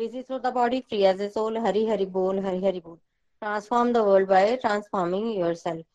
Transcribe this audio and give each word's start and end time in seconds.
Busy 0.00 0.22
through 0.22 0.38
the 0.38 0.50
body, 0.50 0.80
free 0.88 1.04
as 1.04 1.20
a 1.20 1.30
soul. 1.30 1.60
Hari 1.60 1.86
Hari 1.86 2.06
Bol, 2.06 2.40
Hari 2.40 2.60
Hari 2.62 2.80
Bol. 2.80 2.98
Transform 3.42 3.92
the 3.92 4.02
world 4.02 4.28
by 4.28 4.44
transforming 4.56 5.26
yourself. 5.38 5.86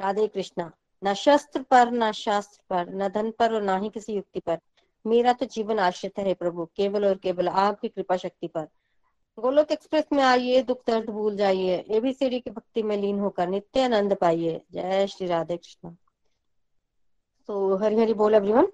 Radhe 0.00 0.26
Krishna 0.28 0.70
न 1.02 1.12
शस्त्र 1.14 1.62
पर 1.70 1.90
न 1.92 2.10
शास्त्र 2.14 2.60
पर 2.70 2.90
न 2.96 3.08
धन 3.14 3.30
पर 3.38 3.54
और 3.54 3.62
न 3.62 3.78
ही 3.82 3.88
किसी 3.90 4.12
युक्ति 4.14 4.40
पर 4.40 4.58
मेरा 5.04 5.32
तो 5.40 5.46
जीवन 5.54 5.78
आश्रित 5.78 6.18
है 6.18 6.34
प्रभु 6.34 6.64
केवल 6.76 7.06
और 7.06 7.16
केवल 7.22 7.48
आपकी 7.62 7.88
कृपा 7.88 8.16
शक्ति 8.16 8.46
पर 8.54 8.66
गोलोक 9.38 9.72
एक्सप्रेस 9.72 10.04
में 10.12 10.22
आइए 10.24 10.62
दुख 10.68 10.82
दर्द 10.86 11.10
भूल 11.10 11.36
जाइए 11.36 11.84
एबीसीडी 11.96 12.40
की 12.40 12.50
भक्ति 12.50 12.82
में 12.82 12.96
लीन 12.96 13.18
होकर 13.20 13.48
नित्य 13.48 13.82
आनंद 13.84 14.16
पाइए 14.20 14.60
जय 14.72 15.06
श्री 15.14 15.26
राधे 15.26 15.56
कृष्ण 15.56 15.94
तो 17.48 17.76
हरी 17.82 18.00
हरी 18.00 18.14
बोल 18.22 18.34
एवरीवन 18.34 18.66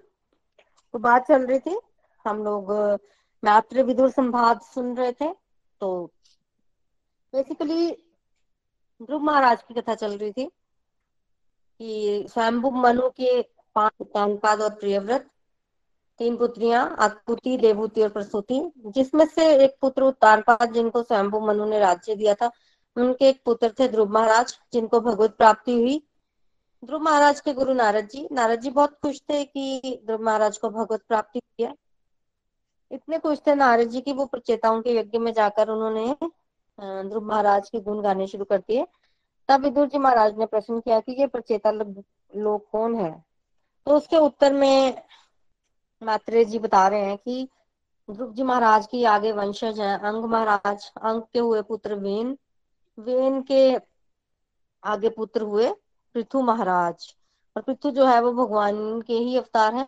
तो 0.93 0.99
बात 0.99 1.27
चल 1.27 1.45
रही 1.47 1.59
थी 1.59 1.77
हम 2.25 2.43
लोग 2.43 2.71
मैत्र 3.45 3.83
विदुर 3.83 4.09
संवाद 4.09 4.61
सुन 4.61 4.95
रहे 4.97 5.11
थे 5.11 5.31
तो 5.81 5.89
बेसिकली 7.33 7.91
ध्रुव 9.01 9.21
महाराज 9.21 9.63
की 9.63 9.73
कथा 9.73 9.95
चल 9.95 10.17
रही 10.17 10.31
थी 10.31 10.45
कि 11.79 12.25
स्वयंभु 12.29 12.69
मनु 12.71 13.09
के 13.09 13.41
पाँच 13.75 13.91
उत्तानपाद 14.01 14.61
और 14.61 14.69
प्रियव्रत, 14.69 15.29
तीन 16.19 16.37
पुत्रियाँ 16.37 16.95
आकुति 16.99 17.57
देवूति 17.57 18.01
और 18.01 18.09
प्रसूति, 18.09 18.61
जिसमें 18.85 19.25
से 19.25 19.47
एक 19.63 19.75
पुत्र 19.81 20.03
उत्तानपाद 20.03 20.73
जिनको 20.73 21.03
स्वयंभु 21.03 21.39
मनु 21.39 21.65
ने 21.65 21.79
राज्य 21.79 22.15
दिया 22.15 22.33
था। 22.33 22.51
उनके 22.95 23.29
एक 23.29 23.41
पुत्र 23.45 23.73
थे 23.79 23.87
ध्रुव 23.87 24.11
महाराज, 24.11 24.59
जिनको 24.73 24.99
भगवत 24.99 25.35
प्राप्ति 25.37 25.73
हुई। 25.73 26.01
ध्रुव 26.85 27.01
महाराज 27.01 27.39
के 27.39 27.53
गुरु 27.53 27.73
नारद 27.73 28.07
जी। 28.07 28.27
नारद 28.31 28.61
जी 28.61 28.69
बहुत 28.69 28.97
खुश 29.01 29.21
थे 29.21 29.43
कि 29.45 30.01
ध्रुव 30.05 30.23
महाराज 30.23 30.57
को 30.57 30.69
भगवत 30.69 31.01
प्राप्ति 31.07 31.41
है। 31.61 31.75
इतने 32.91 33.17
खुश 33.19 33.39
थे 33.47 33.55
नारद 33.55 33.89
जी 33.89 34.01
की, 34.01 34.13
वो 34.13 34.25
प्रचेताओं 34.25 34.81
के 34.81 34.95
यज्ञ 34.97 35.17
में 35.17 35.31
जाकर 35.33 35.69
उन्होंने 35.69 36.15
ध्रुव 37.09 37.25
महाराज 37.25 37.69
के 37.69 37.79
गुण 37.81 38.01
गाने 38.01 38.27
शुरू 38.27 38.45
कर 38.45 38.59
दिए 38.59 38.85
तब 39.49 39.63
विदुर 39.63 39.87
जी 39.87 39.97
महाराज 39.97 40.37
ने 40.37 40.45
प्रश्न 40.45 40.79
किया 40.79 40.99
कि 40.99 41.11
ये 41.11 41.27
प्रचेता 41.27 41.71
लोग 41.71 42.69
कौन 42.71 42.95
है? 42.95 43.11
तो 43.87 43.95
उसके 43.97 44.17
उत्तर 44.17 44.53
में 44.53 45.01
मात्रे 46.01 46.45
जी 46.45 46.59
बता 46.59 46.87
रहे 46.87 47.05
हैं 47.05 47.17
कि 47.17 47.47
ध्रुव 48.09 48.31
जी 48.33 48.43
महाराज 48.43 48.87
की 48.87 49.03
आगे 49.05 49.31
वंशज 49.31 49.79
हैं। 49.79 49.97
अंग 49.99 50.25
महाराज, 50.25 50.91
अंग 51.01 51.21
के 51.33 51.39
हुए 51.39 51.61
पुत्र 51.61 51.95
वेन 51.95 52.37
वेन 52.97 53.41
के 53.41 53.75
आगे 54.83 55.09
पुत्र 55.09 55.41
हुए 55.41 55.71
पृथु 56.15 56.41
महाराज। 56.41 57.13
और 57.55 57.61
पृथु 57.61 57.91
जो 57.91 58.05
है 58.05 58.19
वो 58.21 58.31
भगवान 58.35 59.01
के 59.01 59.13
ही 59.13 59.37
अवतार 59.37 59.75
हैं। 59.75 59.87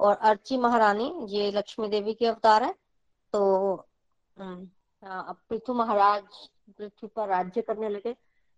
और 0.00 0.16
अर्ची 0.16 0.56
महारानी, 0.58 1.12
ये 1.28 1.50
लक्ष्मी 1.52 1.88
देवी 1.88 2.14
के 2.14 2.26
अवतार 2.26 2.62
है। 2.62 2.74
तो 3.34 3.86
पृथु 4.36 5.74
महाराज 5.74 6.22
पृथ्वी 6.68 7.08
पर 7.08 7.28
राज्य 7.28 7.62
करने 7.62 7.88
लगे। 7.88 8.14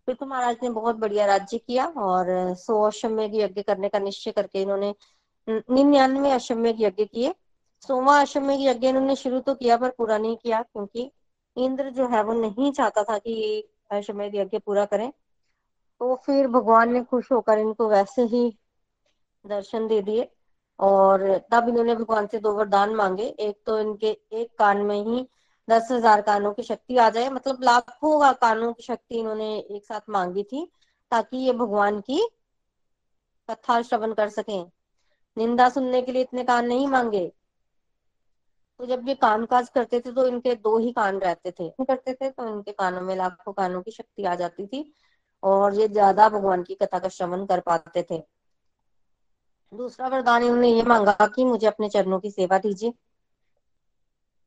पृथु 0.09 0.27
महाराज 0.27 0.57
ने 0.63 0.71
बहुत 0.71 0.97
बढ़िया 0.97 1.27
राज्य 1.27 1.59
किया 1.59 1.87
और 1.99 2.55
सौ 2.57 2.81
अश्वमेघ 2.83 3.35
यज्ञ 3.35 3.63
करने 3.63 3.89
का 3.89 3.99
निश्चय 3.99 4.33
करके 4.33 4.63
इन्होंने 4.63 4.95
निन्यानवे 5.49 6.31
अश्वमेघ 6.31 6.77
यज्ञ 6.81 7.05
किए। 7.05 7.35
सोवा 7.83 8.21
अश्वमेघ 8.21 8.61
यज्ञ 8.61 8.89
इन्होंने 8.89 9.17
शुरू 9.17 9.41
तो 9.41 9.55
किया 9.55 9.77
पर 9.77 9.91
पूरा 9.91 10.19
नहीं 10.19 10.37
किया 10.37 10.63
क्योंकि 10.63 11.11
इंद्र 11.57 11.91
जो 11.91 12.09
है 12.09 12.23
वो 12.25 12.33
नहीं 12.33 12.71
चाहता 12.73 13.03
था 13.05 13.19
कि 13.19 13.35
अश्वमेघ 13.91 14.35
यज्ञ 14.35 14.59
पूरा 14.59 14.85
करें। 14.85 15.11
तो 15.11 16.15
फिर 16.27 16.47
भगवान 16.49 16.93
ने 16.93 17.03
खुश 17.05 17.31
होकर 17.33 17.59
इनको 17.59 17.89
वैसे 17.89 18.23
ही 18.25 18.49
दर्शन 19.45 19.87
दे 19.89 20.01
दिए। 20.03 20.31
और 20.78 21.22
तब 21.53 21.69
इन्होंने 21.69 21.94
भगवान 21.94 22.27
से 22.27 22.38
दो 22.38 22.53
वरदान 22.53 22.94
मांगे। 22.94 23.25
एक 23.25 23.59
तो 23.66 23.78
इनके, 23.81 24.16
एक 24.33 24.49
कान 24.59 24.83
में 24.83 24.97
ही 24.99 25.27
दस 25.69 25.88
हज़ार 25.93 26.21
कानों 26.22 26.53
की 26.53 26.62
शक्ति 26.62 26.97
आ 26.97 27.09
जाए। 27.10 27.28
मतलब 27.31 27.62
लाखों 27.65 28.33
कानों 28.34 28.72
की 28.72 28.82
शक्ति 28.82 29.19
इन्होंने 29.19 29.56
एक 29.59 29.84
साथ 29.84 30.00
मांगी 30.11 30.43
थी, 30.43 30.65
ताकि 31.12 31.37
ये 31.38 31.53
भगवान 31.55 32.00
की 32.00 32.21
कथा 33.49 33.81
श्रवण 33.82 34.12
कर 34.15 34.28
सकें। 34.31 34.65
निंदा 35.37 35.69
सुनने 35.71 36.03
के 36.03 36.12
लिए 36.12 36.22
इतने 36.22 36.44
कान 36.44 36.66
नहीं 36.66 36.87
मांगे। 36.88 37.31
तो 38.81 38.87
जब 38.87 39.09
ये 39.09 39.15
काम 39.16 39.44
काज 39.47 39.69
करते 39.69 40.00
थे 40.00 40.12
तो 40.12 40.27
इनके 40.27 40.55
दो 40.56 40.77
ही 40.78 40.93
कान 40.93 41.19
रहते 41.19 41.50
थे। 41.50 41.69
करते 41.81 42.12
थे 42.15 42.31
तो 42.31 42.49
इनके 42.49 42.72
कानों 42.72 43.00
में 43.00 43.15
लाखों 43.16 43.53
कानों 43.53 43.82
की 43.82 43.91
शक्ति 43.91 44.25
आ 44.25 44.34
जाती 44.34 44.66
थी, 44.66 44.93
और 45.43 45.75
ये 45.75 45.88
ज़्यादा 45.88 46.28
भगवान 46.28 46.62
की 46.62 46.75
कथा 46.75 46.99
का 46.99 47.09
श्रवण 47.11 47.44
कर 47.47 47.61
पाते 47.61 48.06
थे। 48.11 48.22
दूसरा 49.72 50.09
वरदान 50.09 50.43
इन्होंने 50.43 50.69
ये 50.69 50.83
मांगा 50.83 51.27
कि 51.27 51.44
मुझे 51.44 51.66
अपने 51.66 51.88
चरणों 51.88 52.19
की 52.21 52.31
सेवा 52.31 52.59
दीजिए। 52.59 52.93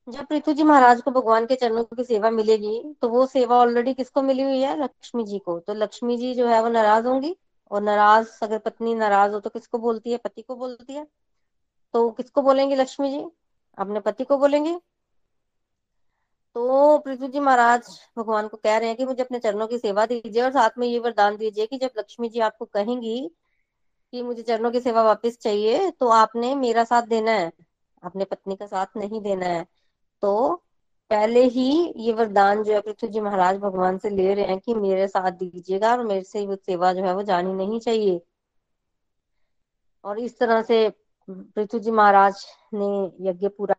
जब 0.08 0.26
पृथ्वी 0.26 0.54
जी 0.54 0.64
महाराज 0.64 1.02
को 1.02 1.12
भगवान 1.12 1.46
के 1.46 1.56
चरणों 1.56 1.84
की 1.86 2.04
सेवा 2.04 2.30
मिलेगी 2.32 2.82
तो 3.02 3.10
वो 3.10 3.26
सेवा 3.26 3.58
ऑलरेडी 3.58 3.94
किसको 3.94 4.22
मिली 4.22 4.44
हुई 4.44 4.60
है? 4.62 4.78
लक्ष्मी 4.84 5.24
जी 5.24 5.40
को। 5.40 5.60
तो 5.60 5.74
लक्ष्मी 5.74 6.18
जी 6.18 6.34
जो 6.36 6.48
है 6.48 6.62
वो 6.64 6.70
नाराज़ 6.70 7.08
होंगी, 7.08 7.36
और 7.72 7.82
नाराज़, 7.82 8.28
अगर 8.44 8.58
पत्नी 8.60 8.94
नाराज़ 8.96 9.32
हो 9.34 9.40
तो 9.40 9.50
किसको 9.50 9.78
बोलती 9.80 10.12
है? 10.12 10.18
पति 10.18 10.42
को 10.42 10.56
बोलती 10.56 10.94
है। 10.94 11.06
तो 11.94 12.10
किसको 12.12 12.42
बोलेंगे 12.42 12.76
लक्ष्मी 12.76 13.10
जी? 13.12 13.24
अपने 13.78 14.00
पति 14.00 14.24
को 14.24 14.38
बोलेंगे। 14.38 14.80
तो 16.56 16.98
पृथ्वी 16.98 17.28
जी 17.28 17.40
महाराज 17.40 17.88
भगवान 18.18 18.48
को 18.48 18.58
कह 18.58 18.78
रहे 18.78 18.88
हैं 18.88 18.98
कि 18.98 19.06
मुझे 19.06 19.24
अपने 19.24 19.40
चरणों 19.40 19.68
की 19.68 19.78
सेवा 19.78 20.06
दीजिए, 20.06 20.42
और 20.44 20.52
साथ 20.52 20.78
में 20.78 20.88
ये 20.88 21.00
वरदान 21.00 21.38
दीजिए 21.38 21.66
कि 21.66 21.78
जब 21.78 21.90
लक्ष्मी 21.98 22.30
जी 22.30 22.40
आपको 22.42 22.66
कहेंगी 22.68 23.32
कि 24.16 24.22
मुझे 24.24 24.42
चरणों 24.44 24.72
की 24.72 24.80
सेवा 24.80 25.02
वापस 25.04 25.38
चाहिए 25.42 25.90
तो 25.92 26.08
आपने 26.10 26.54
मेरा 26.56 26.84
साथ 26.84 27.08
देना 27.08 27.32
है। 27.32 27.52
अपने 28.04 28.26
पत्नी 28.26 28.56
का 28.56 28.66
साथ 28.68 28.98
नहीं 28.98 29.22
देना 29.22 29.46
है। 29.46 29.66
तो 30.24 30.56
पहले 31.12 31.44
ही 31.46 31.66
ये 31.98 32.14
वरदान 32.14 32.64
जो 32.64 32.74
है 32.74 32.80
पृथ्वी 32.82 33.08
जी 33.10 33.20
महाराज 33.20 33.58
भगवान 33.60 33.98
से 33.98 34.10
ले 34.10 34.34
रहे 34.34 34.46
हैं 34.46 34.60
कि 34.60 34.74
मेरे 34.76 35.08
साथ 35.08 35.32
दीजिएगा 35.34 35.92
और 35.92 36.04
मेरे 36.06 36.24
से 36.24 36.46
वो 36.48 36.56
सेवा 36.56 36.94
जो 36.94 37.04
है 37.04 37.14
वो 37.16 37.24
जानी 37.24 37.54
नहीं 37.56 37.80
चाहिए। 37.80 38.20
और 40.04 40.20
इस 40.20 40.38
तरह 40.40 40.62
से 40.62 40.90
पृथ्वी 41.30 41.80
जी 41.80 41.92
महाराज 41.92 42.46
ने 42.74 42.88
यज्ञ 43.30 43.48
पूरा 43.50 43.76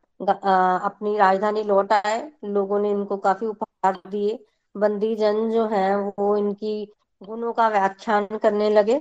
अपनी 0.87 1.17
राजधानी 1.19 1.63
लौट 1.63 1.93
आए। 1.93 2.21
लोगों 2.45 2.81
ने 2.81 2.91
इनको 2.91 3.17
काफ़ी 3.17 3.47
उपहार 3.47 4.01
दिए। 4.11 4.39
बंदी 4.75 5.15
जन 5.17 5.51
जो 5.51 5.67
है 5.69 5.97
वो 5.99 6.37
इनकी 6.37 6.85
गुणों 7.23 7.53
का 7.53 7.69
व्याख्यान 7.69 8.27
करने 8.39 8.71
लगे। 8.71 9.01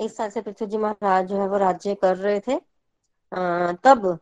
इस 0.00 0.16
साल 0.16 0.30
से 0.30 0.40
पृथ्वी 0.40 0.66
जी 0.66 0.78
महाराज 0.78 1.26
जो 1.26 1.36
है 1.36 1.48
वो 1.48 1.56
राज्य 1.56 1.94
कर 1.94 2.16
रहे 2.16 2.40
थे। 2.40 2.54
आ, 3.32 3.72
तब 3.72 4.18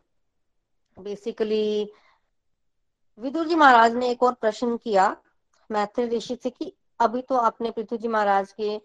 बेसिकली 0.97 1.91
विदुर 3.19 3.47
जी 3.47 3.55
महाराज 3.55 3.93
ने 3.95 4.09
एक 4.09 4.23
और 4.23 4.33
प्रश्न 4.33 4.77
किया 4.77 5.15
मैत्री 5.69 6.05
ऋषि 6.07 6.35
से 6.35 6.49
कि 6.49 6.73
अभी 6.99 7.21
तो 7.21 7.35
आपने 7.35 7.71
पृथ्वी 7.71 7.97
जी 7.97 8.07
महाराज 8.07 8.51
के 8.51 8.77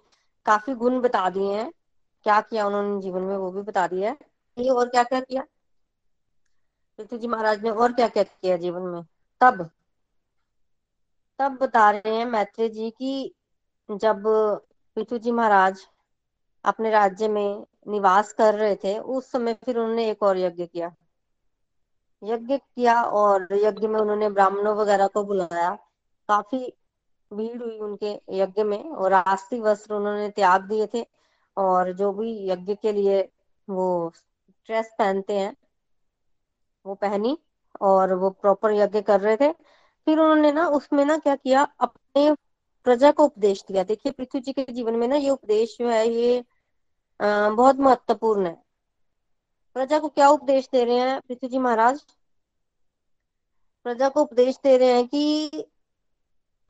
काफ़ी 0.46 0.74
गुण 0.74 1.00
बता 1.00 1.28
दिए 1.30 1.54
हैं। 1.54 1.72
क्या 2.26 2.40
किया 2.40 2.66
उन्होंने 2.66 3.00
जीवन 3.02 3.22
में 3.22 3.36
वो 3.36 3.50
भी 3.50 3.62
बता 3.62 3.86
दिया 3.86 4.10
है। 4.10 4.16
ये 4.58 4.70
और 4.70 4.88
क्या 4.88 5.02
क्या 5.04 5.20
किया? 5.20 5.42
पृथ्वी 6.98 7.18
जी 7.18 7.26
महाराज 7.26 7.62
ने 7.62 7.70
और 7.70 7.92
क्या 7.92 8.08
क्या 8.08 8.22
किया 8.22 8.56
जीवन 8.56 8.82
में? 8.82 9.02
तब 9.40 9.70
तब 11.38 11.58
बता 11.60 11.90
रहे 11.90 12.14
हैं 12.16 12.24
मैत्री 12.24 12.68
जी 12.68 12.90
की 12.90 13.34
जब 13.88 14.22
पृथ्वी 14.96 15.18
जी 15.18 15.32
महाराज 15.32 15.86
अपने 16.64 16.90
राज्य 16.90 17.28
में 17.28 17.64
निवास 17.88 18.32
कर 18.32 18.54
रहे 18.54 18.76
थे, 18.76 18.98
उस 18.98 19.30
समय 19.32 19.54
फिर 19.54 19.78
उन्होंने 19.78 20.10
एक 20.10 20.22
और 20.22 20.38
यज्ञ 20.38 20.66
किया। 20.66 20.94
यज्ञ 22.22 22.56
किया 22.56 23.02
और 23.02 23.48
यज्ञ 23.52 23.86
में 23.86 24.00
उन्होंने 24.00 24.30
ब्राह्मणों 24.30 24.76
वगैरह 24.76 25.06
को 25.06 25.24
बुलाया। 25.24 25.74
काफ़ी 26.28 26.72
भीड़ 27.30 27.62
हुई 27.62 27.78
उनके 27.78 28.20
यज्ञ 28.30 28.62
में 28.62 28.90
और 28.90 29.12
आस्ती 29.12 29.60
वस्त्र 29.60 29.94
उन्होंने 29.94 30.28
त्याग 30.28 30.62
दिए 30.62 30.86
थे 30.94 31.06
और 31.56 31.92
जो 31.92 32.12
भी 32.12 32.48
यज्ञ 32.48 32.74
के 32.74 32.92
लिए 32.92 33.20
वो 33.68 34.12
ड्रेस 34.68 34.94
पहनते 34.98 35.38
हैं, 35.38 35.56
वो 36.86 36.94
पहनी 36.94 37.38
और 37.80 38.14
वो 38.14 38.30
प्रॉपर 38.30 38.72
यज्ञ 38.72 39.00
कर 39.02 39.20
रहे 39.20 39.36
थे। 39.36 39.52
फिर 40.06 40.18
उन्होंने 40.18 40.52
ना 40.52 40.66
उसमें 40.68 41.04
ना 41.04 41.18
क्या 41.18 41.36
किया, 41.36 41.62
अपने 41.80 42.32
प्रजा 42.84 43.10
को 43.10 43.24
उपदेश 43.24 43.64
दिया। 43.68 43.82
देखिए, 43.84 44.12
पृथ्वी 44.12 44.40
जी 44.40 44.52
के 44.52 44.72
जीवन 44.72 44.94
में 44.94 45.08
ना 45.08 45.16
ये 45.16 45.30
उपदेश 45.30 45.76
जो 45.78 45.88
है, 45.88 46.08
ये 46.08 46.44
बहुत 47.20 47.76
महत्वपूर्ण 47.76 48.46
है। 48.46 48.62
प्रजा 49.76 49.98
को 49.98 50.08
क्या 50.08 50.28
उपदेश 50.28 50.68
दे 50.72 50.84
रहे 50.84 50.98
हैं, 50.98 51.20
पृथ्वी 51.20 51.48
जी 51.48 51.58
महाराज? 51.58 52.04
प्रजा 53.86 54.08
को 54.08 54.22
उपदेश 54.22 54.58
दे 54.64 54.76
रहे 54.76 54.92
हैं 54.92 55.06
कि 55.06 55.64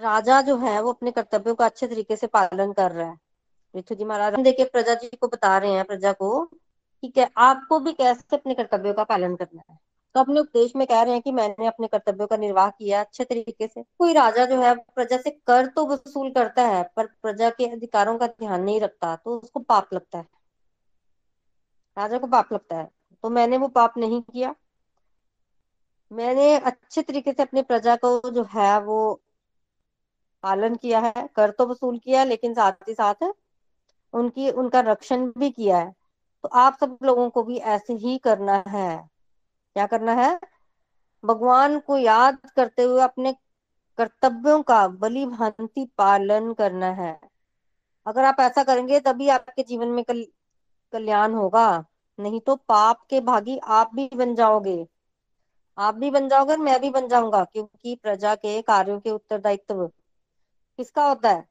राजा 0.00 0.40
जो 0.42 0.56
है, 0.56 0.80
वो 0.82 0.92
अपने 0.92 1.10
कर्तव्यों 1.10 1.54
का 1.54 1.64
अच्छे 1.64 1.86
तरीके 1.88 2.16
से 2.16 2.26
पालन 2.26 2.72
कर 2.72 2.92
रहा 2.92 3.08
है। 3.08 3.16
पृथ्वी 3.74 3.96
जी 3.96 4.04
महाराज 4.04 4.40
देखिए 4.40 4.66
प्रजा 4.66 4.94
जी 4.94 5.08
को 5.08 5.28
बता 5.28 5.58
रहे 5.58 5.72
हैं, 5.72 5.84
प्रजा 5.84 6.12
को 6.12 6.44
कि 7.02 7.12
आपको 7.36 7.78
भी 7.80 7.92
कैसे 7.92 8.36
अपने 8.36 8.54
कर्तव्यों 8.54 8.94
का 8.94 9.04
पालन 9.04 9.36
करना 9.36 9.62
है? 9.70 9.78
तो 10.14 10.20
अपने 10.20 10.40
उपदेश 10.40 10.72
में 10.76 10.86
कह 10.86 11.02
रहे 11.02 11.12
हैं 11.12 11.22
कि 11.22 11.32
मैंने 11.32 11.66
अपने 11.66 11.86
कर्तव्यों 11.86 12.26
का 12.26 12.36
निर्वाह 12.36 12.70
किया 12.70 13.00
अच्छे 13.00 13.24
तरीके 13.24 13.66
से। 13.66 13.82
कोई 13.98 14.12
राजा 14.12 14.44
जो 14.46 14.60
है, 14.62 14.74
प्रजा 14.74 15.16
से 15.16 15.30
कर 15.30 15.66
तो 15.66 15.86
वसूल 15.86 16.30
करता 16.30 16.66
है, 16.66 16.82
पर 16.96 17.06
प्रजा 17.22 17.50
के 17.50 17.66
अधिकारों 17.66 18.18
का 18.18 18.26
ध्यान 18.26 18.62
नहीं 18.62 18.80
रखता 18.80 19.14
तो 19.16 19.38
उसको 19.38 19.60
पाप 19.60 19.94
लगता 19.94 20.18
है। 20.18 20.26
राजा 21.96 22.18
को 22.18 22.26
पाप 22.26 22.52
लगता 22.52 22.76
है। 22.76 22.88
तो 23.22 23.30
मैंने 23.30 23.56
वो 23.56 23.68
पाप 23.68 23.94
नहीं 23.98 24.22
किया। 24.22 24.54
मैंने 26.10 26.54
अच्छे 26.58 27.02
तरीके 27.02 27.32
से 27.32 27.42
अपनी 27.42 27.62
प्रजा 27.62 27.96
को 27.96 28.30
जो 28.30 28.42
है, 28.44 28.80
वो 28.80 29.20
पालन 30.42 30.74
किया 30.74 31.00
है, 31.00 31.28
कर 31.36 31.50
तो 31.50 31.66
वसूल 31.66 31.98
किया 31.98 32.20
है 32.20 32.26
लेकिन 32.26 32.54
साथ 32.54 32.88
ही 32.88 32.94
साथ 32.94 33.24
उनकी, 34.14 34.50
उनका 34.50 34.80
रक्षण 34.80 35.26
भी 35.38 35.50
किया 35.50 35.78
है। 35.78 35.94
तो 36.42 36.48
आप 36.48 36.76
सब 36.80 36.98
लोगों 37.02 37.30
को 37.30 37.42
भी 37.42 37.56
ऐसे 37.58 37.92
ही 37.94 38.18
करना 38.18 38.62
है। 38.68 39.13
क्या 39.76 39.86
करना 39.86 40.12
है? 40.12 40.40
भगवान 41.24 41.78
को 41.80 41.98
याद 41.98 42.38
करते 42.56 42.82
हुए 42.82 43.02
अपने 43.02 43.32
कर्तव्यों 43.98 44.62
का 44.62 44.88
बलि 44.88 45.26
भांति 45.26 45.84
पालन 45.98 46.52
करना 46.52 46.90
है। 46.92 47.18
अगर 48.06 48.24
आप 48.24 48.36
ऐसा 48.40 48.64
करेंगे 48.64 49.00
तभी 49.00 49.28
आपके 49.28 49.62
जीवन 49.62 49.88
में 49.88 50.04
कल, 50.04 50.26
कल्याण 50.92 51.34
होगा। 51.34 51.84
नहीं 52.18 52.40
तो 52.40 52.56
पाप 52.56 53.06
के 53.10 53.20
भागी 53.20 53.58
आप 53.58 53.90
भी 53.94 54.10
बन 54.14 54.34
जाओगे। 54.34 54.86
आप 55.78 55.94
भी 55.94 56.10
बन 56.10 56.28
जाओगे 56.28 56.56
मैं 56.56 56.80
भी 56.80 56.90
बन 56.90 57.08
जाऊँगा 57.08 57.44
क्योंकि 57.44 57.94
प्रजा 58.02 58.34
के 58.34 58.62
कार्यों 58.62 59.00
के 59.00 59.10
उत्तरदायित्व 59.10 59.86
किसका 60.78 61.06
होता 61.08 61.30
है? 61.30 61.44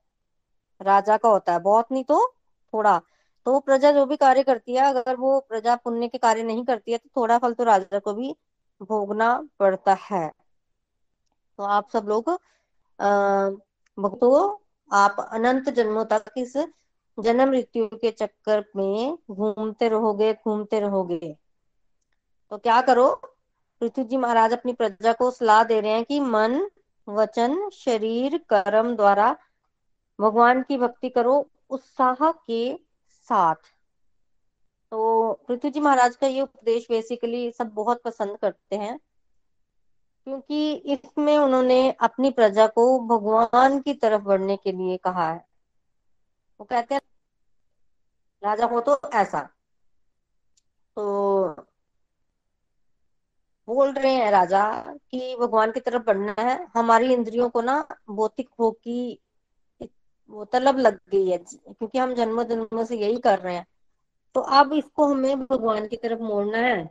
राजा 0.81 1.17
का 1.17 1.29
होता 1.29 1.53
है। 1.53 1.59
बहुत 1.59 1.91
नहीं 1.91 2.03
तो 2.03 2.35
थोड़ा 2.73 3.01
तो 3.45 3.59
प्रजा 3.59 3.91
जो 3.91 4.05
भी 4.05 4.15
कार्य 4.17 4.43
करती 4.43 4.75
है, 4.75 4.83
अगर 4.85 5.15
वो 5.15 5.39
प्रजा 5.41 5.75
पुण्य 5.75 6.07
के 6.07 6.17
कार्य 6.17 6.43
नहीं 6.43 6.63
करती 6.65 6.91
है 6.91 6.97
तो 6.97 7.09
थोड़ा 7.17 7.37
फल 7.37 7.53
तो 7.53 7.63
राजा 7.63 7.99
को 7.99 8.13
भी 8.13 8.35
भोगना 8.81 9.29
पड़ता 9.59 9.97
है। 10.01 10.27
तो 11.59 11.63
आप 11.65 11.89
सब 11.89 12.05
लोग 12.07 12.29
भक्तों, 13.97 14.57
आप 14.91 15.15
अनंत 15.31 15.69
जन्मों 15.71 16.05
तक 16.05 16.31
इस 16.37 16.53
जन्म 17.17 17.49
मृत्यु 17.49 17.87
के 17.93 18.11
चक्कर 18.11 18.63
में 18.75 19.17
घूमते 19.31 19.89
रहोगे 19.89 20.33
घूमते 20.35 20.79
रहोगे। 20.79 21.35
तो 22.51 22.57
क्या 22.57 22.81
करो, 22.81 23.07
पृथ्वी 23.81 24.03
जी 24.03 24.17
महाराज 24.17 24.53
अपनी 24.53 24.73
प्रजा 24.73 25.13
को 25.13 25.29
सलाह 25.31 25.63
दे 25.63 25.79
रहे 25.81 25.91
हैं 25.91 26.03
कि 26.05 26.19
मन, 26.19 26.59
वचन, 27.07 27.69
शरीर, 27.73 28.37
कर्म 28.49 28.95
द्वारा 28.95 29.35
भगवान 30.19 30.61
की 30.63 30.77
भक्ति 30.77 31.09
करो, 31.09 31.45
उत्साह 31.69 32.31
के 32.31 32.73
साथ। 33.33 33.55
तो 34.91 35.33
पृथ्वी 35.47 35.69
जी 35.69 35.79
महाराज 35.79 36.15
का 36.15 36.27
ये 36.27 36.41
उपदेश 36.41 36.87
बेसिकली 36.89 37.51
सब 37.51 37.69
बहुत 37.73 38.01
पसंद 38.03 38.37
करते 38.37 38.75
हैं। 38.75 38.99
क्योंकि 40.27 40.73
इसमें 40.73 41.37
उन्होंने 41.37 41.91
अपनी 41.91 42.31
प्रजा 42.31 42.67
को 42.67 42.99
भगवान 43.07 43.79
की 43.81 43.93
तरफ़ 43.93 44.21
बढ़ने 44.21 44.57
के 44.57 44.71
लिए 44.71 44.97
कहा 44.97 45.31
है। 45.31 45.45
वो 46.59 46.65
कहते 46.65 46.95
हैं, 46.95 47.01
राजा 48.43 48.65
हो 48.65 48.81
तो 48.81 48.99
ऐसा। 49.13 49.49
तो 50.97 51.55
बोल 53.67 53.93
रहे 53.93 54.13
हैं 54.13 54.31
राजा 54.31 54.63
कि 55.11 55.35
भगवान 55.39 55.71
की 55.71 55.79
तरफ़ 55.79 56.03
बढ़ना 56.03 56.35
है। 56.39 56.67
हमारी 56.75 57.13
इंद्रियों 57.13 57.49
को 57.49 57.61
ना 57.61 57.87
भौतिक 58.09 58.49
भोग 58.59 58.75
की 58.75 59.19
वो 60.33 60.45
तलब 60.45 60.77
लग 60.79 60.99
गई 61.09 61.29
है 61.29 61.37
क्योंकि 61.37 61.97
हम 61.97 62.13
जन्म 62.13 62.43
जन्म 62.43 62.83
से 62.83 62.97
यही 62.97 63.17
कर 63.17 63.39
रहे 63.39 63.55
हैं। 63.55 63.65
तो 64.35 64.41
अब 64.41 64.73
इसको 64.73 65.05
हमें 65.05 65.43
भगवान 65.45 65.87
की 65.87 65.95
तरफ़ 65.97 66.21
मोड़ना 66.21 66.57
है। 66.57 66.83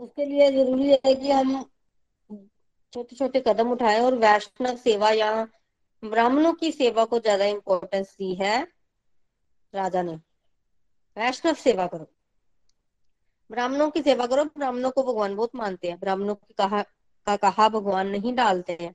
उसके 0.00 0.24
लिए 0.24 0.50
ज़रूरी 0.52 0.90
है 0.90 1.14
कि 1.14 1.30
हम 1.30 1.62
छोटे 2.92 3.16
छोटे 3.16 3.42
कदम 3.46 3.70
उठाए 3.72 4.00
और 4.00 4.14
वैष्णव 4.14 4.76
सेवा 4.76 5.10
या 5.10 5.30
ब्राह्मणों 6.02 6.52
की 6.52 6.70
सेवा 6.72 7.04
को 7.04 7.18
ज़्यादा 7.18 7.44
इंपॉर्टेंस 7.44 8.14
दी 8.18 8.34
है 8.34 8.56
राजा 9.74 10.02
ने। 10.02 10.14
वैष्णव 11.16 11.54
सेवा 11.54 11.86
करो। 11.86 12.06
ब्राह्मणों 13.50 13.90
की 13.90 14.02
सेवा 14.02 14.26
करो। 14.26 14.44
ब्राह्मणों 14.44 14.90
को 14.90 15.02
भगवान 15.02 15.36
बहुत 15.36 15.54
मानते 15.56 15.88
हैं। 15.88 15.98
ब्राह्मणों 16.00 16.34
की 16.34 16.54
कहा, 16.58 16.82
का 17.26 17.36
कहा 17.36 17.68
भगवान 17.68 18.08
नहीं 18.08 18.34
डालते 18.34 18.76
हैं। 18.80 18.94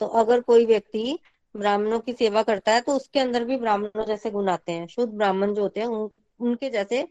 तो 0.00 0.06
अगर 0.06 0.40
कोई 0.40 0.66
व्यक्ति 0.66 1.18
ब्राह्मणों 1.54 1.98
की 2.00 2.12
सेवा 2.12 2.42
करता 2.42 2.72
है 2.72 2.80
तो 2.80 2.96
उसके 2.96 3.20
अंदर 3.20 3.44
भी 3.44 3.56
ब्राह्मणों 3.56 4.04
जैसे 4.04 4.30
गुण 4.30 4.48
आते 4.48 4.72
हैं। 4.72 4.86
शुद्ध 4.86 5.12
ब्राह्मण 5.12 5.54
जो 5.54 5.62
होते 5.62 5.80
हैं 5.80 5.86
उन, 5.86 6.10
उनके 6.40 6.70
जैसे 6.70 7.08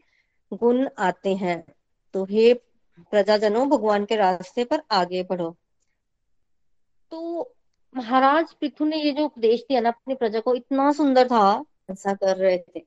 गुण 0.52 0.88
आते 0.98 1.34
हैं। 1.34 1.64
तो 2.14 2.24
हे 2.24 2.52
प्रजाजनों 3.10 3.68
भगवान 3.68 4.04
के 4.04 4.16
रास्ते 4.16 4.64
पर 4.64 4.82
आगे 4.90 5.22
बढ़ो। 5.22 5.56
तो 7.10 7.52
महाराज 7.94 8.52
पृथु 8.52 8.84
ने 8.84 8.96
ये 8.96 9.12
जो 9.12 9.24
उपदेश 9.24 9.60
दिया 9.60 9.80
ना 9.80 9.88
अपनी 9.88 10.14
प्रजा 10.14 10.40
को 10.40 10.54
इतना 10.54 10.92
सुंदर 10.92 11.28
था 11.28 11.64
ऐसा 11.90 12.14
कर 12.14 12.36
रहे 12.36 12.58
थे। 12.58 12.80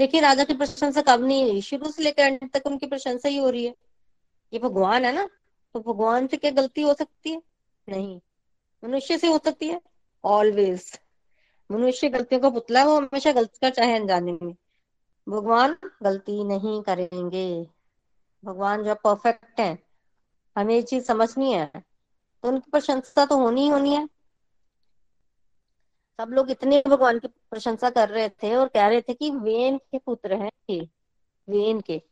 देखिए 0.00 0.20
राजा 0.20 0.44
की 0.44 0.54
प्रशंसा 0.54 1.02
कब 1.02 1.24
नहीं 1.24 1.50
हुई? 1.50 1.60
शुरू 1.60 1.90
से 1.90 2.02
लेकर 2.02 2.22
अंत 2.22 2.56
तक 2.56 2.66
उनकी 2.66 2.86
प्रशंसा 2.86 3.28
ही 3.28 3.36
हो 3.36 3.50
रही 3.50 3.64
है। 3.66 3.74
ये 4.52 4.58
भगवान 4.58 5.04
है 5.04 5.14
ना 5.14 5.28
तो 5.74 5.80
भगवान 5.80 6.26
से 6.26 6.36
क्या 6.36 6.50
गलती 6.50 6.82
हो 6.82 6.94
सकती 6.94 7.30
है? 7.30 7.42
नहीं। 7.88 8.20
मनुष्य 8.82 9.18
से 9.18 9.26
हो 9.26 9.38
सकती 9.38 9.68
है। 9.68 9.80
ऑलवेज 10.26 11.00
मनुष्य 11.70 12.08
गलतियों 12.08 12.40
का 12.40 12.50
पुतला 12.50 12.80
है, 12.80 12.86
वो 12.86 12.96
हमेशा 12.96 13.32
गलती 13.32 13.58
कर 13.62 13.70
चाहे 13.70 13.96
अनजाने 13.96 14.38
में। 14.42 14.56
भगवान 15.28 15.76
गलती 16.02 16.44
नहीं 16.44 16.82
करेंगे। 16.82 17.70
भगवान 18.44 18.84
जो 18.84 18.94
परफेक्ट 18.94 19.60
है। 19.60 19.78
हमें 20.58 20.74
ये 20.74 20.82
चीज़ 20.82 21.04
समझनी 21.04 21.52
है। 21.52 21.70
तो 22.42 22.48
उनकी 22.48 22.70
प्रशंसा 22.70 23.26
तो 23.26 23.36
होनी 23.36 23.60
ही 23.60 23.68
होनी 23.68 23.94
है। 23.94 24.06
सब 26.20 26.28
लोग 26.28 26.50
इतने 26.50 26.82
भगवान 26.86 27.18
की 27.18 27.28
प्रशंसा 27.28 27.90
कर 27.90 28.08
रहे 28.08 28.28
थे 28.28 28.56
और 28.56 28.68
कह 28.68 28.86
रहे 28.86 29.00
थे 29.00 29.14
कि 29.14 29.30
वेन 29.30 29.78
के 29.78 29.98
पुत्र 29.98 30.34
हैं 30.34 30.50
ये। 30.70 30.88
वेन 31.48 31.80
के। 31.80 32.02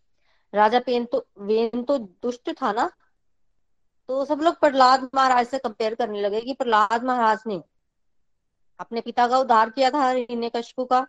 राजा 0.54 0.80
पेन 0.80 1.04
तो 1.04 1.26
वेन 1.38 1.82
तो 1.82 1.98
दुष्ट 1.98 2.50
था 2.50 2.72
ना? 2.72 2.92
तो 4.08 4.24
सब 4.24 4.40
लोग 4.40 4.60
प्रहलाद 4.60 5.10
महाराज 5.14 5.46
से 5.46 5.58
कंपेयर 5.58 5.94
करने 5.94 6.20
लगे 6.20 6.40
कि 6.40 6.52
प्रहलाद 6.52 7.04
महाराज 7.04 7.38
ने 7.46 7.62
अपने 8.80 9.00
पिता 9.00 9.28
का 9.28 9.38
उद्धार 9.38 9.70
किया 9.70 9.90
था 9.90 10.08
हिरण्य 10.08 10.50
कशपु 10.56 10.84
का। 10.84 11.06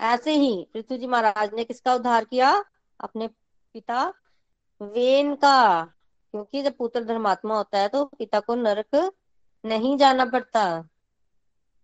ऐसे 0.00 0.32
ही 0.32 0.66
पृथ्वी 0.74 0.98
जी 0.98 1.06
महाराज 1.06 1.54
ने 1.54 1.64
किसका 1.64 1.94
उद्धार 1.94 2.24
किया? 2.24 2.64
अपने 3.00 3.28
पिता 3.74 4.14
वेन 4.82 5.34
का। 5.34 5.84
क्योंकि 6.32 6.62
जब 6.62 6.76
पुत्र 6.76 7.04
धर्मात्मा 7.04 7.56
होता 7.56 7.78
है 7.78 7.88
तो 7.88 8.04
पिता 8.04 8.40
को 8.40 8.54
नरक 8.54 9.12
नहीं 9.64 9.96
जाना 9.98 10.24
पड़ता। 10.24 10.82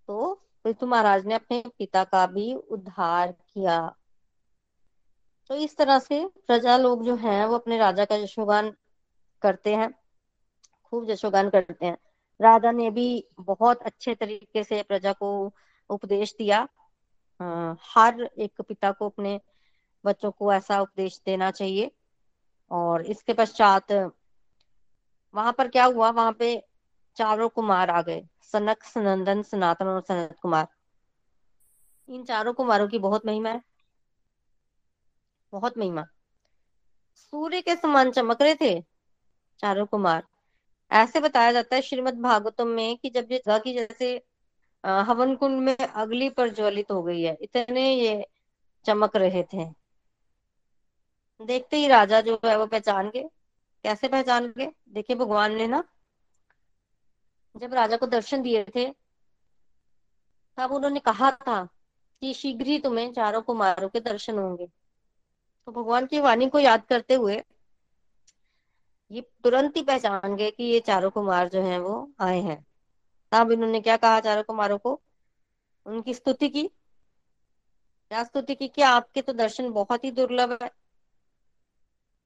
तो 0.07 0.35
पृथ्वी 0.65 0.89
महाराज 0.89 1.27
ने 1.27 1.35
अपने 1.35 1.63
पिता 1.79 2.05
का 2.05 2.27
भी 2.27 2.55
उद्धार 2.55 3.33
किया। 3.33 3.95
तो 5.49 5.55
इस 5.55 5.77
तरह 5.77 5.99
से 5.99 6.27
प्रजा 6.47 6.77
लोग 6.77 7.05
जो 7.05 7.17
हैं, 7.17 7.47
वो 7.47 7.55
अपने 7.55 7.79
राजा 7.79 8.05
का 8.05 8.15
यशोगान 8.15 8.73
करते 9.43 9.75
हैं, 9.75 9.95
खूब 10.91 11.11
यशोगान 11.11 11.51
करते 11.51 11.87
हैं। 11.87 11.99
राजा 12.43 12.73
ने 12.73 12.91
भी 12.91 13.29
बहुत 13.41 13.83
अच्छे 13.83 14.15
तरीके 14.15 14.65
से 14.65 14.83
प्रजा 14.83 15.13
को 15.13 15.53
उपदेश 15.91 16.35
दिया। 16.39 16.69
आ, 17.43 17.75
हर 17.95 18.31
एक 18.39 18.61
पिता 18.61 18.93
को 18.93 19.09
अपने 19.09 19.41
बच्चों 20.05 20.31
को 20.31 20.53
ऐसा 20.53 20.81
उपदेश 20.81 21.21
देना 21.27 21.51
चाहिए। 21.51 21.91
और 22.71 23.07
इसके 23.07 23.33
पश्चात 23.33 23.93
वहाँ 25.35 25.53
पर 25.53 25.69
क्या 25.69 25.85
हुआ? 25.85 26.11
वहाँ 26.11 26.33
पे 26.33 26.67
चारों 27.17 27.49
कुमार 27.49 27.91
आ 27.91 28.03
गए। 28.03 28.29
सनक 28.43 28.83
सनंदन 28.83 29.43
सनातन 29.43 29.87
और 29.87 30.01
सनत 30.01 30.37
कुमार। 30.43 30.69
इन 32.09 32.25
चारों 32.25 32.53
कुमारों 32.53 32.89
की 32.89 32.99
बहुत 32.99 33.27
महिमा 33.27 33.51
है। 33.51 33.63
बहुत 35.53 35.79
महिमा। 35.79 36.05
सूर्य 37.17 37.61
के 37.63 37.77
समान 37.77 38.11
चमक 38.11 38.43
रहे 38.43 38.55
थे 38.55 38.81
चारों 39.59 39.87
कुमार। 39.87 40.27
ऐसे 40.93 41.21
बताया 41.21 41.53
जाता 41.53 41.77
है 41.77 41.83
श्रीमद 41.83 42.19
भागवतम 42.21 42.69
में 42.69 42.97
कि 42.99 43.11
जब 43.11 43.33
ये 43.33 43.43
की 43.49 43.75
जैसे 43.75 44.15
हवन 44.85 45.35
कुंड 45.37 45.61
में 45.61 45.77
अगली 45.77 46.29
प्रज्वलित 46.31 46.91
हो 46.91 47.03
गई 47.03 47.23
है, 47.23 47.37
इतने 47.41 47.93
ये 47.95 48.27
चमक 48.87 49.17
रहे 49.17 49.43
थे। 49.55 49.65
देखते 51.41 51.77
ही 51.77 51.87
राजा 51.89 52.21
जो 52.21 52.39
है 52.45 52.57
वो 52.59 52.67
पहचान 52.67 53.09
गए 53.11 53.23
कैसे 53.85 54.09
पहचान 54.09 54.47
गए 54.57 54.71
देखिए 54.89 55.17
भगवान 55.17 55.55
ने 55.57 55.67
ना, 55.67 55.83
जब 57.55 57.75
राजा 57.75 57.97
को 57.97 58.07
दर्शन 58.07 58.43
दिए 58.43 58.65
थे, 58.77 58.85
तब 60.59 60.73
उन्होंने 60.73 61.01
कहा 61.01 61.31
था 61.33 61.63
कि 62.23 62.33
शीघ्र 62.35 62.67
ही 62.67 62.79
तुम्हें 62.79 63.13
चारों 63.13 63.43
कुमारों 63.43 63.89
के 63.89 64.01
दर्शन 64.01 64.39
होंगे। 64.39 64.67
तो 65.69 65.73
भगवान 65.73 66.07
की 66.07 66.21
वाणी 66.21 66.49
को 66.49 66.59
याद 66.59 66.85
करते 66.85 67.15
हुए 67.15 67.43
ये 69.13 69.21
तुरंत 69.21 69.77
ही 69.77 69.83
पहचान 69.83 70.37
गए 70.37 70.51
कि 70.51 70.65
ये 70.65 70.81
चारों 70.81 71.11
कुमार 71.11 71.49
जो 71.49 71.63
हैं 71.63 71.79
वो 71.79 72.13
आए 72.21 72.41
हैं। 72.41 72.67
तब 73.33 73.53
इन्होंने 73.53 73.81
क्या 73.81 73.97
कहा 73.97 74.21
चारों 74.21 74.43
कुमारों 74.43 74.79
को? 74.79 75.01
उनकी 75.87 76.15
स्तुति 76.15 76.49
की। 76.49 76.69
क्या 78.09 78.25
स्तुति 78.25 78.55
की 78.55 78.69
कि 78.69 78.83
आपके 78.83 79.23
तो 79.23 79.33
दर्शन 79.33 79.71
बहुत 79.71 80.05
ही 80.05 80.11
दुर्लभ 80.11 80.59
है। 80.63 80.71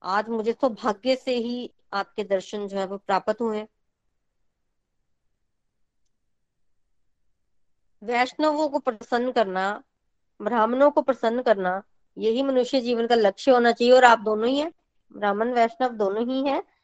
आज 0.02 0.28
मुझे 0.28 0.52
तो 0.52 0.68
भाग्य 0.68 1.16
से 1.16 1.36
ही 1.36 1.70
आपके 1.92 2.24
दर्शन 2.24 2.68
जो 2.68 2.78
है 2.78 2.86
वो 2.86 2.96
प्राप्त 2.96 3.40
हुए 3.40 3.66
वैष्णवों 8.02 8.68
को 8.68 8.78
प्रसन्न 8.78 9.32
करना, 9.32 9.82
ब्राह्मणों 10.42 10.90
को 10.90 11.02
प्रसन्न 11.02 11.42
करना, 11.42 11.82
यही 12.18 12.42
मनुष्य 12.42 12.80
जीवन 12.80 13.06
का 13.06 13.14
लक्ष्य 13.14 13.50
होना 13.50 13.72
चाहिए 13.72 13.94
और 13.94 14.04
आप 14.04 14.18
दोनों 14.18 14.48
ही 14.48 14.58
हैं। 14.58 14.72
ब्राह्मण, 15.12 15.52
वैष्णव 15.52 15.88
दोनों 15.88 16.26
ही 16.28 16.48
हैं। 16.48 16.75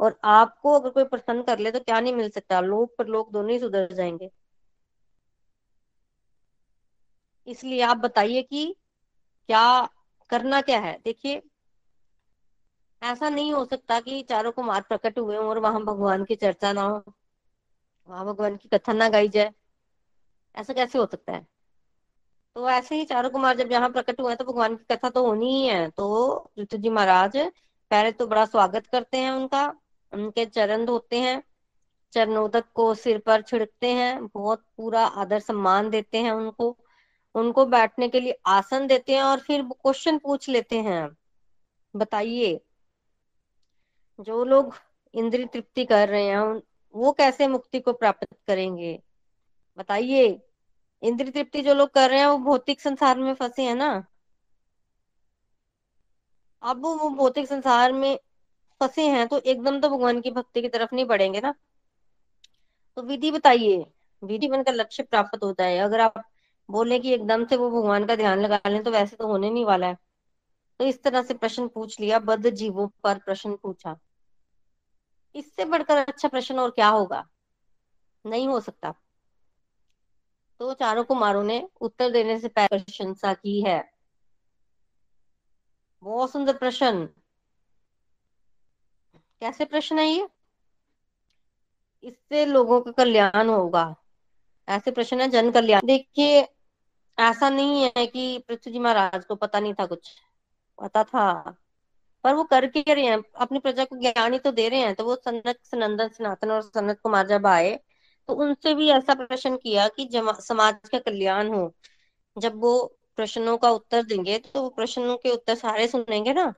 और 0.00 0.18
आपको 0.24 0.72
अगर 0.72 0.90
कोई 0.90 1.04
प्रसन्न 1.04 1.42
कर 1.42 1.58
ले 1.58 1.70
तो 1.70 1.80
क्या 1.80 2.00
नहीं 2.00 2.12
मिल 2.14 2.30
सकता? 2.30 2.60
लोग 2.60 2.96
पर 2.96 3.06
लोग 3.06 3.32
दोनों 3.32 3.50
ही 3.50 3.58
सुधर 3.58 3.92
जाएँगे। 3.94 4.30
इसलिए 7.46 7.80
आप 7.82 7.96
बताइए 7.96 8.42
कि 8.42 8.64
क्या 9.48 9.88
करना 10.30 10.60
क्या 10.60 10.80
है? 10.80 10.98
देखिए, 11.04 11.42
ऐसा 13.02 13.28
नहीं 13.28 13.52
हो 13.52 13.64
सकता 13.64 13.98
कि 14.00 14.22
चारों 14.22 14.52
कुमार 14.52 14.80
प्रकट 14.80 15.18
हुए 15.18 15.36
और 15.36 15.58
वहाँ 15.58 15.82
भगवान 15.84 16.24
की 16.24 16.34
चर्चा 16.36 16.72
ना 16.72 16.82
हो, 16.82 17.02
वहाँ 18.08 18.24
भगवान 18.26 18.56
की 18.56 18.68
कथा 18.68 18.92
ना 18.92 19.08
गाई 19.08 19.28
जाए। 19.28 19.52
ऐसा 20.54 20.72
कैसे 20.72 20.98
हो 20.98 21.06
सकता 21.06 21.32
है? 21.32 21.46
तो 22.56 22.68
ऐसे 22.70 22.94
ही 22.94 23.04
चारों 23.04 23.30
कुमार 23.30 23.56
जब 23.56 23.72
यहाँ 23.72 23.88
प्रकट 23.90 24.20
हुए 24.20 24.34
तो 24.36 24.44
भगवान 24.44 24.76
की 24.76 24.94
कथा 24.94 25.10
तो 25.10 25.24
होनी 25.26 25.50
ही 25.54 25.66
है। 25.68 25.88
तो 25.90 26.06
ऋतु 26.58 26.76
जी 26.76 26.88
महाराज, 26.88 27.36
पहले 27.90 28.12
तो 28.12 28.26
बड़ा 28.26 28.44
स्वागत 28.44 28.86
करते 28.86 29.18
हैं 29.18 29.30
उनका। 29.30 29.66
उनके 30.12 30.44
चरण 30.46 30.84
धोते 30.86 31.20
हैं, 31.20 31.42
चरणोदक 32.12 32.64
को 32.74 32.94
सिर 32.94 33.18
पर 33.18 33.42
छिड़कते 33.42 33.92
हैं, 33.92 34.26
बहुत 34.26 34.64
पूरा 34.76 35.04
आदर 35.06 35.40
सम्मान 35.40 35.90
देते 35.90 36.18
हैं 36.18 36.32
उनको। 36.32 36.76
उनको 37.34 37.66
बैठने 37.66 38.08
के 38.08 38.20
लिए 38.20 38.38
आसन 38.46 38.86
देते 38.86 39.14
हैं 39.14 39.22
और 39.22 39.40
फिर 39.40 39.62
क्वेश्चन 39.62 40.18
पूछ 40.18 40.48
लेते 40.48 40.80
हैं। 40.80 41.08
बताइए, 41.96 42.60
जो 44.20 44.44
लोग 44.44 44.74
इंद्रिय 45.14 45.46
तृप्ति 45.46 45.84
कर 45.84 46.08
रहे 46.08 46.24
हैं 46.24 46.62
वो 46.94 47.12
कैसे 47.12 47.46
मुक्ति 47.48 47.80
को 47.80 47.92
प्राप्त 47.92 48.26
करेंगे? 48.46 49.02
बताइए, 49.78 50.40
इंद्रिय 51.02 51.30
तृप्ति 51.32 51.62
जो 51.62 51.74
लोग 51.74 51.90
कर 51.90 52.10
रहे 52.10 52.18
हैं, 52.18 52.26
वो 52.26 52.38
भौतिक 52.38 52.80
संसार 52.80 53.18
में 53.18 53.34
फंसे 53.34 53.62
हैं 53.62 53.74
ना? 53.74 54.04
अब 56.62 56.82
वो 56.82 57.08
भौतिक 57.10 57.46
संसार 57.46 57.92
में 57.92 58.18
फंसे 58.80 59.06
हैं 59.08 59.26
तो 59.28 59.38
एकदम 59.40 59.80
तो 59.80 59.88
भगवान 59.88 60.20
की 60.20 60.30
भक्ति 60.30 60.62
की 60.62 60.68
तरफ़ 60.68 60.94
नहीं 60.94 61.04
बढ़ेंगे 61.06 61.40
ना। 61.40 61.54
तो 62.96 63.02
विधि 63.02 63.30
बताइए, 63.30 63.76
विधि 64.22 64.48
बनकर 64.48 64.74
लक्ष्य 64.74 65.02
प्राप्त 65.02 65.42
होता 65.44 65.64
है। 65.64 65.78
अगर 65.78 66.00
आप 66.00 66.14
बोले 66.68 66.98
कि 66.98 67.12
एकदम 67.14 67.44
से 67.46 67.56
वो 67.56 67.70
भगवान 67.70 68.06
का 68.06 68.16
ध्यान 68.16 68.40
लगा 68.40 68.60
लें 68.68 68.82
तो 68.82 68.90
वैसे 68.90 69.16
तो 69.16 69.26
होने 69.26 69.50
नहीं 69.50 69.64
वाला 69.64 69.86
है। 69.86 69.96
तो 70.80 70.86
इस 70.86 71.02
तरह 71.02 71.22
से 71.22 71.34
प्रश्न 71.34 71.68
पूछ 71.68 72.00
लिया, 72.00 72.18
बद्ध 72.18 72.50
जीवों 72.50 72.88
पर 73.04 73.18
प्रश्न 73.18 73.56
पूछा। 73.62 73.96
इससे 75.34 75.64
बढ़कर 75.64 75.96
अच्छा 75.98 76.28
प्रश्न 76.28 76.58
और 76.58 76.70
क्या 76.70 76.88
होगा? 76.88 77.24
नहीं 78.24 78.48
हो 78.48 78.60
सकता। 78.60 78.94
तो 80.60 80.72
चारों 80.74 81.04
कुमारों 81.04 81.42
ने 81.42 81.60
उत्तर 81.80 82.10
देने 82.10 82.38
से 82.38 82.48
पहले 82.48 82.78
प्रशंसा 82.78 83.32
की 83.34 83.60
है। 83.62 83.78
बहुत 86.02 86.30
सुंदर 86.32 86.56
प्रश्न। 86.56 87.08
कैसे 89.42 89.64
प्रश्न 89.64 89.98
है 89.98 90.06
ये? 90.06 90.28
इससे 92.02 92.44
लोगों 92.46 92.80
का 92.80 92.90
कल्याण 92.90 93.48
होगा। 93.48 93.94
ऐसे 94.68 94.90
प्रश्न 94.90 95.20
है 95.20 95.28
जन 95.28 95.50
कल्याण 95.50 95.86
देखिए, 95.86 96.40
ऐसा 97.18 97.50
नहीं 97.50 97.90
है 97.96 98.06
कि 98.06 98.38
पृथ्वी 98.48 98.72
जी 98.72 98.78
महाराज 98.78 99.24
को 99.24 99.34
पता 99.34 99.60
नहीं 99.60 99.74
था 99.74 99.86
कुछ। 99.86 100.10
पता 100.78 101.04
था। 101.04 101.56
पर 102.24 102.34
वो 102.34 102.44
कर 102.44 102.66
के 102.66 102.94
रहे 102.94 103.04
हैं। 103.04 103.22
अपनी 103.36 103.58
प्रजा 103.58 103.84
को 103.84 103.96
ज्ञान 103.96 104.32
ही 104.32 104.38
तो 104.38 104.52
दे 104.52 104.68
रहे 104.68 104.80
हैं। 104.80 104.94
तो 104.94 105.04
वो 105.04 105.16
सनत 105.16 105.58
सनंदन, 105.64 106.08
सनातन 106.08 106.50
और 106.50 106.62
सनत 106.62 107.00
कुमार 107.02 107.26
जब 107.26 107.46
आए 107.46 107.78
तो 108.28 108.34
उनसे 108.34 108.74
भी 108.74 108.88
ऐसा 108.90 109.14
प्रश्न 109.14 109.56
किया 109.56 109.86
कि 109.88 110.08
समाज 110.40 110.88
का 110.92 110.98
कल्याण 110.98 111.48
हो, 111.48 111.74
जब 112.36 112.60
वो 112.60 112.72
प्रश्नों 113.16 113.56
का 113.58 113.70
उत्तर 113.70 114.02
देंगे 114.02 114.38
तो 114.38 114.62
वो 114.62 114.68
प्रश्नों 114.68 115.16
के 115.16 115.30
उत्तर 115.30 115.54
सारे 115.54 115.86
सुनेंगे 115.88 116.32
ना? 116.32 116.52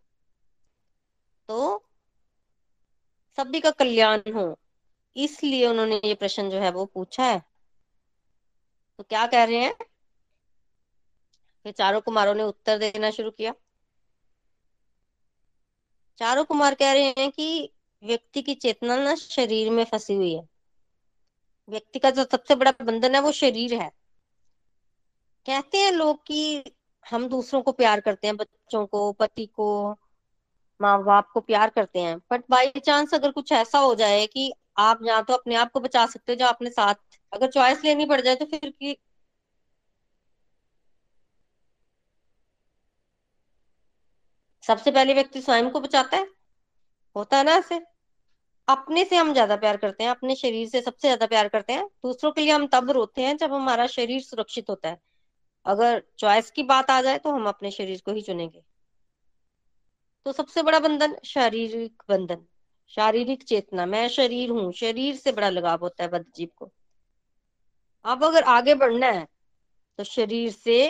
तो 1.48 1.89
सभी 3.40 3.60
का 3.60 3.70
कल्याण 3.70 4.20
हो। 4.34 4.58
इसलिए 5.16 5.66
उन्होंने 5.66 6.00
ये 6.04 6.14
प्रश्न 6.14 6.50
जो 6.50 6.58
है 6.58 6.70
वो 6.70 6.84
पूछा 6.84 7.24
है। 7.24 7.42
तो 8.98 9.04
क्या 9.04 9.26
कह 9.26 9.44
रहे 9.44 9.56
हैं? 9.56 9.74
फिर 11.64 11.72
चारों 11.72 12.00
कुमारों 12.00 12.34
ने 12.34 12.42
उत्तर 12.42 12.78
देना 12.78 13.10
शुरू 13.10 13.30
किया। 13.30 13.54
चारों 16.18 16.44
कुमार 16.44 16.74
कह 16.74 16.92
रहे 16.92 17.02
हैं 17.02 17.30
कि 17.30 17.72
व्यक्ति 18.02 18.42
की 18.42 18.54
चेतना 18.54 18.96
ना 18.96 19.14
शरीर 19.14 19.70
में 19.70 19.84
फंसी 19.84 20.14
हुई 20.14 20.34
है। 20.34 20.48
व्यक्ति 21.68 21.98
का 21.98 22.10
जो 22.10 22.24
सबसे 22.24 22.54
बड़ा 22.54 22.72
बंधन 22.82 23.14
है 23.14 23.20
वो 23.20 23.32
शरीर 23.32 23.74
है। 23.74 23.90
कहते 25.46 25.78
हैं 25.78 25.92
लोग 25.92 26.26
कि 26.26 26.64
हम 27.10 27.28
दूसरों 27.28 27.62
को 27.62 27.72
प्यार 27.72 28.00
करते 28.00 28.26
हैं, 28.26 28.36
बच्चों 28.36 28.86
को, 28.86 29.12
पति 29.12 29.46
को 29.46 29.99
माँ 30.80 31.02
बाप 31.04 31.28
को 31.34 31.40
प्यार 31.42 31.70
करते 31.70 32.00
हैं। 32.00 32.16
बट 32.30 32.44
बाई 32.50 32.70
चांस 32.78 33.14
अगर 33.14 33.30
कुछ 33.32 33.52
ऐसा 33.54 33.78
हो 33.80 33.94
जाए 33.96 34.26
कि 34.28 34.52
आप 34.80 34.98
या 35.04 35.20
तो 35.22 35.34
अपने 35.34 35.54
आप 35.56 35.70
को 35.72 35.80
बचा 35.80 36.06
सकते 36.06 36.32
हो 36.32 36.36
जो 36.36 36.46
अपने 36.46 36.70
साथ, 36.70 36.94
अगर 37.32 37.50
चॉइस 37.50 37.84
लेनी 37.84 38.04
पड़ 38.06 38.20
जाए 38.20 38.34
तो 38.36 38.44
फिर 38.46 38.70
की 38.70 38.96
सबसे 44.64 44.90
पहले 44.90 45.14
व्यक्ति 45.14 45.40
स्वयं 45.40 45.68
को 45.70 45.80
बचाता 45.80 46.16
है। 46.16 46.26
होता 47.16 47.36
है 47.36 47.44
ना 47.44 47.52
ऐसे। 47.54 47.80
अपने 48.68 49.04
से 49.04 49.16
हम 49.16 49.32
ज़्यादा 49.32 49.56
प्यार 49.56 49.76
करते 49.78 50.04
हैं, 50.04 50.10
अपने 50.10 50.34
शरीर 50.36 50.68
से 50.68 50.80
सबसे 50.82 51.08
ज़्यादा 51.08 51.26
प्यार 51.26 51.48
करते 51.48 51.72
हैं। 51.72 51.86
दूसरों 52.04 52.32
के 52.32 52.40
लिए 52.40 52.52
हम 52.52 52.66
तब 52.72 52.90
रोते 52.92 53.22
हैं 53.22 53.36
जब 53.38 53.54
हमारा 53.54 53.86
शरीर 53.88 54.22
सुरक्षित 54.22 54.70
होता 54.70 54.88
है। 54.88 54.98
अगर 55.66 56.02
चॉइस 56.18 56.50
की 56.50 56.64
बात 56.66 56.90
आ 56.90 57.00
जाए 57.02 57.18
तो 57.20 57.32
हम 57.32 57.48
अपने 57.48 57.70
शरीर 57.72 58.02
को 58.04 58.12
ही 58.12 58.22
चुनेंगे। 58.22 58.62
तो 60.26 60.32
सबसे 60.32 60.62
बड़ा 60.62 60.78
बंधन 60.78 61.16
शारीरिक 61.24 62.02
बंधन, 62.08 62.44
शारीरिक 62.92 63.42
चेतना। 63.42 63.86
मैं 63.86 64.06
शरीर 64.08 64.50
हूँ, 64.50 64.72
शरीर 64.72 65.16
से 65.16 65.32
बड़ा 65.32 65.48
लगाव 65.50 65.78
होता 65.80 66.02
है 66.04 66.10
बद्धजीव 66.10 66.48
को। 66.56 66.70
अब 68.04 68.24
अगर 68.24 68.42
आगे 68.48 68.74
बढ़ना 68.74 69.06
है 69.06 69.26
तो 69.98 70.04
शरीर 70.04 70.50
से 70.52 70.88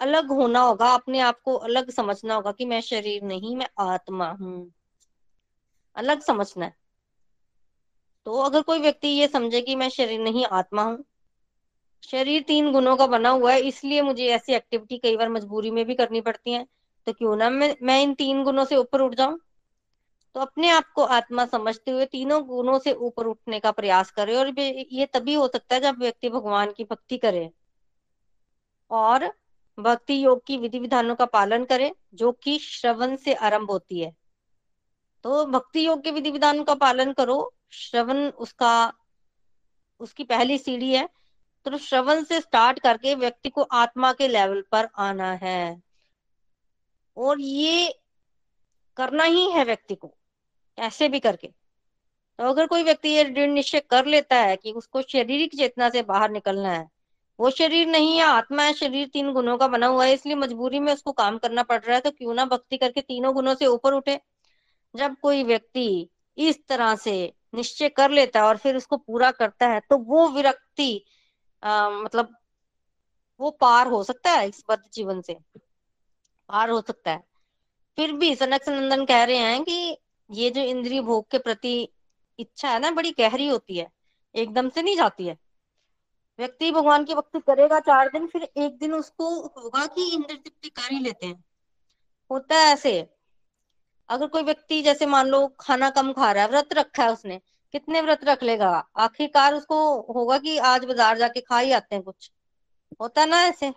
अलग 0.00 0.30
होना 0.30 0.60
होगा, 0.60 0.92
अपने 0.94 1.20
आप 1.20 1.40
को 1.40 1.54
अलग 1.54 1.90
समझना 1.90 2.34
होगा 2.34 2.52
कि 2.52 2.64
मैं 2.64 2.80
शरीर 2.80 3.22
नहीं, 3.22 3.56
मैं 3.56 3.68
आत्मा 3.80 4.28
हूँ। 4.32 4.70
अलग 5.96 6.20
समझना 6.20 6.64
है। 6.64 6.74
तो 8.26 8.40
अगर 8.40 8.62
कोई 8.62 8.78
व्यक्ति 8.78 9.08
ये 9.08 9.28
समझे 9.28 9.60
कि 9.60 9.74
मैं 9.76 9.88
शरीर 9.88 10.20
नहीं, 10.20 10.44
आत्मा 10.46 10.82
हूँ, 10.82 11.04
शरीर 12.02 12.42
तीन 12.42 12.72
गुणों 12.72 12.96
का 12.96 13.06
बना 13.06 13.30
हुआ 13.30 13.52
है, 13.52 13.60
इसलिए 13.60 14.02
मुझे 14.02 14.26
ऐसी 14.26 14.54
एक्टिविटी 14.54 14.98
कई 14.98 15.16
बार 15.16 15.28
मजबूरी 15.28 15.70
में 15.70 15.84
भी 15.84 15.94
करनी 15.94 16.20
पड़ती 16.20 16.52
है। 16.52 16.66
तो 17.06 17.12
क्यों 17.12 17.36
ना 17.36 17.50
मैं 17.50 17.76
मैं 17.82 18.02
इन 18.02 18.14
तीन 18.14 18.44
गुणों 18.44 18.64
से 18.64 18.76
ऊपर 18.76 19.00
उठ 19.00 19.14
जाऊँ? 19.14 19.40
तो 20.34 20.40
अपने 20.40 20.70
आप 20.70 20.84
को 20.94 21.02
आत्मा 21.02 21.46
समझते 21.46 21.90
हुए 21.90 22.06
तीनों 22.06 22.44
गुणों 22.44 22.78
से 22.78 22.92
ऊपर 22.92 23.26
उठने 23.26 23.60
का 23.60 23.70
प्रयास 23.70 24.10
करे 24.10 24.36
और 24.36 24.60
ये 24.60 25.06
तभी 25.06 25.34
हो 25.34 25.48
सकता 25.48 25.74
है 25.74 25.80
जब 25.80 25.98
व्यक्ति 25.98 26.28
भगवान 26.28 26.72
की 26.72 26.84
भक्ति 26.84 27.18
करे। 27.18 27.50
और 28.90 29.32
भक्ति 29.78 30.24
योग 30.24 30.44
की 30.46 30.56
विधि 30.56 30.78
विधानों 30.78 31.14
का 31.14 31.24
पालन 31.24 31.64
करे, 31.64 31.94
जो 32.14 32.32
कि 32.32 32.58
श्रवण 32.58 33.16
से 33.16 33.34
आरंभ 33.34 33.70
होती 33.70 34.00
है। 34.00 34.16
तो 35.24 35.46
भक्ति 35.46 35.86
योग 35.86 36.02
के 36.02 36.10
विधि 36.10 36.30
विधान 36.30 36.64
का 36.64 36.74
पालन 36.74 37.12
करो, 37.12 37.54
श्रवण 37.70 38.16
उसका, 38.16 38.92
उसकी 40.00 40.24
पहली 40.24 40.58
सीढ़ी 40.58 40.94
है। 40.94 41.08
तो 41.64 41.78
श्रवण 41.78 42.24
से 42.24 42.40
स्टार्ट 42.40 42.78
करके 42.78 43.14
व्यक्ति 43.14 43.48
को 43.48 43.62
आत्मा 43.62 44.12
के 44.12 44.28
लेवल 44.28 44.64
पर 44.72 44.88
आना 44.98 45.32
है। 45.32 45.87
और 47.18 47.40
ये 47.40 47.92
करना 48.96 49.24
ही 49.24 49.50
है 49.50 49.64
व्यक्ति 49.64 49.94
को 49.94 50.08
कैसे 50.78 51.08
भी 51.08 51.20
करके। 51.20 51.46
तो 51.46 52.44
अगर 52.44 52.66
कोई 52.66 52.82
व्यक्ति 52.82 53.08
ये 53.08 53.24
दृढ़ 53.24 53.50
निश्चय 53.50 53.80
कर 53.80 54.06
लेता 54.06 54.36
है 54.36 54.56
कि 54.56 54.72
उसको 54.72 55.02
शारीरिक 55.02 55.56
चेतना 55.56 55.88
से 55.90 56.02
बाहर 56.04 56.30
निकलना 56.30 56.72
है 56.72 56.86
वो 57.38 57.50
शरीर 57.50 57.86
नहीं 57.88 58.16
है 58.16 58.24
आत्मा 58.24 58.62
है 58.62 58.72
शरीर 58.74 59.08
तीन 59.08 59.32
गुणों 59.32 59.56
का 59.58 59.68
बना 59.68 59.86
हुआ 59.86 60.04
है 60.04 60.12
इसलिए 60.14 60.34
मजबूरी 60.36 60.78
में 60.80 60.92
उसको 60.92 61.12
काम 61.12 61.38
करना 61.38 61.62
पड़ 61.62 61.80
रहा 61.80 61.94
है 61.94 62.00
तो 62.00 62.10
क्यों 62.10 62.34
ना 62.34 62.44
भक्ति 62.46 62.76
करके 62.76 63.00
तीनों 63.00 63.32
गुणों 63.34 63.54
से 63.54 63.66
ऊपर 63.66 63.94
उठे। 63.94 64.18
जब 64.94 65.16
कोई 65.22 65.42
व्यक्ति 65.44 66.08
इस 66.38 66.58
तरह 66.68 66.94
से 66.96 67.14
निश्चय 67.54 67.88
कर 67.88 68.10
लेता 68.10 68.40
है 68.40 68.46
और 68.46 68.56
फिर 68.56 68.76
उसको 68.76 68.96
पूरा 68.96 69.30
करता 69.32 69.68
है 69.68 69.80
तो 69.80 69.98
वो 69.98 70.28
विरक्ति 70.28 71.04
आ, 71.62 71.90
मतलब 71.90 72.34
वो 73.40 73.50
पार 73.50 73.86
हो 73.86 74.02
सकता 74.04 74.30
है 74.30 74.48
इस 74.48 74.64
बद्ध 74.70 74.82
जीवन 74.94 75.20
से। 75.20 75.36
पार 76.48 76.70
हो 76.70 76.80
सकता 76.80 77.10
है। 77.10 77.24
फिर 77.98 78.12
भी 78.12 78.34
सनक 78.34 78.62
सनंदन 78.62 79.04
कह 79.04 79.24
रहे 79.24 79.36
हैं 79.36 79.64
कि 79.64 79.96
ये 80.30 80.50
जो 80.50 80.60
इंद्रिय 80.60 81.00
भोग 81.00 81.30
के 81.30 81.38
प्रति 81.38 81.88
इच्छा 82.38 82.70
है 82.70 82.78
ना, 82.78 82.90
बड़ी 82.90 83.10
गहरी 83.10 83.48
होती 83.48 83.76
है, 83.76 83.88
एकदम 84.34 84.68
से 84.68 84.82
नहीं 84.82 84.96
जाती 84.96 85.26
है। 85.26 85.36
व्यक्ति 86.38 86.70
भगवान 86.70 87.04
की 87.04 87.14
भक्ति 87.14 87.38
करेगा 87.38 87.80
चार 87.80 88.08
दिन, 88.08 88.26
फिर 88.26 88.42
एक 88.42 88.78
दिन 88.78 88.94
उसको 88.94 89.30
होगा 89.40 89.86
कि 89.86 90.14
इंद्र 90.14 90.34
तृप्ति 90.34 90.68
कर 90.68 90.92
ही 90.92 90.98
लेते 90.98 91.26
हैं। 91.26 91.44
होता 92.30 92.56
है 92.56 92.72
ऐसे। 92.72 93.08
अगर 94.08 94.26
कोई 94.26 94.42
व्यक्ति, 94.42 94.82
जैसे 94.82 95.06
मान 95.06 95.28
लो, 95.28 95.46
खाना 95.60 95.90
कम 95.90 96.12
खा 96.12 96.32
रहा 96.32 96.44
है, 96.44 96.50
व्रत 96.50 96.72
रखा 96.72 97.04
है 97.04 97.12
उसने, 97.12 97.40
कितने 97.72 98.00
व्रत 98.00 98.24
रख 98.24 98.42
लेगा? 98.42 98.70
आखिरकार 98.96 99.54
उसको 99.54 99.78
होगा 100.12 100.38
कि 100.38 100.58
आज 100.58 100.84
बाज़ार 100.84 101.18
जाके 101.18 101.40
खा 101.40 101.58
ही 101.58 101.72
आते 101.72 101.94
हैं 101.94 102.04
कुछ। 102.04 102.30
होता 103.00 103.24
ना 103.24 103.42
ऐसे? 103.42 103.72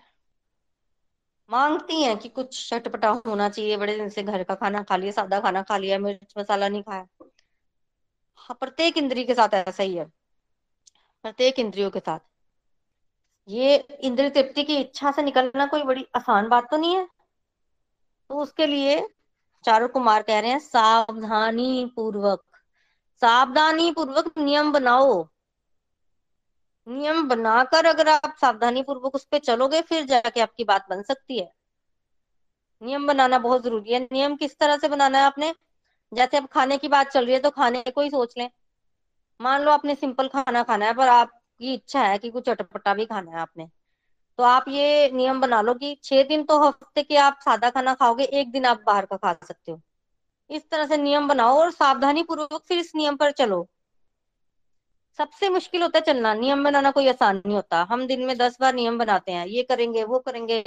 मांगती 1.51 2.01
हैं 2.01 2.17
कि 2.17 2.29
कुछ 2.29 2.69
चटपटा 2.69 3.09
होना 3.09 3.49
चाहिए, 3.49 3.77
बड़े 3.77 3.95
दिन 3.95 4.09
से 4.09 4.23
घर 4.23 4.43
का 4.43 4.55
खाना 4.55 4.83
खा 4.83 4.95
लिया, 4.95 5.11
सादा 5.11 5.39
खाना 5.39 5.61
खा 5.61 5.77
लिया, 5.77 5.99
मिर्च 5.99 6.33
मसाला 6.37 6.69
नहीं 6.69 6.83
खाया। 6.83 7.07
हाँ 8.35 8.57
प्रत्येक 8.59 8.97
इंद्री 8.97 9.23
के 9.23 9.35
साथ 9.35 9.53
ऐसा 9.53 9.83
ही 9.83 9.95
है। 9.95 10.05
प्रत्येक 11.23 11.59
इंद्रियों 11.59 11.89
के 11.91 11.99
साथ। 11.99 12.19
ये 13.47 13.77
इंद्रिय 13.77 14.29
तृप्ति 14.29 14.63
की 14.63 14.77
इच्छा 14.77 15.11
से 15.11 15.21
निकलना 15.21 15.65
कोई 15.65 15.83
बड़ी 15.83 16.07
आसान 16.15 16.49
बात 16.49 16.67
तो 16.71 16.77
नहीं 16.77 16.95
है। 16.95 17.07
तो 18.29 18.35
उसके 18.35 18.65
लिए 18.65 19.09
चारों 19.63 19.87
कुमार 19.87 20.21
कह 20.21 20.39
रहे 20.39 20.51
हैं 20.51 20.59
सावधानी 20.59 21.91
पूर्वक 21.95 22.43
सावधानी 23.21 23.91
पूर्वक 23.91 24.37
नियम 24.37 24.71
बनाओ। 24.71 25.27
नियम 26.87 27.27
बनाकर 27.27 27.85
अगर 27.85 28.07
आप 28.09 28.35
सावधानी 28.41 28.81
पूर्वक 28.83 29.15
उस 29.15 29.25
पर 29.25 29.37
चलोगे, 29.39 29.81
फिर 29.81 30.05
जाके 30.05 30.41
आपकी 30.41 30.63
बात 30.63 30.85
बन 30.89 31.01
सकती 31.01 31.39
है। 31.39 31.51
नियम 32.81 33.07
बनाना 33.07 33.39
बहुत 33.39 33.63
ज़रूरी 33.63 33.93
है। 33.93 33.99
नियम 34.03 34.35
किस 34.35 34.57
तरह 34.59 34.77
से 34.77 34.87
बनाना 34.89 35.17
है 35.17 35.23
आपने? 35.23 35.53
जैसे 36.11 36.37
अब 36.37 36.47
खाने 36.47 36.77
की 36.77 36.87
बात 36.87 37.09
चल 37.09 37.25
रही 37.25 37.33
है 37.33 37.39
तो 37.39 37.49
खाने 37.49 37.81
को 37.95 38.01
ही 38.01 38.09
सोच 38.09 38.33
लें। 38.37 38.49
मान 39.39 39.61
लो 39.61 39.71
आपने 39.71 39.95
सिंपल 39.95 40.27
खाना 40.27 40.63
खाना 40.63 40.85
है, 40.85 40.93
पर 40.93 41.07
आपकी 41.07 41.73
इच्छा 41.73 42.03
है 42.03 42.17
कि 42.17 42.29
कुछ 42.29 42.45
चटपटा 42.45 42.93
भी 42.93 43.05
खाना 43.05 43.31
है 43.31 43.39
आपने। 43.39 43.67
तो 44.39 44.43
आप 44.43 44.65
ये 44.67 45.09
नियम 45.11 45.41
बना 45.41 45.61
लो 45.61 45.73
कि 45.73 45.95
छह 46.03 46.23
दिन 46.23 46.43
तो 46.43 46.59
हफ़्ते 46.59 47.03
के 47.03 47.17
आप 47.17 47.39
सादा 47.45 47.69
खाना 47.69 47.93
खाओगे, 47.93 48.23
एक 48.23 48.51
दिन 48.51 48.65
आप 48.65 48.81
बाहर 48.85 49.05
का 49.05 49.17
खा 49.17 49.33
सकते 49.43 49.71
हो। 49.71 49.81
इस 50.49 50.69
तरह 50.69 50.85
से 50.85 50.97
नियम 50.97 51.27
बनाओ 51.27 51.59
और 51.59 51.71
सावधानी 51.71 52.23
पूर्वक 52.23 52.61
फिर 52.67 52.79
इस 52.79 52.91
नियम 52.95 53.15
पर 53.15 53.31
चलो। 53.31 53.67
सबसे 55.17 55.49
मुश्किल 55.49 55.81
होता 55.81 55.99
है 55.99 56.03
चलना, 56.05 56.33
नियम 56.33 56.63
बनाना 56.63 56.91
कोई 56.91 57.07
आसान 57.07 57.37
नहीं 57.37 57.55
होता। 57.55 57.87
हम 57.89 58.07
दिन 58.07 58.25
में 58.25 58.37
दस 58.37 58.57
बार 58.61 58.73
नियम 58.73 58.97
बनाते 58.97 59.31
हैं, 59.31 59.45
ये 59.47 59.63
करेंगे, 59.63 60.03
वो 60.03 60.19
करेंगे, 60.19 60.61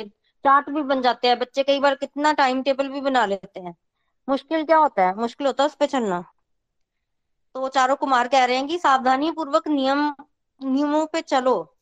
चार्ट 0.45 0.71
भी 0.71 0.83
बन 0.83 1.03
जाते 1.03 1.29
हैं, 1.29 1.39
बच्चे 1.39 1.63
कई 1.63 1.81
बार 1.81 1.95
कितना 1.95 2.33
टाइम 2.33 2.63
टेबल 2.63 2.89
भी 2.89 3.01
बना 3.01 3.27
लेते 3.27 3.61
हैं। 3.61 3.77
मुश्किल 4.29 4.65
क्या 4.65 4.79
होता 4.79 5.07
है? 5.07 5.15
मुश्किल 5.17 5.47
होता 5.47 5.63
है 5.65 5.69
उस 5.69 5.75
पर 5.75 5.87
चलना। 5.87 6.25
तो 7.55 7.69
चारों 7.69 7.97
कुमार 7.97 8.29
कह 8.29 8.45
रहे 8.45 8.57
हैं 8.57 8.67
कि 8.69 8.79
सावधानी 8.79 9.31
पूर्वक 9.31 9.69
नियम, 9.69 10.15
नियमों 10.65 11.07
पे 11.07 11.21
चलो 11.21 11.77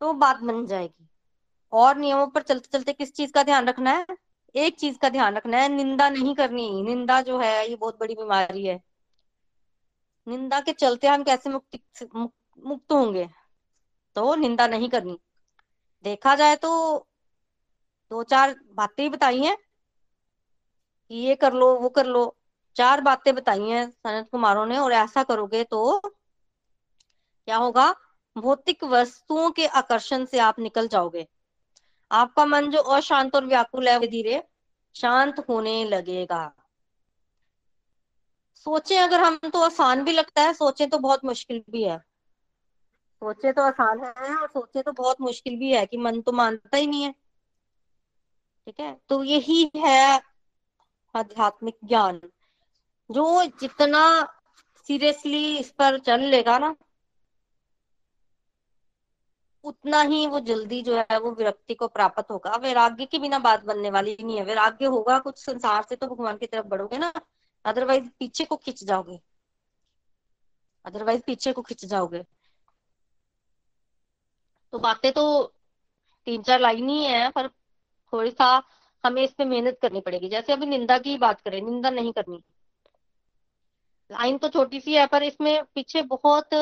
तो 0.00 0.12
बात 0.12 0.40
बन 0.40 0.66
जाएगी। 0.66 1.08
और 1.72 1.96
नियमों 1.96 2.26
पर 2.26 2.42
चलते 2.42 2.68
चलते 2.72 2.92
किस 2.92 3.14
चीज़ 3.14 3.32
का 3.32 3.42
ध्यान 3.42 3.68
रखना 3.68 3.90
है? 3.90 4.06
एक 4.54 4.78
चीज़ 4.78 4.98
का 4.98 5.08
ध्यान 5.08 5.36
रखना 5.36 5.56
है, 5.58 5.68
निंदा 5.68 6.10
नहीं 6.10 6.34
करनी। 6.34 6.82
निंदा 6.82 7.20
जो 7.20 7.38
है, 7.38 7.68
ये 7.68 7.76
बहुत 7.76 8.00
बड़ी 8.00 8.14
बीमारी 8.14 8.66
है। 8.66 8.89
निंदा 10.30 10.60
के 10.60 10.72
चलते 10.72 11.06
हम 11.06 11.22
कैसे 11.22 11.50
मुक्त 11.50 11.78
मुक्त 12.58 12.92
होंगे? 12.92 13.28
तो 14.16 14.34
निंदा 14.34 14.66
नहीं 14.66 14.88
करनी। 14.88 15.18
देखा 16.04 16.34
जाए 16.34 16.56
तो 16.56 16.70
दो 18.10 18.22
चार 18.22 18.54
बातें 18.74 19.10
बताई 19.10 19.40
हैं 19.42 19.56
कि 21.10 21.16
ये 21.16 21.34
कर 21.34 21.52
लो, 21.52 21.74
वो 21.76 21.88
कर 21.88 22.06
लो। 22.06 22.36
चार 22.76 23.00
बातें 23.00 23.34
बताई 23.34 23.68
हैं 23.68 23.90
सनत 23.90 24.28
कुमारों 24.32 24.66
ने 24.66 24.78
और 24.78 24.92
ऐसा 24.92 25.22
करोगे 25.22 25.64
तो 25.64 26.00
क्या 27.48 27.56
होगा? 27.56 27.94
भौतिक 28.36 28.84
वस्तुओं 28.84 29.50
के 29.50 29.66
आकर्षण 29.66 30.24
से 30.24 30.38
आप 30.38 30.58
निकल 30.58 30.88
जाओगे। 30.88 31.26
आपका 32.10 32.44
मन 32.44 32.70
जो 32.70 32.78
अशांत 32.78 33.34
और 33.34 33.46
व्याकुल 33.46 33.88
है 33.88 34.06
धीरे 34.06 34.42
शांत 34.94 35.38
होने 35.48 35.84
लगेगा। 35.84 36.52
सोचे, 38.60 38.96
अगर 38.96 39.20
हम 39.20 39.36
तो 39.36 39.60
आसान 39.62 40.04
भी 40.04 40.12
लगता 40.12 40.42
है, 40.42 40.52
सोचे 40.54 40.86
तो 40.86 40.98
बहुत 40.98 41.24
मुश्किल 41.24 41.64
भी 41.70 41.82
है। 41.82 41.98
सोचे 43.22 43.52
तो 43.52 43.62
आसान 43.62 44.00
है 44.00 44.36
और 44.36 44.48
सोचे 44.48 44.82
तो 44.82 44.92
बहुत 44.92 45.20
मुश्किल 45.20 45.56
भी 45.56 45.72
है 45.72 45.86
कि 45.86 45.96
मन 45.96 46.20
तो 46.20 46.32
मानता 46.32 46.76
ही 46.76 46.86
नहीं 46.86 47.02
है। 47.02 47.12
ठीक 48.66 48.80
है? 48.80 49.00
तो 49.08 49.24
यही 49.24 49.70
है 49.76 50.22
आध्यात्मिक 51.14 51.76
ज्ञान। 51.84 52.20
जो 53.10 53.44
जितना 53.44 54.28
सीरियसली 54.86 55.56
इस 55.58 55.70
पर 55.70 55.98
चल 55.98 56.20
लेगा 56.20 56.58
ना, 56.58 56.76
उतना 59.64 60.00
ही 60.00 60.26
वो 60.26 60.40
जल्दी 60.40 60.82
जो 60.82 60.96
है 60.96 61.18
वो 61.18 61.30
विरक्ति 61.30 61.74
को 61.74 61.88
प्राप्त 61.88 62.30
होगा। 62.30 62.56
वैराग्य 62.56 63.06
के 63.06 63.18
बिना 63.18 63.38
बात 63.38 63.64
बनने 63.64 63.90
वाली 63.90 64.16
नहीं 64.20 64.36
है। 64.36 64.44
वैराग्य 64.44 64.86
होगा 64.86 65.18
कुछ 65.18 65.38
संसार 65.38 65.82
से 65.82 65.96
तो 65.96 66.06
भगवान 66.06 66.36
की 66.36 66.46
तरफ़ 66.46 66.66
बढ़ोगे 66.66 66.98
ना 66.98 67.12
अदरवाइज़ 67.64 68.08
पीछे 68.18 68.44
को 68.44 68.56
खिंच 68.56 68.82
जाओगे। 68.84 69.20
अदरवाइज़ 70.84 71.22
पीछे 71.22 71.52
को 71.52 71.62
खिंच 71.62 71.84
जाओगे। 71.84 72.22
तो 74.72 74.78
बातें 74.78 75.10
तो 75.12 75.24
तीन 76.26 76.42
चार 76.42 76.60
लाइन 76.60 76.88
ही 76.88 77.04
है, 77.04 77.30
पर 77.30 77.48
थोड़ी 77.48 78.30
सा 78.30 78.62
हमें 79.04 79.22
इस 79.22 79.32
पे 79.32 79.44
मेहनत 79.44 79.78
करनी 79.82 80.00
पड़ेगी। 80.00 80.28
जैसे 80.28 80.52
अभी 80.52 80.66
निंदा 80.66 80.98
की 80.98 81.16
बात 81.18 81.40
करें, 81.40 81.60
निंदा 81.62 81.90
नहीं 81.90 82.12
करनी। 82.12 82.42
लाइन 84.10 84.38
तो 84.38 84.48
छोटी 84.48 84.80
सी 84.80 84.94
है, 84.94 85.06
पर 85.06 85.22
इसमें 85.22 85.62
पीछे 85.74 86.02
बहुत 86.04 86.54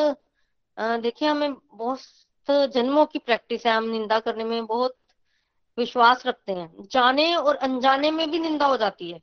देखिए, 0.78 1.28
हमें 1.28 1.54
बहुत 1.54 2.00
जन्मों 2.74 3.04
की 3.06 3.18
प्रैक्टिस 3.18 3.66
है। 3.66 3.72
हम 3.72 3.84
निंदा 3.84 4.18
करने 4.20 4.44
में 4.44 4.66
बहुत 4.66 4.96
विश्वास 5.78 6.26
रखते 6.26 6.52
हैं। 6.52 6.84
जाने 6.92 7.34
और 7.34 7.56
अनजाने 7.56 8.10
में 8.10 8.30
भी 8.30 8.38
निंदा 8.38 8.66
हो 8.66 8.76
जाती 8.76 9.10
है। 9.10 9.20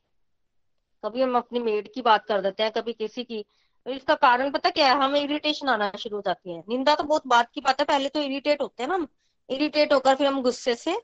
कभी 1.04 1.22
हम 1.22 1.36
अपनी 1.36 1.58
मेड 1.58 1.92
की 1.92 2.02
बात 2.02 2.24
कर 2.26 2.40
देते 2.40 2.62
हैं, 2.62 2.72
कभी 2.72 2.92
किसी 2.92 3.24
की। 3.24 3.44
इसका 3.86 4.14
कारण 4.14 4.50
पता 4.50 4.70
क्या 4.70 4.86
है? 4.88 5.00
हमें 5.00 5.20
इरिटेशन 5.20 5.68
आना 5.68 5.90
शुरू 5.98 6.16
हो 6.16 6.22
जाती 6.26 6.54
है। 6.54 6.62
निंदा 6.68 6.94
तो 6.94 7.04
बहुत 7.04 7.26
बात 7.26 7.50
की 7.54 7.60
बात 7.60 7.80
है, 7.80 7.86
पहले 7.86 8.08
तो 8.08 8.20
इरिटेट 8.20 8.62
होते 8.62 8.82
हैं 8.82 8.88
ना 8.88 8.94
हम। 8.94 9.08
इरिटेट 9.50 9.92
होकर 9.92 10.14
फिर 10.14 10.26
हम 10.26 10.42
गुस्से 10.42 10.74
से 10.74 10.96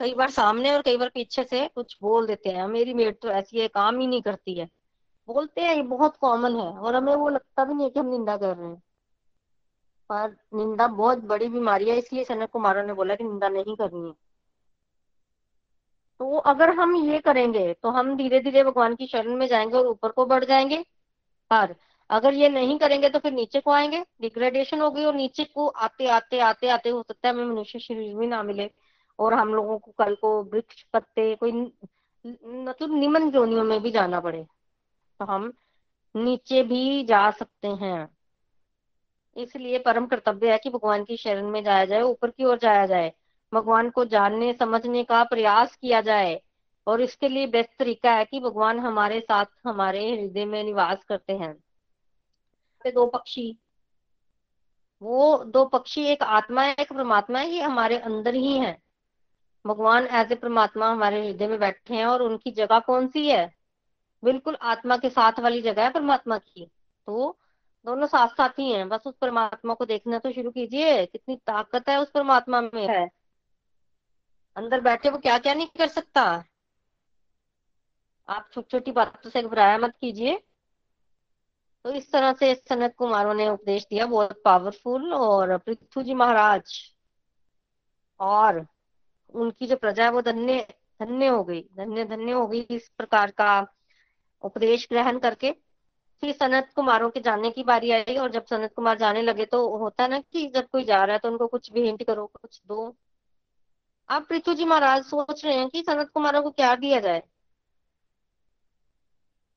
कई 0.00 0.14
बार 0.14 0.30
सामने 0.30 0.72
और 0.72 0.82
कई 0.82 0.96
बार 0.96 1.08
पीछे 1.08 1.44
से 1.44 1.68
कुछ 1.68 1.96
बोल 2.02 2.26
देते 2.26 2.50
हैं। 2.50 2.66
मेरी 2.66 2.94
मेड 2.94 3.18
तो 3.22 3.28
ऐसी 3.28 3.60
है, 3.60 3.68
काम 3.68 3.98
ही 4.00 4.06
नहीं 4.06 4.22
करती 4.22 4.54
है। 4.54 4.68
बोलते 5.28 5.60
हैं, 5.60 5.74
ये 5.74 5.82
बहुत 5.82 6.16
कॉमन 6.16 6.56
है 6.56 6.68
और 6.78 6.96
हमें 6.96 7.14
वो 7.14 7.28
लगता 7.28 7.64
भी 7.64 7.74
नहीं 7.74 7.84
है 7.84 7.90
कि 7.90 8.00
हम 8.00 8.06
निंदा 8.06 8.36
कर 8.36 8.56
रहे 8.56 8.68
हैं। 8.68 8.82
पर 10.12 10.36
निंदा 10.54 10.86
बहुत 10.86 11.18
बड़ी 11.18 11.48
बीमारी 11.48 11.90
है, 11.90 11.98
इसलिए 11.98 12.24
सनत 12.24 12.50
कुमारों 12.50 12.86
ने 12.86 12.92
बोला 12.92 13.14
कि 13.14 13.24
निंदा 13.24 13.48
नहीं 13.48 13.76
करनी 13.76 14.08
है। 14.08 14.25
तो 16.20 16.36
अगर 16.46 16.70
हम 16.70 16.94
ये 16.96 17.18
करेंगे 17.18 17.72
तो 17.72 17.90
हम 17.90 18.16
धीरे 18.16 18.40
धीरे 18.40 18.62
भगवान 18.64 18.94
की 18.94 19.06
शरण 19.06 19.34
में 19.36 19.46
जाएँगे 19.46 19.76
और 19.78 19.86
ऊपर 19.86 20.10
को 20.10 20.26
बढ़ 20.26 20.44
जाएँगे। 20.44 20.78
पर 21.50 21.74
अगर 22.10 22.34
ये 22.34 22.48
नहीं 22.48 22.78
करेंगे 22.78 23.08
तो 23.08 23.18
फिर 23.18 23.32
नीचे 23.32 23.60
को 23.60 23.70
आएँगे। 23.70 24.04
डिग्रेडेशन 24.20 24.80
होगी 24.80 25.04
और 25.04 25.14
नीचे 25.14 25.44
को 25.44 25.66
आते 25.68 26.06
आते 26.08 26.38
आते 26.40 26.68
आते 26.68 26.88
हो 26.88 27.02
सकता 27.02 27.28
है 27.28 27.34
हमें 27.34 27.44
मनुष्य 27.44 27.78
शरीर 27.78 28.14
भी 28.16 28.26
ना 28.26 28.42
मिले। 28.42 28.70
और 29.18 29.34
हम 29.34 29.54
लोगों 29.54 29.78
को 29.78 29.92
कल 29.98 30.14
को 30.14 30.42
वृक्ष, 30.44 30.82
पत्ते, 30.92 31.34
कोई 31.34 31.52
मतलब 32.24 32.98
निमन 32.98 33.30
जोनियों 33.30 33.64
में 33.64 33.80
भी 33.82 33.90
जाना 33.90 34.20
पड़े। 34.20 34.42
तो 35.20 35.24
हम 35.24 35.52
नीचे 36.14 36.62
भी 36.62 37.04
जा 37.04 37.30
सकते 37.30 37.68
हैं। 37.68 38.08
इसलिए 39.36 39.78
परम 39.78 40.06
कर्तव्य 40.06 40.52
है 40.52 40.58
कि 40.58 40.70
भगवान 40.70 41.04
की 41.04 41.16
शरण 41.16 41.48
में 41.50 41.62
जाया 41.64 41.84
जाए, 41.84 42.02
ऊपर 42.02 42.30
की 42.30 42.44
ओर 42.44 42.58
जाया 42.58 42.86
जाए। 42.86 43.12
भगवान 43.54 43.90
को 43.90 44.04
जानने 44.04 44.52
समझने 44.52 45.04
का 45.04 45.24
प्रयास 45.24 45.76
किया 45.76 46.00
जाए 46.00 46.42
और 46.86 47.00
इसके 47.00 47.28
लिए 47.28 47.46
बेस्ट 47.46 47.70
तरीका 47.78 48.12
है 48.12 48.24
कि 48.24 48.40
भगवान 48.40 48.78
हमारे 48.78 49.20
साथ 49.20 49.44
हमारे 49.66 50.20
हृदय 50.20 50.44
में 50.44 50.64
निवास 50.64 51.04
करते 51.04 51.32
हैं। 51.32 51.56
दो 52.86 53.06
पक्षी। 53.06 53.58
वो 55.02 55.44
दो 55.44 55.64
पक्षी 55.64 56.04
एक 56.04 56.22
आत्मा 56.22 56.62
है 56.62 56.74
एक 56.78 56.92
परमात्मा 56.92 57.38
है 57.38 57.50
ये 57.50 57.62
हमारे 57.62 57.98
अंदर 57.98 58.34
ही 58.34 58.58
है। 58.58 58.82
भगवान 59.66 60.06
एज 60.06 60.32
ए 60.32 60.34
परमात्मा 60.34 60.90
हमारे 60.90 61.26
हृदय 61.26 61.48
में 61.48 61.58
बैठे 61.58 61.94
हैं 61.94 62.06
और 62.06 62.22
उनकी 62.22 62.50
जगह 62.50 62.78
कौन 62.78 63.08
सी 63.08 63.28
है? 63.28 63.54
बिल्कुल 64.24 64.56
आत्मा 64.62 64.96
के 64.96 65.10
साथ 65.10 65.32
वाली 65.40 65.62
जगह 65.62 65.84
है 65.84 65.90
परमात्मा 65.90 66.38
की। 66.38 66.70
तो 67.06 67.38
दोनों 67.86 68.06
साथ 68.06 68.28
साथ 68.28 68.48
ही 68.48 68.72
हैं। 68.72 68.88
बस 68.88 69.02
उस 69.06 69.14
परमात्मा 69.20 69.74
को 69.74 69.84
देखना 69.84 70.18
तो 70.18 70.32
शुरू 70.32 70.50
कीजिए। 70.50 71.06
कितनी 71.06 71.36
ताकत 71.36 71.88
है 71.88 72.00
उस 72.00 72.10
परमात्मा 72.10 72.60
में। 72.60 72.88
है। 72.88 73.15
अंदर 74.56 74.80
बैठे 74.80 75.10
वो 75.10 75.18
क्या 75.18 75.38
क्या 75.38 75.54
नहीं 75.54 75.66
कर 75.66 75.88
सकता? 75.88 76.44
आप 78.28 78.48
छोटी 78.52 78.68
छोटी 78.70 78.92
बातों 78.92 79.30
से 79.30 79.42
घबराया 79.42 79.78
मत 79.78 79.94
कीजिए। 80.00 80.42
तो 81.84 81.92
इस 81.92 82.12
तरह 82.12 82.32
से 82.32 82.54
सनत 82.54 82.94
कुमारों 82.98 83.34
ने 83.34 83.48
उपदेश 83.48 83.86
दिया, 83.90 84.06
बहुत 84.06 84.42
पावरफुल 84.44 85.12
और 85.14 85.56
पृथ्वी 85.58 86.04
जी 86.04 86.14
महाराज। 86.14 86.94
और 88.20 88.66
उनकी 89.34 89.66
जो 89.66 89.76
प्रजा 89.76 90.04
है 90.04 90.10
वो 90.10 90.22
धन्य 90.22 90.66
धन्य 91.02 91.26
हो 91.26 91.44
गई, 91.44 91.60
धन्य 91.60 92.04
धन्य 92.04 92.32
हो 92.32 92.46
गई 92.46 92.60
इस 92.60 92.88
प्रकार 92.88 93.30
का 93.30 93.66
उपदेश 94.42 94.88
ग्रहण 94.92 95.18
करके। 95.18 95.50
फिर 96.22 96.32
सनत 96.32 96.72
कुमारों 96.76 97.10
के 97.10 97.20
जाने 97.20 97.50
की 97.50 97.62
बारी 97.62 97.90
आई 97.90 98.16
और 98.16 98.30
जब 98.30 98.44
सनत 98.44 98.72
कुमार 98.74 98.98
जाने 98.98 99.22
लगे 99.22 99.44
तो 99.44 99.76
होता 99.78 100.06
ना 100.06 100.18
कि 100.18 100.46
जब 100.46 100.68
कोई 100.68 100.84
जा 100.84 101.04
रहा 101.04 101.12
है 101.12 101.18
तो 101.18 101.28
उनको 101.28 101.46
कुछ 101.46 101.72
भेंट 101.72 102.02
करो, 102.02 102.26
कुछ 102.26 102.62
दो। 102.66 102.96
अब 104.08 104.26
पृथ्वी 104.26 104.54
जी 104.54 104.64
महाराज 104.64 105.04
सोच 105.04 105.44
रहे 105.44 105.54
हैं 105.54 105.68
कि 105.68 105.82
सनत 105.82 106.10
कुमारों 106.14 106.42
को 106.42 106.50
क्या 106.50 106.74
दिया 106.74 107.00
जाए? 107.00 107.22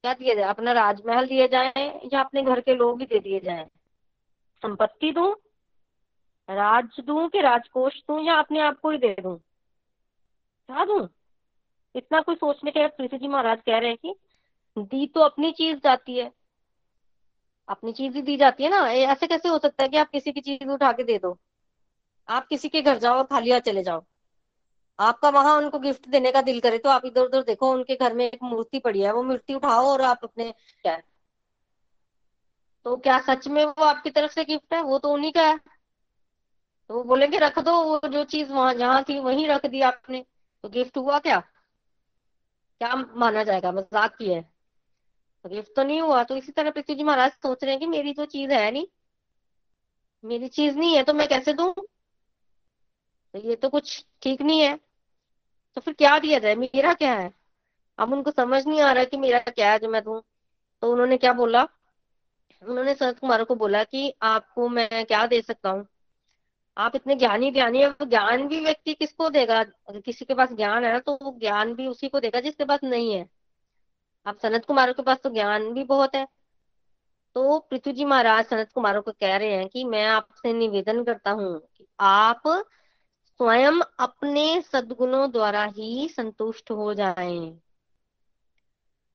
क्या 0.03 0.13
दिया 0.13 0.35
जाए? 0.35 0.43
अपना 0.43 0.71
राजमहल 0.71 1.27
दिए 1.27 1.47
जाए 1.47 2.01
या 2.13 2.19
अपने 2.19 2.43
घर 2.43 2.61
के 2.61 2.75
लोग 2.75 2.99
ही 2.99 3.05
दे 3.05 3.19
दिए 3.19 3.39
जाए? 3.39 3.65
संपत्ति 4.63 5.11
दू? 5.11 5.41
राज 6.49 6.85
दू 6.99 7.27
कि 7.27 7.41
राजकोष 7.41 7.97
दू 7.99 8.19
या 8.19 8.35
अपने 8.35 8.59
आप 8.59 8.79
को 8.79 8.89
ही 8.89 8.97
दे 8.97 9.15
दू? 9.19 9.35
क्या 10.67 10.85
दू? 10.85 11.09
इतना 11.95 12.21
कोई 12.21 12.35
सोचने 12.35 12.71
के 12.71 12.87
पृथ्वी 12.87 13.17
जी 13.17 13.27
महाराज 13.27 13.61
कह 13.65 13.77
रहे 13.77 13.89
हैं 13.89 13.97
कि 13.97 14.15
दी 14.77 15.07
तो 15.07 15.21
अपनी 15.21 15.51
चीज़ 15.51 15.77
जाती 15.77 16.17
है। 16.17 16.31
अपनी 17.67 17.93
चीज़ 17.93 18.15
ही 18.15 18.21
दी 18.21 18.37
जाती 18.37 18.63
है 18.63 18.69
ना? 18.69 18.91
ऐसे 18.91 19.27
कैसे 19.27 19.49
हो 19.49 19.57
सकता 19.57 19.83
है 19.83 19.89
कि 19.89 19.97
आप 19.97 20.09
किसी 20.09 20.31
की 20.31 20.41
चीज़ 20.41 20.69
उठा 20.69 20.91
के 20.91 21.03
दे 21.03 21.17
दो? 21.17 21.39
आप 22.29 22.47
किसी 22.47 22.69
के 22.69 22.81
घर 22.81 22.97
जाओ 22.97 23.17
और 23.17 23.23
खाली 23.23 23.51
हाथ 23.51 23.59
चले 23.59 23.83
जाओ। 23.83 24.05
आपका 24.99 25.29
वहाँ 25.29 25.55
उनको 25.57 25.79
गिफ्ट 25.79 26.07
देने 26.09 26.31
का 26.31 26.41
दिल 26.41 26.59
करे 26.59 26.77
तो 26.77 26.89
आप 26.89 27.05
इधर 27.05 27.21
उधर 27.21 27.43
देखो, 27.43 27.71
उनके 27.71 27.95
घर 27.95 28.13
में 28.13 28.25
एक 28.25 28.39
मूर्ति 28.43 28.79
पड़ी 28.79 29.01
है, 29.01 29.13
वो 29.13 29.23
मूर्ति 29.23 29.53
उठाओ 29.53 29.85
और 29.87 30.01
आप 30.01 30.19
अपने 30.23 30.51
क्या 30.83 30.93
है? 30.93 31.03
तो 32.85 32.95
क्या 32.97 33.19
सच 33.19 33.47
में 33.47 33.65
वो 33.65 33.83
आपकी 33.83 34.09
तरफ़ 34.09 34.31
से 34.31 34.43
गिफ्ट 34.45 34.73
है? 34.73 34.81
वो 34.81 34.99
तो 34.99 35.09
उन्हीं 35.13 35.31
का 35.31 35.47
है। 35.47 35.59
तो 36.89 36.95
वो 36.95 37.03
बोलेंगे, 37.03 37.37
रख 37.37 37.59
दो, 37.59 37.71
वो 37.83 38.07
जो 38.09 38.23
चीज़ 38.23 38.51
वहाँ 38.51 38.73
जहाँ 38.73 39.03
थी 39.03 39.19
वहीं 39.19 39.47
रख 39.47 39.65
दी 39.65 39.81
आपने। 39.81 40.25
तो 40.63 40.69
गिफ्ट 40.69 40.97
हुआ 40.97 41.19
क्या? 41.19 41.39
क्या 42.81 42.95
माना 42.95 43.43
जाएगा? 43.43 43.71
मज़ाक 43.71 44.15
की 44.17 44.33
है। 44.33 44.41
तो 45.45 45.49
गिफ्ट 45.49 45.75
तो 45.75 45.83
नहीं 45.83 46.01
हुआ 46.01 46.23
तो 46.23 46.35
इसी 46.37 46.51
तरह 46.51 46.71
पृथ्वी 46.71 46.95
जी 46.95 47.03
महाराज 47.03 47.31
सोच 47.31 47.63
रहे 47.63 47.71
हैं 47.71 47.79
कि 47.79 47.85
मेरी 47.87 48.13
तो 48.13 48.25
चीज़ 48.25 48.51
है 48.51 48.71
नहीं। 48.71 48.87
मेरी 50.23 50.47
चीज़ 50.47 50.77
नहीं 50.77 50.95
है 50.95 51.03
तो 51.03 51.13
मैं 51.13 51.27
कैसे 51.27 51.53
दू? 51.53 51.71
तो 53.33 53.39
ये 53.39 53.55
तो 53.55 53.69
कुछ 53.69 54.05
ठीक 54.21 54.41
नहीं 54.41 54.61
है। 54.61 54.79
तो 55.75 55.81
फिर 55.81 55.93
क्या 55.93 56.19
दिया 56.19 56.39
जाए? 56.39 56.55
मेरा 56.55 56.93
क्या 56.93 57.13
है? 57.13 57.31
अब 57.97 58.13
उनको 58.13 58.31
समझ 58.31 58.67
नहीं 58.67 58.81
आ 58.81 58.91
रहा 58.91 59.03
कि 59.03 59.17
मेरा 59.17 59.39
क्या 59.39 59.71
है, 59.71 59.79
जो 59.79 59.89
मैं 59.89 60.03
दू। 60.03 60.19
तो 60.81 60.91
उन्होंने 60.91 61.17
क्या 61.17 61.33
बोला? 61.33 61.67
उन्होंने 62.63 62.93
सनत 62.93 63.19
कुमार 63.19 63.43
को 63.43 63.55
बोला 63.55 63.83
कि 63.83 64.13
आपको 64.21 64.69
मैं 64.69 65.05
क्या 65.05 65.25
दे 65.27 65.41
सकता 65.41 65.69
हूँ? 65.69 65.87
आप 66.77 66.95
इतने 66.95 67.15
ज्ञानी 67.15 67.51
ज्ञानी 67.51 67.81
है, 67.81 67.93
ज्ञान 68.03 68.47
भी 68.47 68.59
व्यक्ति 68.59 68.93
किसको 68.93 69.29
देगा? 69.29 69.59
अगर 69.59 69.99
किसी 69.99 70.25
के 70.25 70.33
पास 70.33 70.53
ज्ञान 70.53 70.85
है 70.85 70.99
तो 70.99 71.17
वो 71.21 71.35
ज्ञान 71.39 71.73
भी 71.75 71.87
उसी 71.87 72.09
को 72.09 72.19
देगा 72.19 72.39
जिसके 72.39 72.65
पास 72.65 72.79
नहीं 72.83 73.13
है। 73.13 73.29
अब 74.25 74.37
सनत 74.37 74.65
कुमारों 74.65 74.93
के 74.93 75.03
पास 75.03 75.17
तो 75.23 75.29
ज्ञान 75.29 75.73
भी 75.73 75.83
बहुत 75.83 76.15
है। 76.15 76.27
तो 77.35 77.59
पृथ्वी 77.59 77.93
जी 77.93 78.05
महाराज 78.05 78.45
सनत 78.45 78.71
कुमारों 78.71 79.01
को 79.01 79.11
कह 79.11 79.37
रहे 79.37 79.53
हैं 79.53 79.67
कि 79.69 79.83
मैं 79.83 80.05
आपसे 80.05 80.53
निवेदन 80.53 81.03
करता 81.03 81.31
हूँ 81.31 81.61
आप 81.99 82.41
स्वयं 83.39 83.79
अपने 83.99 84.61
सदगुणों 84.61 85.31
द्वारा 85.31 85.63
ही 85.65 86.07
संतुष्ट 86.09 86.71
हो 86.71 86.93
जाएँ। 86.93 87.59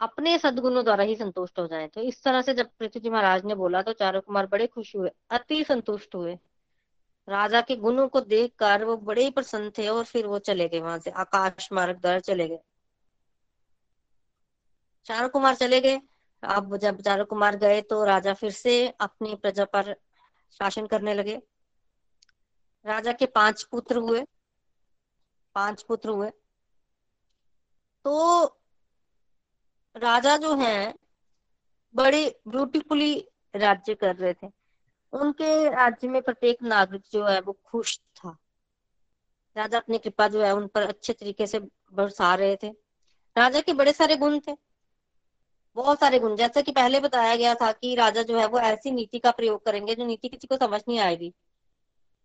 अपने 0.01 0.39
सदगुणों 0.39 0.85
द्वारा 0.85 1.05
ही 1.05 1.17
संतुष्ट 1.17 1.59
हो 1.59 1.67
जाएँ। 1.67 1.89
तो 1.89 2.01
इस 2.01 2.23
तरह 2.25 2.43
से 2.43 2.55
जब 2.55 2.71
पृथ्वी 2.79 3.01
जी 3.01 3.11
महाराज 3.11 3.45
ने 3.45 3.55
बोला 3.55 3.83
तो 3.83 3.93
चारों 3.93 4.21
कुमार 4.21 4.47
बड़े 4.47 4.67
खुश 4.67 4.97
हुए, 4.97 5.11
अति 5.31 5.63
संतुष्ट 5.65 6.15
हुए। 6.15 6.39
राजा 7.29 7.61
के 7.61 7.77
गुणों 7.77 8.09
को 8.09 8.21
देखकर 8.21 8.85
वो 8.85 8.97
बड़े 8.97 9.25
ही 9.25 9.31
प्रसन्न 9.31 9.71
थे 9.71 9.89
और 9.89 10.05
फिर 10.05 10.27
वो 10.27 10.39
चले 10.39 10.69
गए 10.69 10.81
वहाँ 10.81 10.99
से, 10.99 11.11
आकाश 11.11 11.69
मार्ग 11.73 12.01
द्वारा 12.01 12.19
चले 12.21 12.49
गए। 12.49 12.59
चारों 15.07 15.29
कुमार 15.29 15.55
चले 15.55 15.81
गए। 15.81 16.01
अब 16.43 16.77
जब 16.77 17.01
चारों 17.01 17.25
कुमार 17.25 17.57
गए 17.57 17.81
तो 17.81 18.05
राजा 18.05 18.35
फिर 18.35 18.51
से 18.51 18.89
अपनी 19.01 19.35
प्रजा 19.35 19.65
पर 19.65 19.95
शासन 20.53 20.87
करने 20.87 21.15
लगे। 21.15 21.41
राजा 22.87 23.13
के 23.13 23.27
पाँच 23.27 23.63
पुत्र 23.63 23.97
हुए। 23.97 24.27
पाँच 25.55 25.83
पुत्र 25.83 26.09
हुए। 26.09 26.31
तो 28.05 28.45
राजा 29.97 30.37
जो 30.37 30.55
हैं, 30.55 30.95
बड़े 31.95 32.41
ब्यूटीफुली 32.49 33.29
राज्य 33.57 33.95
कर 33.95 34.17
रहे 34.17 34.35
थे। 34.35 34.47
उनके 35.13 35.71
राज्य 35.71 36.09
में 36.09 36.23
प्रत्येक 36.23 36.63
नागरिक 36.63 37.03
जो 37.13 37.25
है, 37.25 37.41
वो 37.41 37.59
खुश 37.65 37.99
था। 37.99 38.39
राजा 39.57 39.79
अपनी 39.79 39.99
कृपा 39.99 40.29
जो 40.29 40.43
है, 40.43 40.55
उन 40.55 40.67
पर 40.67 40.83
अच्छे 40.83 41.13
तरीके 41.13 41.47
से 41.47 41.59
बरसा 41.93 42.35
रहे 42.35 42.57
थे। 42.57 42.69
राजा 43.37 43.61
के 43.61 43.73
बड़े 43.73 43.93
सारे 43.93 44.17
गुण 44.17 44.41
थे। 44.49 44.57
बहुत 45.75 46.01
सारे 46.01 46.19
गुण। 46.19 46.37
जैसे 46.37 46.63
कि 46.63 46.73
पहले 46.73 47.01
बताया 47.01 47.37
गया 47.37 47.55
था 47.55 47.73
कि 47.73 47.95
राजा 47.95 48.23
जो 48.23 48.39
है, 48.39 48.47
वो 48.47 48.59
ऐसी 48.59 48.91
नीति 48.91 49.19
का 49.19 49.31
प्रयोग 49.31 49.65
करेंगे, 49.65 49.95
जो 49.95 50.05
नीति 50.05 50.29
किसी 50.29 50.47
को 50.47 50.57
समझ 50.57 50.81
नहीं 50.89 50.99
आएगी। 50.99 51.35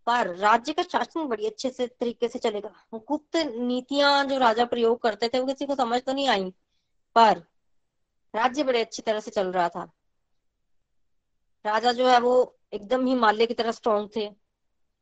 पर 0.09 0.27
राज्य 0.35 0.73
का 0.73 0.83
शासन 0.83 1.27
बड़ी 1.27 1.45
अच्छे 1.45 1.69
से 1.69 1.87
तरीके 1.87 2.27
से 2.27 2.39
चलेगा। 2.39 2.69
गुप्त 2.93 3.35
नीतियाँ 3.47 4.23
जो 4.25 4.37
राजा 4.37 4.65
प्रयोग 4.65 5.01
करते 5.01 5.27
थे, 5.29 5.39
वो 5.39 5.45
किसी 5.45 5.65
को 5.65 5.75
समझ 5.75 6.01
तो 6.03 6.13
नहीं 6.13 6.27
आई, 6.29 6.49
पर 7.15 7.37
राज्य 8.33 8.63
बड़े 8.63 8.81
अच्छी 8.81 9.01
तरह 9.01 9.19
से 9.19 9.31
चल 9.31 9.51
रहा 9.51 9.67
था। 9.69 9.83
राजा 11.65 11.91
जो 11.91 12.07
है 12.07 12.19
वो 12.19 12.33
एकदम 12.73 13.05
ही 13.05 13.15
माल्य 13.15 13.45
की 13.45 13.53
तरह 13.53 13.71
स्ट्रॉन्ग 13.71 14.09
थे, 14.15 14.29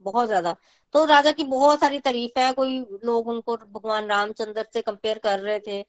बहुत 0.01 0.27
ज़्यादा। 0.27 0.55
तो 0.95 1.05
राजा 1.05 1.31
की 1.31 1.43
बहुत 1.43 1.79
सारी 1.79 1.99
तारीफ़ 1.99 2.39
है, 2.39 2.51
कोई 2.53 2.79
लोग 3.03 3.27
उनको 3.27 3.57
भगवान 3.57 4.07
रामचंद्र 4.07 4.65
से 4.73 4.81
कंपेयर 4.81 5.17
कर 5.19 5.39
रहे 5.39 5.59
थे, 5.59 5.85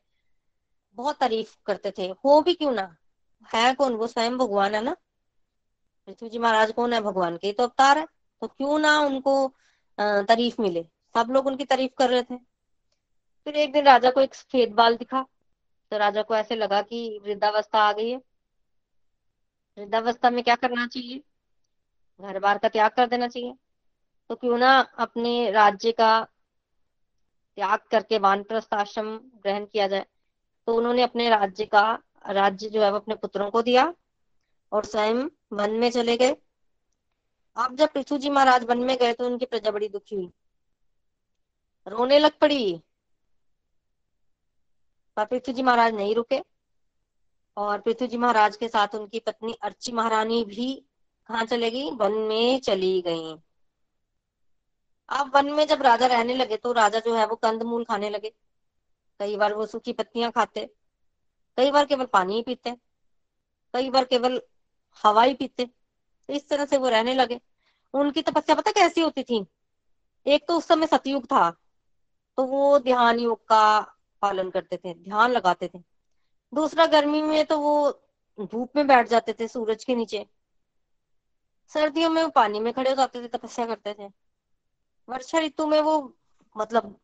बहुत 0.99 1.19
तारीफ़ 1.19 1.57
करते 1.67 1.93
थे। 1.99 2.07
हो 2.25 2.41
भी 2.43 2.55
क्यों 2.55 2.73
ना? 2.73 2.97
है 3.55 3.75
कौन? 3.75 3.95
वो 3.95 4.07
स्वयं 4.07 4.39
भगवान 4.39 4.75
है 4.75 4.83
ना? 4.83 4.97
पृथ्वी 6.09 6.29
जी 6.29 6.39
महाराज 6.39 6.73
कौन 6.73 6.93
है? 6.93 7.01
भगवान 7.01 7.37
के 7.37 7.53
तो 7.53 7.63
अवतार 7.63 7.99
है। 7.99 8.07
तो 8.43 8.47
क्यों 8.49 8.79
ना 8.79 8.99
उनको 9.01 9.35
तारीफ़ 9.99 10.61
मिले। 10.63 10.83
सब 11.15 11.27
लोग 11.31 11.47
उनकी 11.47 11.65
तारीफ़ 11.65 11.93
कर 11.99 12.11
रहे 12.11 12.23
थे। 12.23 12.37
फिर 13.47 13.57
एक 13.57 13.73
दिन 13.73 13.85
राजा 13.85 14.11
को 14.11 14.21
एक 14.21 14.35
सफ़ेद 14.35 14.73
बाल 14.73 14.97
दिखा। 14.97 15.23
तो 15.93 15.99
राजा 15.99 16.23
को 16.23 16.35
ऐसे 16.37 16.57
लगा 16.57 16.81
कि 16.83 17.21
वृद्धावस्था 17.25 17.79
आ 17.79 17.93
गई 17.93 18.11
है। 18.11 18.17
वृद्धावस्था 19.79 20.31
में 20.31 20.43
क्या 20.45 20.55
करना 20.55 20.87
चाहिए? 20.87 21.23
घर 22.21 22.39
बार 22.39 22.59
का 22.59 22.69
त्याग 22.69 22.91
कर 22.91 23.07
देना 23.07 23.29
चाहिए। 23.29 23.55
तो 24.31 24.35
क्यों 24.35 24.59
ना 24.59 24.79
अपने 24.99 25.51
राज्य 25.51 25.93
का 25.93 26.11
त्याग 27.59 27.79
करके 27.91 28.19
वानप्रस्थ 28.19 28.75
आश्रम 28.75 29.17
ग्रहण 29.43 29.65
किया 29.67 29.87
जाए। 29.89 30.07
तो 30.67 30.75
उन्होंने 30.75 31.03
अपने 31.03 31.29
राज्य 31.29 31.65
का, 31.67 31.99
राज्य 32.27 32.69
जो 32.69 32.83
है 32.83 32.91
वो 32.91 32.99
अपने 32.99 33.15
पुत्रों 33.15 33.51
को 33.51 33.63
दिया 33.63 33.93
और 34.73 34.85
स्वयं 34.85 35.25
वन 35.53 35.71
में 35.71 35.91
चले 35.91 36.17
गए। 36.17 36.37
अब 37.59 37.75
जब 37.77 37.93
पृथ्वी 37.93 38.19
जी 38.19 38.31
महाराज 38.31 38.65
वन 38.65 38.79
में 38.79 38.97
गए 38.99 39.13
तो 39.13 39.27
उनकी 39.27 39.47
प्रजा 39.47 39.71
बड़ी 39.71 39.89
दुखी 39.89 40.17
हुई। 40.17 40.31
रोने 41.87 42.19
लग 42.19 42.39
पड़ी। 42.41 42.81
पर 45.17 45.25
पृथ्वी 45.25 45.55
जी 45.55 45.63
महाराज 45.63 45.95
नहीं 45.95 46.15
रुके 46.15 46.41
और 47.57 47.81
पृथ्वी 47.81 48.07
जी 48.09 48.17
महाराज 48.17 48.57
के 48.57 48.69
साथ 48.69 48.95
उनकी 48.95 49.19
पत्नी 49.21 49.53
अर्ची 49.63 49.93
महारानी 49.93 50.45
भी 50.45 50.75
कहा 51.29 51.45
चले 51.45 51.71
गई? 51.71 51.91
वन 51.91 52.13
में 52.29 52.61
चली 52.61 53.01
गई। 53.03 53.35
अब 55.09 55.35
वन 55.35 55.51
में 55.53 55.67
जब 55.67 55.83
राजा 55.83 56.07
रहने 56.07 56.35
लगे 56.35 56.57
तो 56.57 56.73
राजा 56.73 56.99
जो 57.01 57.15
है 57.15 57.27
वो 57.27 57.37
कंदमूल 57.37 57.85
खाने 57.85 58.11
लगे। 58.11 58.33
कई 59.21 59.37
बार 59.37 59.55
वो 59.55 59.67
सूखी 59.67 59.93
पत्तियाँ 59.93 60.31
खाते, 60.33 60.65
कई 61.59 61.71
बार 61.71 61.87
केवल 61.87 62.07
पानी 62.07 62.35
ही 62.35 62.43
पीते, 62.43 62.71
कई 63.75 63.91
बार 63.91 64.05
केवल 64.05 64.41
हवा 65.05 65.23
ही 65.23 65.35
पीते 65.35 65.65
तो 65.65 66.35
इस 66.35 66.49
तरह 66.49 66.65
से 66.65 66.77
वो 66.79 66.89
रहने 66.89 67.15
लगे। 67.15 67.41
उनकी 67.95 68.23
तपस्या 68.23 68.55
पता 68.57 68.71
कैसी 68.73 69.01
होती 69.01 69.23
थी? 69.23 69.45
एक 70.27 70.47
तो 70.49 70.57
उस 70.59 70.67
समय 70.69 70.87
सतयुग 70.87 71.25
था 71.27 71.51
तो 72.39 72.45
वो 72.45 72.79
ध्यान 72.79 73.19
योग 73.21 73.39
का 73.49 73.81
पालन 74.23 74.51
करते 74.51 74.77
थे, 74.77 74.95
ध्यान 74.95 75.31
लगाते 75.31 75.69
थे। 75.69 75.79
दूसरा, 76.53 76.87
गर्मी 76.87 77.23
में 77.23 77.45
तो 77.47 77.59
वो 77.61 77.91
धूप 78.43 78.77
में 78.77 78.87
बैठ 78.87 79.09
जाते 79.09 79.33
थे, 79.33 79.49
सूरज 79.49 79.85
के 79.85 79.95
नीचे। 79.95 80.27
सर्दियों 81.73 82.11
में 82.11 82.23
वो 82.23 82.29
पानी 82.31 82.61
में 82.61 82.73
खड़े 82.73 82.91
हो 82.91 82.97
जाते 82.97 83.23
थे, 83.23 83.29
तपस्या 83.29 83.67
करते 83.67 83.95
थे। 83.95 84.09
वर्षा 85.09 85.39
ऋतु 85.39 85.67
में 85.67 85.81
वो 85.81 86.01
मतलब 86.57 86.97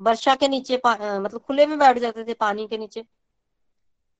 वर्षा 0.00 0.34
के 0.34 0.48
नीचे 0.48 0.76
मतलब 0.76 1.40
खुले 1.40 1.66
में 1.66 1.78
बैठ 1.78 1.98
जाते 1.98 2.24
थे, 2.24 2.34
पानी 2.34 2.66
के 2.68 2.78
नीचे। 2.78 3.04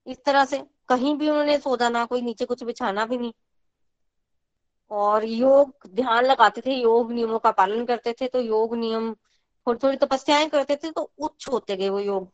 इस 0.07 0.25
तरह 0.25 0.45
से 0.45 0.59
कहीं 0.89 1.15
भी 1.19 1.29
उन्होंने 1.31 1.59
सोचा 1.59 1.89
ना 1.89 2.05
कोई 2.05 2.21
नीचे 2.23 2.45
कुछ 2.45 2.63
बिछाना 2.65 3.05
भी 3.07 3.19
नहीं। 3.19 3.33
और 4.91 5.25
योग, 5.25 5.75
ध्यान 5.87 6.25
लगाते 6.25 6.61
थे, 6.61 6.75
योग 6.75 7.13
नियमों 7.13 7.39
का 7.39 7.51
पालन 7.51 7.87
करते 7.87 8.13
थे 8.13 8.29
तो 8.29 8.41
योग 8.41 8.77
नियम 8.77 9.15
थोड़ी 9.67 9.79
थोड़ी 9.85 9.97
तपस्याएँ 9.97 10.49
करते 10.49 10.77
थे 10.77 10.91
तो 10.91 11.13
उच्च 11.19 11.49
होते 11.49 11.77
गए 11.77 11.89
वो 11.89 12.01
योग। 12.01 12.33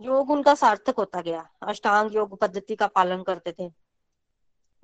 योग 0.00 0.30
उनका 0.30 0.54
सार्थक 0.54 0.94
होता 0.98 1.20
गया। 1.20 1.50
अष्टांग 1.62 2.14
योग 2.14 2.38
पद्धति 2.38 2.76
का 2.76 2.86
पालन 2.86 3.22
करते 3.22 3.52
थे। 3.52 3.68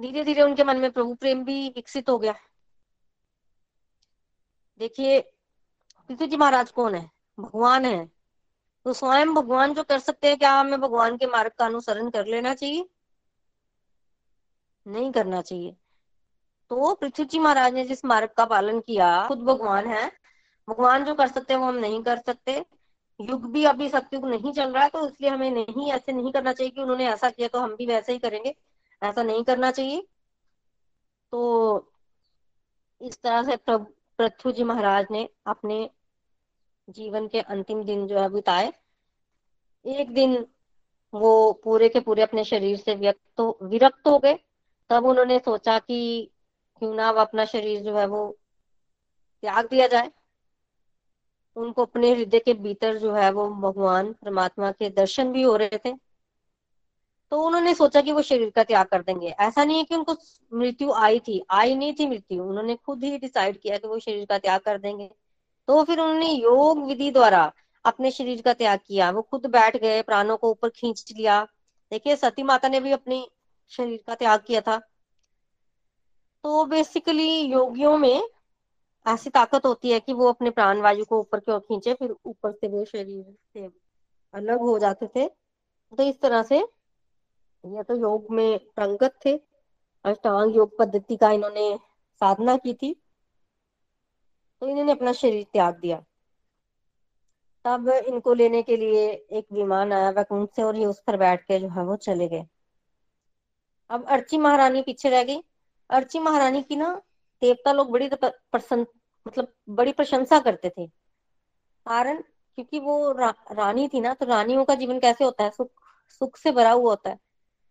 धीरे 0.01 0.25
धीरे 0.25 0.43
उनके 0.43 0.65
मन 0.65 0.77
में 0.77 0.91
प्रभु 0.91 1.15
प्रेम 1.15 1.45
भी 1.45 1.69
विकसित 1.69 2.11
हो 2.11 2.19
गया। 2.19 2.35
देखिए 4.79 5.21
पृथ्वी 6.09 6.27
जी 6.27 6.37
महाराज 6.37 6.71
कौन 6.71 6.95
है? 6.95 7.11
भगवान 7.41 7.85
है। 7.85 8.11
तो 8.85 8.93
स्वयं 8.93 9.35
भगवान 9.35 9.75
जो 9.75 9.83
कर 9.83 9.99
सकते 9.99 10.29
हैं, 10.29 10.39
क्या 10.39 10.53
हमें 10.53 10.81
भगवान 10.81 11.17
के 11.17 11.27
मार्ग 11.27 11.53
का 11.59 11.67
अनुसरण 11.67 12.11
कर 12.11 12.27
लेना 12.27 12.55
चाहिए? 12.55 12.89
नहीं 14.87 15.13
करना 15.13 15.43
चाहिए। 15.43 15.77
तो 16.73 16.95
पृथ्वी 16.95 17.25
जी 17.25 17.39
महाराज 17.39 17.75
ने 17.75 17.85
जिस 17.85 18.05
मार्ग 18.05 18.29
का 18.37 18.45
पालन 18.45 18.79
किया, 18.81 19.27
खुद 19.29 19.39
भगवान 19.39 19.87
है। 19.87 20.07
भगवान 20.69 21.05
जो 21.05 21.15
कर 21.15 21.29
सकते 21.29 21.53
हैं 21.53 21.61
वो 21.61 21.67
हम 21.67 21.77
नहीं 21.77 22.03
कर 22.03 22.19
सकते। 22.19 22.55
युग 23.21 23.51
भी 23.53 23.65
अभी 23.65 23.89
सत्युग 23.89 24.25
नहीं 24.27 24.53
चल 24.53 24.73
रहा 24.73 24.83
है 24.83 24.89
तो 24.89 25.07
इसलिए 25.07 25.31
हमें 25.31 25.51
नहीं, 25.51 25.91
ऐसे 25.93 26.13
नहीं 26.13 26.33
करना 26.33 26.53
चाहिए 26.53 26.71
कि 26.71 26.81
उन्होंने 26.81 27.09
ऐसा 27.09 27.31
किया 27.31 27.49
तो 27.49 27.61
हम 27.61 27.75
भी 27.77 27.87
वैसे 27.87 28.13
ही 28.13 28.19
करेंगे। 28.19 28.55
ऐसा 29.03 29.23
नहीं 29.23 29.45
करना 29.45 29.71
चाहिए। 29.71 30.07
तो 31.33 31.93
इस 33.01 33.21
तरह 33.23 33.43
से 33.43 33.57
पृथ्वी 33.69 34.53
जी 34.53 34.65
महाराज 34.65 35.07
ने 35.11 35.29
अपने 35.47 35.89
जीवन 36.89 37.29
के 37.29 37.41
अंतिम 37.41 37.85
दिन 37.85 38.07
जो 38.07 38.19
है 38.19 38.29
बिताए। 38.31 38.73
एक 39.85 40.15
दिन 40.15 40.47
वो 41.15 41.53
पूरे 41.65 41.89
के 41.89 42.01
पूरे 42.01 42.23
अपने 42.23 42.45
शरीर 42.45 42.77
से 42.77 42.95
व्यक्त 42.97 43.41
विरक्त 43.63 44.07
हो 44.09 44.19
गए। 44.19 44.39
तब 44.91 45.07
उन्होंने 45.07 45.39
सोचा 45.39 45.79
कि 45.79 46.31
क्यों 46.83 46.95
ना 46.95 47.09
अब 47.09 47.17
अपना 47.17 47.45
शरीर 47.45 47.81
जो 47.81 47.99
है 47.99 48.07
वो 48.07 48.39
त्याग 49.43 49.69
दिया 49.69 49.87
जाए। 49.87 50.11
उनको 51.57 51.85
अपने 51.85 52.15
हृदय 52.15 52.39
के 52.39 52.55
भीतर 52.55 52.99
जो 52.99 53.13
है 53.13 53.31
वो 53.31 53.49
भगवान, 53.49 54.13
परमात्मा 54.13 54.73
के 54.73 54.91
दर्शन 54.91 55.33
भी 55.33 55.43
हो 55.43 55.57
रहे 55.57 55.79
थे। 55.85 55.93
तो 57.31 57.43
उन्होंने 57.43 57.75
सोचा 57.75 58.01
कि 58.01 58.13
वो 58.13 58.23
शरीर 58.23 58.51
का 58.51 58.65
त्याग 58.65 58.87
कर 58.87 59.03
देंगे। 59.03 59.29
ऐसा 59.29 59.65
नहीं 59.65 59.79
है 59.79 59.85
कि 59.85 59.95
उनको 59.95 60.17
मृत्यु 60.55 60.93
आई 60.93 61.19
थी, 61.19 61.45
आई 61.51 61.75
नहीं 61.75 61.95
थी 61.95 62.07
मृत्यु। 62.07 62.45
उन्होंने 62.45 62.77
खुद 62.77 63.05
ही 63.05 63.19
डिसाइड 63.19 63.61
किया 63.61 63.79
कि 63.79 63.89
वो 63.89 63.99
शरीर 63.99 64.27
का 64.27 64.39
त्याग 64.39 64.61
कर 64.61 64.79
देंगे। 64.79 65.11
तो 65.69 65.85
फिर 65.85 66.01
उन्होंने 66.01 66.31
योग 66.31 66.87
विधि 66.87 67.11
द्वारा 67.11 67.53
अपने 67.85 68.11
शरीर 68.11 68.43
का 68.43 68.53
त्याग 68.53 68.81
किया। 68.87 69.11
वो 69.11 69.23
खुद 69.23 69.47
बैठ 69.47 69.77
गए, 69.77 70.03
प्राणों 70.03 70.37
को 70.37 70.51
ऊपर 70.51 70.69
खींच 70.69 71.13
लिया। 71.17 71.49
देखिए, 71.91 72.17
सती 72.17 72.43
माता 72.43 72.69
ने 72.69 72.81
भी 72.81 72.93
अपनी 72.93 73.31
शरीर 73.69 74.05
का 74.07 74.15
त्याग 74.15 74.41
किया 74.41 74.61
था। 74.61 74.81
तो 76.45 76.65
बेसिकली 76.65 77.41
योगियों 77.41 77.99
में 77.99 78.29
ऐसी 79.07 79.31
ताकत 79.31 79.67
होती 79.67 79.91
है 79.91 80.01
कि 80.01 80.13
वो 80.13 80.29
अपने 80.29 80.51
प्राण 80.51 80.81
वायु 80.81 81.05
को 81.05 81.19
ऊपर 81.19 81.41
की 81.41 81.53
ओर 81.53 81.59
खींचे, 81.59 81.95
फिर 81.95 82.15
ऊपर 82.25 82.53
से 82.53 82.69
वो 82.69 82.85
शरीर 82.85 83.37
से 83.53 83.69
अलग 84.35 84.61
हो 84.61 84.79
जाते 84.79 85.07
थे। 85.07 85.29
तो 85.97 86.03
इस 86.03 86.21
तरह 86.21 86.43
से 86.43 86.59
ये 87.65 87.83
तो 87.83 87.97
योग 87.97 88.27
में 88.31 88.61
रंगत 88.79 89.19
थे। 89.27 89.37
अष्टांग 90.05 90.57
योग 90.57 90.79
पद्धति 90.79 91.17
का 91.17 91.31
इन्होंने 91.31 91.79
साधना 92.21 92.57
की 92.57 92.75
थी। 92.75 93.03
तो 94.61 94.69
इन्होंने 94.69 94.93
अपना 94.93 95.13
शरीर 95.13 95.47
त्याग 95.53 95.79
दिया। 95.79 96.05
तब 97.65 97.89
इनको 97.89 98.35
लेने 98.35 98.63
के 98.63 98.77
लिए 98.77 99.11
एक 99.11 99.47
विमान 99.53 99.93
आया, 99.93 100.11
वैकुंठ 100.11 100.51
से, 100.57 100.63
और 100.63 100.77
ये 100.77 100.87
उस 100.87 101.03
पर 101.07 101.17
बैठ 101.17 101.45
के 101.45 101.59
जो 101.59 101.69
है 101.69 101.85
वो 101.85 101.97
चले 101.97 102.29
गए। 102.29 102.47
अब 103.91 104.05
अर्ची 104.05 104.39
महारानी 104.39 104.83
पीछे 104.83 105.11
रह 105.11 105.25
गई। 105.25 105.45
अर्ची 105.93 106.19
महारानी 106.19 106.63
की 106.63 106.77
ना 106.77 106.95
देवता 107.43 107.73
लोग 107.73 107.91
बड़ी 107.91 108.09
प्रसन्न 108.15 108.87
मतलब 109.27 109.53
बड़ी 109.69 109.93
प्रशंसा 109.93 110.39
करते 110.41 110.71
थे। 110.71 110.87
कारण 110.87 112.21
क्योंकि 112.59 112.79
वो 112.79 113.13
रा, 113.13 113.29
रानी 113.53 113.89
थी 113.89 114.01
ना 114.01 114.15
तो 114.15 114.27
रानियों 114.27 114.65
का 114.65 114.75
जीवन 114.75 114.99
कैसे 115.01 115.25
होता 115.25 115.45
है? 115.45 115.51
सुख 115.51 115.71
सुख 116.21 116.37
से 116.37 116.53
भरा 116.53 116.71
हुआ 116.73 116.91
होता 116.91 117.11
है। 117.11 117.19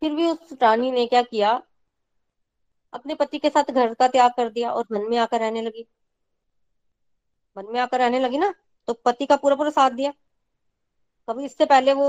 फिर 0.01 0.15
भी 0.15 0.27
उस 0.27 0.53
रानी 0.61 0.91
ने 0.91 1.05
क्या 1.07 1.21
किया? 1.21 1.61
अपने 2.93 3.15
पति 3.15 3.39
के 3.39 3.49
साथ 3.49 3.71
घर 3.71 3.93
का 3.93 4.07
त्याग 4.07 4.31
कर 4.31 4.49
दिया 4.49 4.71
और 4.71 4.85
मन 4.91 5.09
में 5.09 5.17
आकर 5.17 5.39
रहने 5.39 5.61
लगी। 5.61 5.87
मन 7.57 7.65
में 7.69 7.79
आकर 7.79 7.99
रहने 7.99 8.19
लगी 8.19 8.37
ना 8.37 8.53
तो 8.87 8.93
पति 9.05 9.25
का 9.25 9.35
पूरा 9.35 9.55
पूरा 9.55 9.69
साथ 9.69 9.91
दिया। 9.91 10.11
कभी 11.27 11.45
इससे 11.45 11.65
पहले 11.65 11.93
वो 11.93 12.07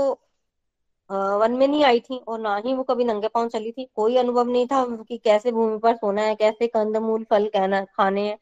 वन 1.09 1.51
में 1.51 1.67
नहीं 1.67 1.83
आई 1.83 1.99
थी 1.99 2.17
और 2.17 2.39
ना 2.39 2.55
ही 2.57 2.73
वो 2.73 2.83
कभी 2.83 3.03
नंगे 3.03 3.27
पाँव 3.27 3.47
चली 3.49 3.71
थी। 3.71 3.87
कोई 3.95 4.17
अनुभव 4.17 4.49
नहीं 4.49 4.65
था 4.67 4.85
कि 4.99 5.17
कैसे 5.17 5.51
भूमि 5.51 5.77
पर 5.77 5.95
सोना 5.95 6.21
है, 6.21 6.35
कैसे 6.35 6.67
कंद 6.67 6.97
मूल 6.99 7.23
फल 7.23 7.47
कहना, 7.47 7.83
खाने 7.87 8.27
हैं। 8.27 8.37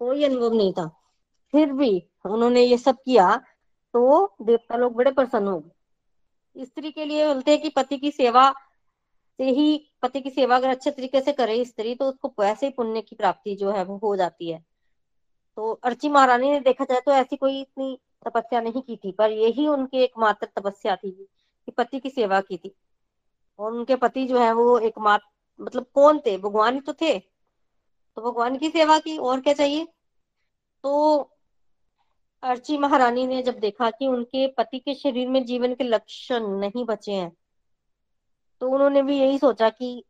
कोई 0.00 0.24
अनुभव 0.24 0.54
नहीं 0.54 0.72
था। 0.72 0.86
फिर 1.54 1.72
भी 1.72 1.90
उन्होंने 2.26 2.62
ये 2.62 2.78
सब 2.78 2.96
किया 2.96 3.36
तो 3.94 4.34
देवता 4.42 4.76
लोग 4.76 4.94
बड़े 4.94 5.10
प्रसन्न 5.10 5.48
हो 5.48 5.58
गए। 5.58 6.64
स्त्री 6.64 6.90
के 6.90 7.04
लिए 7.04 7.26
बोलते 7.26 7.50
हैं 7.50 7.60
कि 7.60 7.68
पति 7.68 7.98
की 7.98 8.10
सेवा 8.10 8.50
से 9.38 9.44
ही, 9.44 9.90
पति 10.02 10.20
की 10.20 10.30
सेवा 10.30 10.56
अगर 10.56 10.68
अच्छे 10.68 10.90
तरीके 10.90 11.20
से 11.20 11.32
करे 11.32 11.64
स्त्री 11.64 11.94
तो 11.94 12.04
उसको 12.04 12.32
वैसे 12.40 12.66
ही 12.66 12.72
पुण्य 12.72 13.00
की 13.00 13.16
प्राप्ति 13.16 13.54
जो 13.56 13.70
है 13.70 13.84
वो 13.84 13.96
हो 13.98 14.14
जाती 14.16 14.50
है। 14.50 14.62
तो 15.58 15.70
अर्ची 15.84 16.08
महारानी 16.08 16.50
ने 16.50 16.60
देखा 16.60 16.84
जाए 16.84 17.00
तो 17.00 17.12
ऐसी 17.12 17.36
कोई 17.36 17.60
इतनी 17.60 17.98
तपस्या 18.26 18.60
नहीं 18.60 18.82
की 18.82 18.96
थी, 18.96 19.12
पर 19.12 19.30
यही 19.30 19.66
उनकी 19.68 19.98
एकमात्र 19.98 20.48
तपस्या 20.56 20.96
थी 20.96 21.10
कि 21.68 21.72
पति 21.72 21.98
की 22.00 22.10
सेवा 22.10 22.40
की 22.40 22.56
थी। 22.56 22.74
और 23.58 23.72
उनके 23.72 23.96
पति 23.96 24.26
जो 24.26 24.38
है 24.38 24.52
वो 24.52 24.78
एक 24.78 24.98
मात 24.98 25.20
मतलब 25.60 25.86
कौन 25.94 26.18
थे? 26.18 26.36
भगवान 26.38 26.80
तो 26.80 26.92
थे। 26.92 27.18
तो 27.18 28.22
भगवान 28.22 28.56
की 28.58 28.70
सेवा 28.70 28.98
की, 28.98 29.16
और 29.18 29.40
क्या 29.40 29.54
चाहिए? 29.54 29.86
तो 30.84 31.18
अर्ची 32.42 32.78
महारानी 32.78 33.26
ने 33.26 33.42
जब 33.42 33.58
देखा 33.58 33.90
कि 33.90 34.06
उनके 34.06 34.46
पति 34.48 34.78
के 34.78 34.94
शरीर 34.94 35.28
में 35.28 35.44
जीवन 35.44 35.74
के 35.74 35.84
लक्षण 35.84 36.46
नहीं 36.58 36.84
बचे 36.84 37.12
हैं 37.12 37.32
तो 38.60 38.68
उन्होंने 38.68 39.02
भी 39.02 39.18
यही 39.18 39.38
सोचा 39.38 39.68
कि 39.70 40.04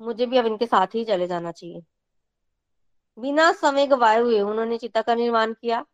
मुझे 0.00 0.26
भी 0.26 0.36
अब 0.36 0.46
इनके 0.46 0.66
साथ 0.66 0.94
ही 0.94 1.04
चले 1.04 1.26
जाना 1.26 1.52
चाहिए। 1.52 1.82
बिना 3.18 3.50
समय 3.52 3.86
गवाए 3.86 4.20
हुए 4.20 4.40
उन्होंने 4.40 4.78
चिता 4.78 5.02
का 5.02 5.14
निर्माण 5.14 5.52
किया। 5.52 5.84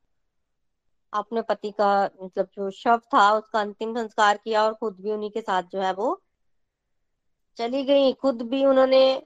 अपने 1.12 1.42
पति 1.42 1.70
का 1.70 2.11
मतलब 2.23 2.49
जो 2.55 2.70
शव 2.70 3.01
था, 3.14 3.33
उसका 3.33 3.61
अंतिम 3.61 3.94
संस्कार 3.94 4.37
किया 4.37 4.64
और 4.64 4.75
खुद 4.75 4.96
भी 5.01 5.11
उन्हीं 5.11 5.31
के 5.31 5.40
साथ 5.40 5.62
जो 5.62 5.81
है 5.81 5.92
वो 5.92 6.23
चली 7.57 7.85
गई। 7.85 8.12
खुद 8.12 8.42
भी 8.42 8.64
उन्होंने 8.64 9.23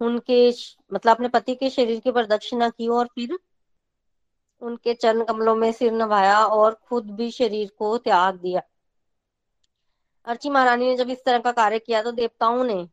उनके 0.00 0.48
मतलब 0.92 1.14
अपने 1.14 1.28
पति 1.28 1.54
के 1.54 1.70
शरीर 1.70 2.00
की 2.00 2.12
प्रदक्षिणा 2.12 2.68
की 2.68 2.88
और 2.88 3.06
फिर 3.06 3.38
उनके 4.60 4.94
चरण 4.94 5.24
कमलों 5.24 5.56
में 5.56 5.72
सिर 5.72 5.92
नभाया 5.92 6.44
और 6.46 6.74
खुद 6.74 7.10
भी 7.10 7.30
शरीर 7.30 7.72
को 7.78 7.98
त्याग 7.98 8.34
दिया। 8.34 8.62
अर्ची 10.24 10.50
महारानी 10.50 10.86
ने 10.86 10.96
जब 10.96 11.10
इस 11.10 11.24
तरह 11.24 11.38
का 11.38 11.52
कार्य 11.52 11.78
किया 11.78 12.02
तो 12.02 12.12
देवताओं 12.12 12.64
ने 12.64 12.88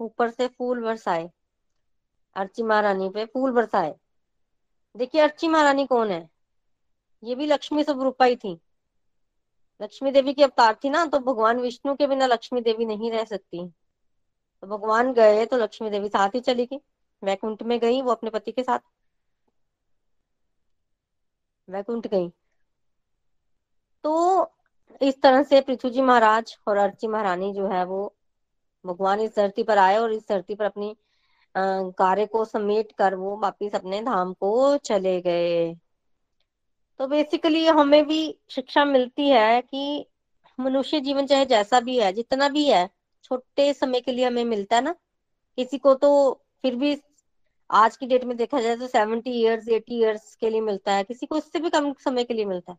ऊपर 0.00 0.30
से 0.30 0.48
फूल 0.48 0.82
बरसाए। 0.82 1.30
अर्ची 2.36 2.62
महारानी 2.62 3.08
पे 3.08 3.24
फूल 3.24 3.52
बरसाए। 3.52 3.94
देखिए, 4.96 5.20
अर्ची 5.20 5.48
महारानी 5.48 5.86
कौन 5.86 6.10
है? 6.10 6.37
ये 7.22 7.34
भी 7.34 7.46
लक्ष्मी 7.46 7.84
स्वरूपा 7.84 8.24
ही 8.24 8.36
थी। 8.36 8.58
लक्ष्मी 9.80 10.10
देवी 10.10 10.32
की 10.34 10.42
अवतार 10.42 10.76
थी 10.84 10.90
ना 10.90 11.04
तो 11.06 11.18
भगवान 11.20 11.60
विष्णु 11.60 11.94
के 11.96 12.06
बिना 12.06 12.26
लक्ष्मी 12.26 12.60
देवी 12.60 12.84
नहीं 12.86 13.10
रह 13.10 13.24
सकती। 13.24 13.66
तो 14.62 14.66
भगवान 14.68 15.12
गए 15.12 15.44
तो 15.46 15.56
लक्ष्मी 15.56 15.90
देवी 15.90 16.08
साथ 16.08 16.34
ही 16.34 16.40
चली 16.40 16.66
गई। 16.66 16.80
वैकुंठ 17.22 17.62
में 17.62 17.78
गई 17.80 18.00
वो 18.02 18.10
अपने 18.10 18.30
पति 18.30 18.52
के 18.52 18.62
साथ। 18.62 18.78
वैकुंठ 21.68 22.06
गई। 22.06 22.28
तो 24.04 24.52
इस 25.02 25.20
तरह 25.22 25.42
से 25.42 25.60
पृथ्वी 25.60 25.90
जी 25.90 26.02
महाराज 26.02 26.56
और 26.68 26.76
अर्ची 26.76 27.06
महारानी 27.06 27.52
जो 27.54 27.66
है 27.68 27.84
वो 27.84 28.14
भगवान 28.84 29.20
इस 29.20 29.34
धरती 29.36 29.62
पर 29.62 29.78
आए 29.78 29.96
और 29.98 30.12
इस 30.12 30.28
धरती 30.28 30.54
पर 30.54 30.64
अपनी 30.64 30.94
कार्य 31.54 32.26
को 32.26 32.44
समेट 32.44 32.92
कर 32.92 33.14
वो 33.14 33.36
वापिस 33.36 33.74
अपने 33.74 34.00
धाम 34.02 34.32
को 34.32 34.76
चले 34.78 35.20
गए। 35.20 35.74
तो 37.00 37.06
बेसिकली 37.06 37.66
हमें 37.66 38.06
भी 38.06 38.38
शिक्षा 38.50 38.84
मिलती 38.84 39.28
है 39.28 39.60
कि 39.62 40.06
मनुष्य 40.58 41.00
जीवन 41.00 41.26
चाहे 41.26 41.46
जैसा 41.46 41.80
भी 41.80 41.98
है, 41.98 42.12
जितना 42.12 42.48
भी 42.48 42.66
है, 42.68 42.88
छोटे 43.24 43.72
समय 43.72 44.00
के 44.00 44.12
लिए 44.12 44.26
हमें 44.26 44.44
मिलता 44.44 44.76
है 44.76 44.82
ना। 44.82 44.94
किसी 45.58 45.78
को 45.78 45.94
तो 45.94 46.10
फिर 46.62 46.76
भी 46.76 46.96
आज 47.70 47.96
की 47.96 48.06
डेट 48.06 48.24
में 48.24 48.36
देखा 48.36 48.60
जाए 48.60 48.76
तो 48.76 48.86
सेवेंटी 48.86 49.30
ईयर्स 49.30 49.68
एटी 49.68 49.98
ईयर्स 49.98 50.34
के 50.34 50.50
लिए 50.50 50.60
मिलता 50.60 50.92
है। 50.92 51.04
किसी 51.04 51.26
को 51.26 51.36
इससे 51.36 51.58
भी 51.58 51.70
कम 51.70 51.92
समय 51.92 52.24
के 52.24 52.34
लिए 52.34 52.44
मिलता 52.44 52.72
है। 52.72 52.78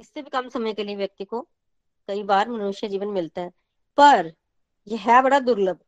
इससे 0.00 0.22
भी 0.22 0.30
कम 0.30 0.48
समय 0.48 0.72
के 0.74 0.84
लिए 0.84 0.96
व्यक्ति 0.96 1.24
को 1.24 1.40
कई 2.08 2.22
बार 2.22 2.48
मनुष्य 2.48 2.88
जीवन 2.88 3.08
मिलता 3.08 3.40
है। 3.42 3.50
पर 3.98 4.32
यह 4.86 5.00
है 5.00 5.22
बड़ा 5.22 5.38
दुर्लभ। 5.38 5.78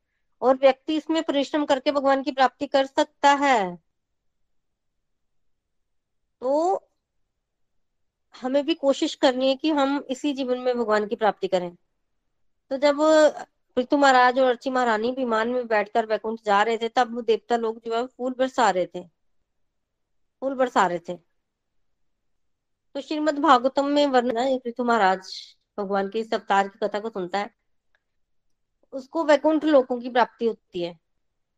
और 0.42 0.57
व्यक्ति 0.57 0.97
इसमें 0.97 1.23
परिश्रम 1.23 1.64
करके 1.64 1.92
भगवान 1.92 2.23
की 2.23 2.33
प्राप्ति 2.33 2.66
कर 2.66 2.87
सकता 2.87 3.33
है। 3.33 3.88
तो 6.40 6.88
हमें 8.42 8.66
भी 8.66 8.74
कोशिश 8.74 9.14
करनी 9.14 9.48
है 9.48 9.57
कि 9.57 9.70
हम 9.70 10.05
इसी 10.11 10.33
जीवन 10.33 10.59
में 10.59 10.79
भगवान 10.79 11.07
की 11.07 11.16
प्राप्ति 11.16 11.48
करें। 11.48 11.77
तो 12.70 12.77
जब 12.77 12.96
पृथु 13.77 13.96
महाराज 13.96 14.38
और 14.38 14.48
अर्ची 14.48 14.70
महारानी 14.70 15.12
विमान 15.12 15.48
में 15.48 15.66
बैठकर 15.66 16.07
वैकुंठ 16.07 16.38
जा 16.44 16.62
रहे 16.62 16.79
थे, 16.79 16.88
तब 16.88 17.20
देवता 17.20 17.57
लोग 17.57 17.81
जो 17.85 17.96
है 17.96 18.07
फूल 18.07 18.35
बरसा 18.38 18.70
रहे 18.70 18.87
थे। 18.87 19.03
फूल 20.40 20.55
बरसा 20.55 20.87
रहे 20.87 20.98
थे। 20.98 21.14
तो 22.94 23.01
श्रीमद 23.01 23.38
भागवतम 23.38 23.85
में 23.85 24.07
वर्णन 24.07 24.59
पृथु 24.59 24.85
महाराज 24.85 25.55
भगवान 25.79 26.09
के 26.09 26.20
इस 26.20 26.35
अवतार 26.35 26.68
की 26.68 26.87
कथा 26.87 27.01
को 27.01 27.11
सुनता 27.11 27.38
है। 27.38 27.51
उसको 28.92 29.24
वैकुंठ 29.24 29.64
लोकों 29.64 30.01
की 30.01 30.11
प्राप्ति 30.11 30.46
होती 30.46 30.83
है। 30.83 30.98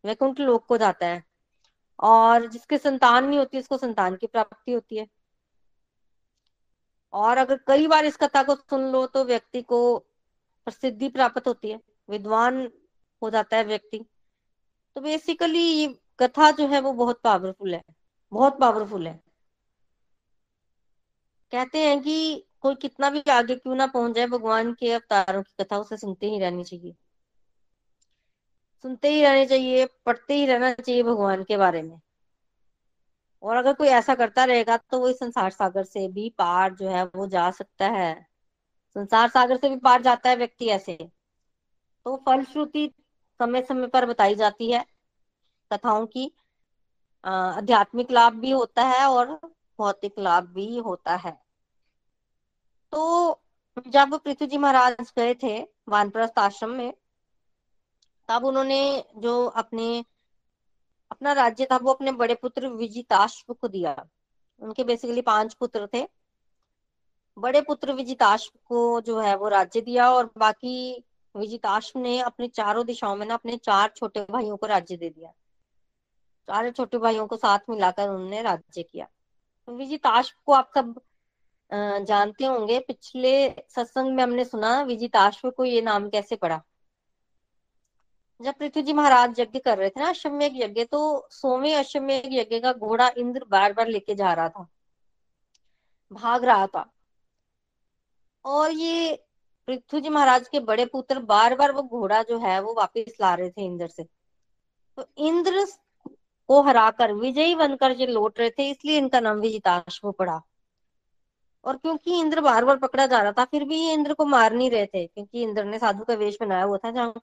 वैकुंठ 0.05 0.41
लोक 0.41 0.67
को 0.67 0.79
जाता 0.79 1.07
है। 1.07 1.30
और 2.01 2.47
जिसके 2.47 2.79
संतान 2.79 3.25
नहीं 3.25 3.39
होती, 3.39 3.59
उसको 3.59 3.77
संतान 3.79 4.17
की 4.17 4.27
प्राप्ति 4.27 4.73
होती 4.73 4.97
है। 4.97 5.07
और 7.13 7.39
अगर 7.39 7.61
कई 7.67 7.87
बार 7.87 8.05
इस 8.05 8.17
कथा 8.17 8.43
को 8.43 8.55
सुन 8.55 8.93
लो 8.93 9.07
तो 9.07 9.25
व्यक्ति 9.25 9.63
को 9.63 9.99
प्रसिद्धि 10.67 11.09
प्राप्त 11.09 11.47
होती 11.47 11.71
है, 11.71 11.81
विद्वान 12.11 12.71
हो 13.23 13.31
जाता 13.31 13.57
है 13.57 13.65
व्यक्ति। 13.65 14.05
तो 14.97 15.01
बेसिकली 15.01 15.59
ये 15.59 15.99
कथा 16.21 16.51
जो 16.51 16.67
है, 16.67 16.81
वो 16.81 16.93
बहुत 16.93 17.21
पावरफुल 17.25 17.75
है, 17.75 17.83
बहुत 18.33 18.59
पावरफुल 18.61 19.07
है। 19.07 19.21
कहते 21.53 21.79
हैं 21.79 22.01
कि 22.03 22.47
कोई 22.61 22.75
कितना 22.75 23.11
भी 23.11 23.23
आगे 23.31 23.55
क्यों 23.57 23.75
ना 23.75 23.87
पहुँच 23.87 24.15
जाए, 24.17 24.27
भगवान 24.27 24.73
के 24.75 24.93
अवतारों 24.93 25.43
की 25.43 25.65
कथा 25.65 25.79
उसे 25.79 25.97
सुनते 25.97 26.31
ही 26.31 26.39
रहनी 26.39 26.65
चाहिए। 26.65 26.95
सुनते 28.85 29.09
ही 29.09 29.23
रहने 29.23 29.47
चाहिए, 29.47 29.87
पढ़ते 30.07 30.35
ही 30.35 30.47
रहना 30.47 30.73
चाहिए 30.73 31.03
भगवान 31.03 31.45
के 31.45 31.57
बारे 31.57 31.83
में। 31.83 31.99
और 33.43 33.57
अगर 33.57 33.73
कोई 33.73 33.89
ऐसा 33.89 34.15
करता 34.15 34.45
रहेगा 34.45 34.77
तो 34.77 34.99
वो 35.01 35.09
इस 35.09 35.19
संसार 35.19 35.51
सागर 35.51 35.85
से 35.85 36.07
भी 36.09 36.29
पार 36.39 36.75
जो 36.75 36.89
है, 36.89 37.05
वो 37.07 37.27
जा 37.27 37.51
सकता 37.51 37.89
है। 37.89 38.15
संसार 38.97 39.29
सागर 39.29 39.57
से 39.57 39.69
भी 39.69 39.77
पार 39.77 40.03
जाता 40.03 40.31
है 40.31 40.37
व्यक्ति 40.37 40.69
ऐसे। 40.69 40.97
तो 42.07 42.17
फलश्रुति 42.27 42.91
समय 43.41 43.63
समय 43.63 43.87
पर 43.87 44.07
बताई 44.07 44.35
जाती 44.35 44.71
है 44.73 44.85
कथाओं 45.71 46.07
की। 46.07 46.31
आध्यात्मिक 47.25 48.11
लाभ 48.11 48.35
भी 48.35 48.51
होता 48.51 48.83
है 48.83 49.07
और 49.07 49.35
भौतिक 49.79 50.19
लाभ 50.19 50.45
भी 50.45 50.77
होता 50.79 51.17
है। 51.17 51.33
तो 52.93 53.41
जब 53.87 54.15
पृथ्वी 54.15 54.47
जी 54.47 54.59
महाराज 54.59 55.13
गए 55.17 55.35
थे 55.35 55.59
वानप्रस्थ 55.89 56.39
आश्रम 56.39 56.71
में 56.71 56.93
तब 58.31 58.45
उन्होंने 58.45 59.05
जो 59.17 59.47
अपने, 59.47 60.05
अपना 61.11 61.33
राज्य 61.33 61.67
था, 61.73 61.77
वो 61.77 61.93
अपने 61.93 62.13
बड़े 62.13 62.35
पुत्र 62.35 62.69
विजिताश्व 62.69 63.55
को 63.55 63.69
दिया। 63.69 64.07
उनके 64.61 64.85
बेसिकली 64.85 65.23
पाँच 65.23 65.55
पुत्र 65.55 65.89
थे। 65.95 66.09
बड़े 67.39 67.61
पुत्र 67.61 67.93
विजिताश्व 67.93 68.59
को 68.69 69.01
जो 69.01 69.19
है, 69.21 69.37
वो 69.37 69.49
राज्य 69.49 69.81
दिया 69.81 70.11
और 70.11 70.31
बाकी 70.39 71.05
विजिताश्व 71.37 71.99
ने 71.99 72.19
अपनी 72.21 72.49
चारों 72.49 72.87
दिशाओं 72.87 73.17
में 73.17 73.27
ना 73.27 73.35
अपने 73.35 73.57
चार 73.57 73.93
छोटे 73.97 74.21
भाइयों 74.21 74.57
को 74.57 74.67
राज्य 74.67 74.97
दे 74.97 75.11
दिया। 75.11 75.31
चार 76.47 76.71
छोटे 76.71 76.99
भाइयों 76.99 77.27
को 77.27 77.37
साथ 77.37 77.59
मिलाकर 77.71 78.09
उन्होंने 78.09 78.43
राज्य 78.43 78.83
किया। 78.83 79.07
तो 79.67 79.73
विजिताश्व 79.73 80.37
को 80.47 80.53
आप 80.53 80.71
सब 80.75 81.01
जानते 82.05 82.45
होंगे, 82.45 82.79
पिछले 82.79 83.51
सत्संग 83.51 84.15
में 84.15 84.23
हमने 84.23 84.45
सुना, 84.45 84.83
विजिताश्व 84.83 85.51
को 85.51 85.65
ये 85.65 85.81
नाम 85.83 86.09
कैसे 86.09 86.37
पड़ा? 86.37 86.63
जब 88.41 88.55
पृथ्वी 88.55 88.83
जी 88.83 88.93
महाराज 88.93 89.41
यज्ञ 89.41 89.59
कर 89.59 89.79
रहे 89.79 89.91
थे 89.91 90.01
ना, 90.01 90.09
अश्वमेघ 90.09 90.53
यज्ञ 90.57 90.85
तो 90.85 91.29
सोमे 91.31 91.75
अश्वमेघ 91.75 92.27
यज्ञ 92.27 92.61
का 92.61 92.73
घोड़ा 92.73 93.11
इंद्र 93.19 93.45
बार 93.49 93.73
बार 93.73 93.89
लेके 93.89 94.15
जा 94.15 94.33
रहा 94.33 94.49
था। 94.49 94.69
भाग 96.13 96.45
रहा 96.45 96.67
था। 96.67 96.93
और 98.45 98.71
ये 98.71 99.25
पृथ्वी 99.67 100.01
जी 100.01 100.09
महाराज 100.09 100.49
के 100.49 100.61
बड़े 100.61 100.87
पुत्र 100.87 101.19
बार 101.19 101.57
बार 101.57 101.73
वो 101.73 101.83
घोड़ा 101.83 102.23
जो 102.23 102.39
है, 102.39 102.61
वो 102.61 102.75
वापस 102.75 103.17
ला 103.21 103.35
रहे 103.35 103.51
थे 103.51 103.65
इंद्र 103.65 103.89
से। 103.89 104.05
तो 104.97 105.07
इंद्र 105.19 105.67
को 106.49 106.63
हराकर, 106.63 107.13
विजयी 107.13 107.55
बनकर 107.55 107.95
जो 107.95 108.07
लौट 108.07 108.39
रहे 108.39 108.51
थे, 108.51 108.71
इसलिए 108.71 108.99
इनका 108.99 109.21
नाम 109.21 109.37
विजिताश्व 109.37 110.13
पड़ा। 110.13 110.43
और 111.65 111.77
क्योंकि 111.77 112.21
इंद्र 112.21 112.41
बार 112.41 112.65
बार 112.65 112.77
पकड़ा 112.77 113.07
जा 113.07 113.23
रहा 113.23 113.33
था, 113.33 113.45
फिर 113.45 113.65
भी 113.65 113.87
ये 113.87 113.93
इंद्र 113.93 114.15
को 114.15 114.25
मार 114.25 114.53
नहीं 114.53 114.71
रहे 114.71 114.87
थे, 114.87 115.07
क्योंकि 115.07 115.43
इंद्र 115.43 115.65
ने 115.65 115.79
साधु 115.79 116.05
का 116.05 116.15
वेश 116.15 116.39
बनाया 116.41 116.63
हुआ 116.63 116.79
था 116.79 116.91
जहाँ 116.91 117.15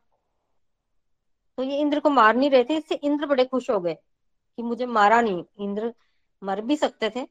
तो 1.58 1.64
ये 1.64 1.78
इंद्र 1.78 2.00
को 2.00 2.10
मार 2.10 2.36
नहीं 2.36 2.50
रहे 2.50 2.64
थे, 2.64 2.78
इससे 2.78 2.96
इंद्र 2.96 3.26
बड़े 3.26 3.46
खुश 3.46 3.70
हो 3.70 3.80
गए 3.80 3.94
कि 3.94 4.64
मुझे 4.64 4.86
मारा 4.86 5.22
नहीं। 5.22 5.44
इंद्र 5.60 5.94
मर 6.42 6.62
भी 6.62 6.76
सकते 6.78 7.10
थे। 7.10 7.26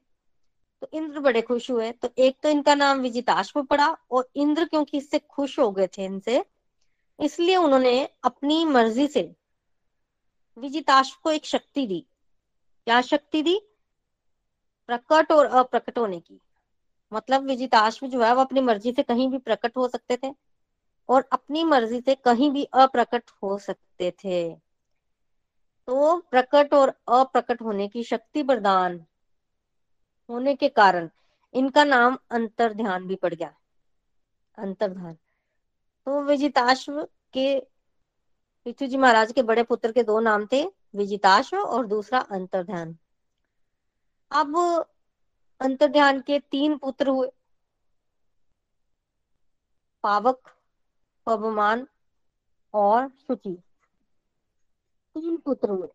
तो 0.82 0.88
इंद्र 0.92 1.20
बड़े 1.20 1.42
खुश 1.42 1.70
हुए। 1.70 1.90
तो 1.92 2.08
एक 2.18 2.36
तो 2.42 2.48
इनका 2.48 2.74
नाम 2.74 3.00
विजिताश्व 3.00 3.62
पड़ा 3.62 3.86
और 4.10 4.28
इंद्र 4.36 4.64
क्योंकि 4.64 4.98
इससे 4.98 5.18
खुश 5.18 5.58
हो 5.58 5.70
गए 5.70 5.86
थे 5.86 6.04
इनसे, 6.04 6.44
इसलिए 7.18 7.56
उन्होंने 7.56 8.08
अपनी 8.24 8.64
मर्ज़ी 8.64 9.06
से 9.08 9.34
विजिताश्व 10.56 11.18
को 11.22 11.30
एक 11.30 11.46
शक्ति 11.46 11.86
दी। 11.86 12.00
क्या 12.86 13.00
शक्ति 13.00 13.42
दी? 13.42 13.58
प्रकट 14.88 15.32
और 15.32 15.46
अप्रकट 15.46 15.98
होने 15.98 16.20
की। 16.20 16.40
मतलब 17.12 17.44
विजिताश्व 17.44 18.06
जो 18.06 18.22
है, 18.22 18.34
वो 18.34 18.40
अपनी 18.40 18.60
मर्ज़ी 18.60 18.92
से 18.92 19.02
कहीं 19.02 19.28
भी 19.28 19.38
प्रकट 19.38 19.76
हो 19.76 19.88
सकते 19.88 20.16
थे। 20.16 20.30
और 21.08 21.28
अपनी 21.32 21.64
मर्ज़ी 21.64 22.00
से 22.00 22.14
कहीं 22.14 22.50
भी 22.50 22.64
अप्रकट 22.74 23.30
हो 23.42 23.58
सकते 23.58 24.10
थे। 24.24 24.54
तो 25.88 26.16
प्रकट 26.30 26.74
और 26.74 26.88
अप्रकट 27.10 27.62
होने 27.62 27.88
की 27.88 28.02
शक्ति 28.04 28.42
प्रदान 28.42 29.04
होने 30.28 30.54
के 30.54 30.68
कारण 30.70 31.08
इनका 31.54 31.84
नाम 31.84 32.18
अंतर 32.30 32.72
ध्यान 32.74 33.06
भी 33.06 33.14
पड़ 33.16 33.32
गया। 33.34 33.52
अंतर 34.58 34.88
ध्यान 34.88 35.14
तो 35.14 36.22
विजिताश्व 36.22 37.02
के 37.34 37.58
पृथ्वी 38.66 38.88
जी 38.88 38.96
महाराज 38.96 39.32
के 39.32 39.42
बड़े 39.42 39.62
पुत्र 39.62 39.92
के 39.92 40.02
दो 40.02 40.18
नाम 40.20 40.46
थे, 40.46 40.64
विजिताश्व 40.94 41.56
और 41.56 41.86
दूसरा 41.86 42.18
अंतर 42.20 42.62
ध्यान 42.64 42.96
अब 44.30 44.56
अंतर 45.60 45.88
ध्यान 45.88 46.20
के 46.20 46.38
तीन 46.40 46.76
पुत्र 46.78 47.08
हुए। 47.08 47.30
पावक 50.04 50.55
पवमान 51.26 51.86
और 52.74 53.08
सुचि। 53.08 53.62
तीन 55.14 55.36
पुत्र 55.36 55.70
हुए। 55.70 55.88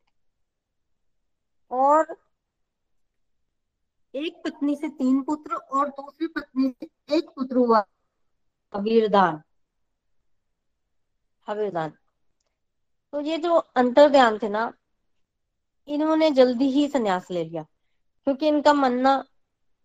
और 1.71 2.17
एक 4.15 4.41
पत्नी 4.43 4.75
से 4.75 4.89
तीन 4.89 5.21
पुत्र 5.21 5.55
और 5.55 5.89
दूसरी 5.89 6.27
पत्नी 6.27 6.69
से 6.69 7.15
एक 7.15 7.29
पुत्र 7.29 7.55
हुआ। 7.55 7.83
हवीरदान। 8.75 9.41
हवीरदान। 11.47 11.89
तो 13.11 13.21
ये 13.21 13.37
जो 13.37 13.55
अंतर 13.55 14.09
ध्यान 14.09 14.37
थे 14.37 14.49
ना, 14.49 14.73
इन्होंने 15.87 16.31
जल्दी 16.31 16.65
ही 16.65 16.87
संन्यास 16.87 17.31
ले 17.31 17.43
लिया, 17.43 17.63
क्योंकि 18.23 18.47
इनका 18.47 18.73
मनना 18.73 19.25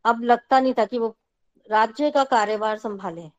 अब 0.05 0.23
लगता 0.23 0.61
नहीं 0.61 0.75
था 0.79 0.85
कि 0.85 0.99
वो 0.99 1.17
राज्य 1.71 2.11
का 2.11 2.25
कार्यभार 2.25 2.79
संभाले। 2.79 3.36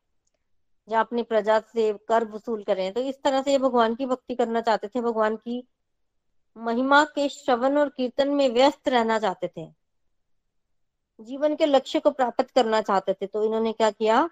या 0.88 1.00
अपनी 1.00 1.22
प्रजा 1.22 1.60
से 1.60 1.92
कर 1.92 2.24
वसूल 2.24 2.64
करें। 2.64 2.92
तो 2.92 3.00
इस 3.00 3.22
तरह 3.22 3.42
से 3.42 3.52
ये 3.52 3.58
भगवान 3.58 3.94
की 3.94 4.06
भक्ति 4.06 4.34
करना 4.34 4.60
चाहते 4.60 4.88
थे। 4.88 5.00
भगवान 5.00 5.36
की 5.36 5.68
महिमा 6.56 7.04
के 7.04 7.28
श्रवण 7.28 7.78
और 7.78 7.88
कीर्तन 7.88 8.28
में 8.28 8.48
व्यस्त 8.48 8.88
रहना 8.88 9.18
चाहते 9.18 9.48
थे। 9.48 9.72
जीवन 11.20 11.56
के 11.56 11.66
लक्ष्य 11.66 12.00
को 12.00 12.10
प्राप्त 12.10 12.50
करना 12.50 12.80
चाहते 12.80 13.14
थे। 13.14 13.26
तो 13.26 13.44
इन्होंने 13.44 13.72
क्या 13.72 13.90
किया? 13.90 14.30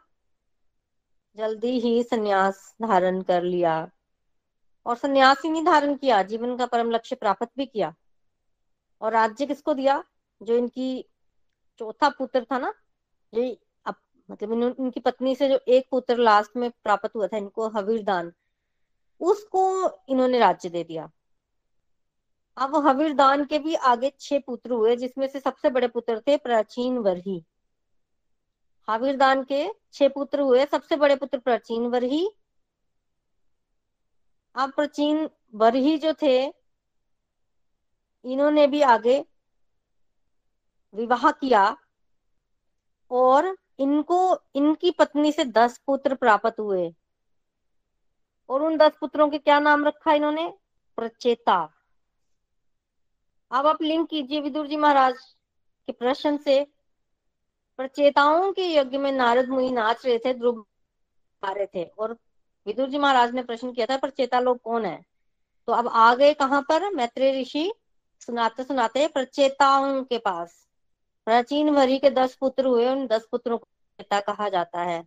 जल्दी 1.37 1.81
ही 1.81 2.03
संन्यास 2.03 2.77
धारण 2.83 3.23
कर 3.23 3.43
लिया। 3.43 3.91
और 4.87 4.97
संन्यास 4.97 5.43
ही 5.45 5.51
नहीं 5.51 5.65
धारण 5.65 5.95
किया। 5.95 6.23
जीवन 6.23 6.57
का 6.57 6.67
परम 6.67 6.91
लक्ष्य 6.91 7.17
प्राप्त 7.17 7.49
भी 7.59 7.67
किया। 7.67 7.95
और 9.01 9.13
राज्य 9.13 9.47
किसको 9.47 9.75
दिया? 9.75 10.05
जो 10.43 10.57
इनकी 10.57 11.05
चौथा 11.79 12.09
पुत्र 12.09 12.45
था 12.45 12.59
ना, 12.59 12.75
ये 13.35 13.59
मतलब 14.29 14.53
इन, 14.53 14.63
इनकी 14.81 15.01
पत्नी 15.01 15.35
से 15.35 15.49
जो 15.49 15.59
एक 15.69 15.87
पुत्र 15.91 16.17
लास्ट 16.17 16.57
में 16.57 16.71
प्राप्त 16.71 17.15
हुआ 17.17 17.27
था 17.27 17.37
इनको 17.37 17.69
हवीरदान 17.69 18.33
उसको 19.21 19.63
इन्होंने 20.09 20.39
राज्य 20.39 20.69
दे 20.69 20.85
दिया। 20.85 21.11
अब 22.57 22.75
हवीरदान 22.87 23.45
के 23.45 23.59
भी 23.59 23.75
आगे 23.75 24.13
छह 24.21 24.39
पुत्र 24.39 24.73
हुए 24.73 24.97
जिसमें 24.97 25.27
से 25.29 25.41
सबसे 25.41 25.71
बड़े 25.71 25.89
पुत्र 25.89 26.21
थे 26.21 26.37
प्राचीन 26.37 26.99
वरही। 26.99 27.43
हवीरदान 28.89 29.43
के 29.45 29.67
छह 29.93 30.09
पुत्र 30.09 30.41
हुए 30.41 30.67
सबसे 30.67 30.97
बड़े 30.97 31.17
पुत्र 31.17 31.39
प्राचीन 31.39 31.87
वरही। 31.87 32.29
अब 34.55 34.73
प्राचीन 34.73 35.29
वरही 35.55 35.97
जो 35.99 36.13
थे 36.23 36.37
इन्होंने 38.25 38.67
भी 38.67 38.81
आगे 38.83 39.25
विवाह 40.95 41.31
किया 41.31 41.65
और 43.11 43.57
इनको, 43.79 44.39
इनकी 44.55 44.91
पत्नी 44.91 45.33
से 45.33 45.45
दस 45.45 45.79
पुत्र 45.79 46.15
प्राप्त 46.15 46.61
हुए। 46.61 46.95
और 48.49 48.63
उन 48.63 48.77
दस 48.77 48.93
पुत्रों 49.01 49.31
के 49.31 49.39
क्या 49.39 49.59
नाम 49.59 49.85
रखा 49.85 50.13
इन्होंने? 50.13 50.55
प्रचेता। 50.97 51.73
अब 53.51 53.67
आप 53.67 53.83
लिंक 53.83 54.11
कीजिए 54.11 54.41
विदुर 54.41 54.67
जी 54.67 54.77
महाराज 54.77 55.15
कि 55.87 55.93
प्रश्न 55.93 56.37
से। 56.37 56.67
प्रचेताओं 57.77 58.53
के 58.53 58.75
यज्ञ 58.75 58.99
में 58.99 59.13
नारद 59.13 59.49
मुनि 59.49 59.71
नाच 59.71 60.07
रहे 60.07 60.19
थे 60.19 60.35
ध्रुव 60.35 60.67
आ 61.45 61.53
रहे 61.53 61.67
थे। 61.67 61.85
और 61.85 62.13
विदुर 62.67 62.89
जी 62.89 62.99
महाराज 62.99 63.35
ने 63.35 63.43
प्रश्न 63.43 63.73
किया 63.73 63.87
था, 63.87 63.97
प्रचेता 63.97 64.41
लोग 64.41 64.61
कौन 64.61 64.85
है? 64.85 65.05
तो 65.67 65.73
अब 65.73 65.89
आ 65.89 66.15
गए 66.15 66.35
कहाँ 66.35 66.63
पर? 66.63 66.91
मैत्रेय 66.91 67.41
ऋषि 67.41 67.73
सुनाते 68.21 68.65
सुनाते 68.65 69.09
प्रचेताओं 69.09 70.05
के 70.05 70.19
पास। 70.19 70.66
प्राचीन 71.27 71.71
वरी 71.71 71.99
के 71.99 72.11
दस 72.11 72.35
पुत्र 72.35 72.67
हुए, 72.67 72.89
उन 72.89 73.07
दस 73.07 73.29
पुत्रों 73.31 73.59
को 73.59 73.65
प्रचेता 73.65 74.21
कहा 74.21 74.49
जाता 74.49 74.83
है। 74.83 75.05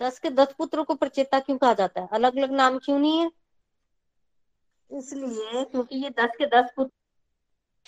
दस 0.00 0.18
के 0.18 0.30
दस 0.30 0.54
पुत्रों 0.58 0.84
को 0.84 0.94
प्रचेता 0.94 1.40
क्यों 1.40 1.58
कहा 1.58 1.74
जाता 1.74 2.00
है? 2.00 2.08
अलग 2.12 2.36
अलग 2.36 2.50
नाम 2.50 2.78
क्यों 2.78 2.98
नहीं 2.98 3.18
है? 3.18 3.30
इसलिए 4.90 5.64
क्योंकि 5.64 5.96
ये 5.96 6.10
दस 6.10 6.30
के 6.38 6.46
दस 6.46 6.70
पुत्र 6.76 6.92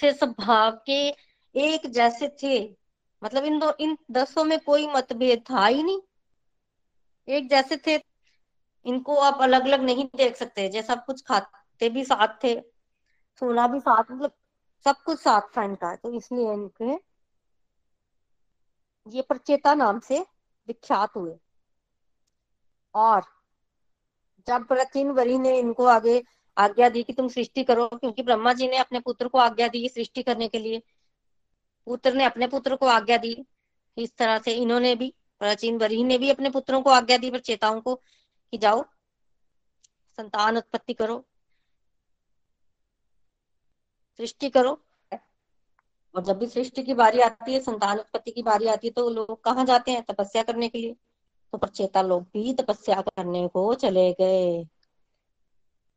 थे, 0.02 0.12
सब 0.12 0.34
भाव 0.40 0.70
के 0.86 1.08
एक 1.54 1.86
जैसे 1.86 2.28
थे। 2.42 2.76
मतलब 3.22 3.44
इन 3.44 3.58
दो, 3.58 3.72
इन 3.80 3.98
दसों 4.10 4.44
में 4.44 4.60
कोई 4.60 4.86
मतभेद 4.86 5.44
था 5.50 5.66
ही 5.66 5.82
नहीं। 5.82 6.00
एक 7.28 7.48
जैसे 7.50 7.76
थे, 7.76 8.02
इनको 8.86 9.16
आप 9.16 9.42
अलग 9.42 9.64
अलग 9.64 9.82
नहीं 9.82 10.08
देख 10.16 10.36
सकते। 10.36 10.68
जैसा 10.68 10.94
कुछ 10.94 11.22
खाते 11.22 11.88
भी 11.88 12.04
साथ 12.04 12.28
थे, 12.44 12.60
सोना 13.40 13.68
भी 13.68 13.80
साथ 13.80 14.04
मतलब 14.10 14.32
सब 14.84 14.96
कुछ 14.96 15.18
साथ 15.20 15.40
था 15.56 15.64
इनका 15.64 15.96
तो 15.96 16.12
इसलिए 16.12 16.52
इनके 16.52 17.13
ये 19.06 19.22
प्रचेता 19.22 19.74
नाम 19.74 20.00
से 20.00 20.20
विख्यात 20.68 21.16
हुए। 21.16 21.36
और 22.94 23.22
जब 24.46 24.66
प्राचीन 24.66 25.10
वरी 25.10 25.38
ने 25.38 25.58
इनको 25.58 25.84
आगे 25.84 26.22
आज्ञा 26.58 26.88
दी 26.88 27.02
कि 27.02 27.12
तुम 27.12 27.28
सृष्टि 27.28 27.64
करो, 27.64 27.88
क्योंकि 27.88 28.22
ब्रह्मा 28.22 28.52
जी 28.52 28.68
ने 28.68 28.76
अपने 28.76 29.00
पुत्र 29.00 29.28
को 29.28 29.38
आज्ञा 29.38 29.68
दी 29.68 29.88
सृष्टि 29.88 30.22
करने 30.22 30.48
के 30.48 30.58
लिए। 30.58 30.82
पुत्र 31.86 32.12
ने 32.14 32.24
अपने 32.24 32.46
पुत्र 32.46 32.76
को 32.76 32.86
आज्ञा 32.86 33.16
दी, 33.16 33.46
इस 33.96 34.16
तरह 34.16 34.38
से 34.38 34.52
इन्होंने 34.52 34.94
भी, 34.94 35.14
प्राचीन 35.38 35.78
वरी 35.78 36.04
ने 36.04 36.18
भी 36.18 36.30
अपने 36.30 36.50
पुत्रों 36.50 36.82
को 36.82 36.90
आज्ञा 36.90 37.16
दी, 37.16 37.30
प्रचेताओं 37.30 37.80
को 37.80 37.94
कि 38.52 38.58
जाओ, 38.58 38.84
संतान 40.18 40.56
उत्पत्ति 40.56 40.94
करो, 40.94 41.26
सृष्टि 44.18 44.50
करो। 44.50 44.80
और 46.14 46.22
जब 46.22 46.38
भी 46.38 46.46
सृष्टि 46.46 46.82
की 46.82 46.94
बारी 46.94 47.20
आती 47.20 47.52
है, 47.52 47.60
संतान 47.60 47.98
उत्पत्ति 47.98 48.30
की 48.30 48.42
बारी 48.42 48.66
आती 48.66 48.86
है 48.86 48.92
तो 48.92 49.10
लोग 49.10 49.42
कहाँ 49.42 49.64
जाते 49.64 49.92
हैं? 49.92 50.02
तपस्या 50.02 50.42
करने 50.42 50.68
के 50.68 50.78
लिए। 50.78 50.96
तो 51.52 51.58
प्रचेता 51.58 52.02
लोग 52.02 52.22
भी 52.22 52.52
तपस्या 52.54 53.00
करने 53.00 53.48
को 53.48 53.74
चले 53.74 54.12
गए। 54.12 54.64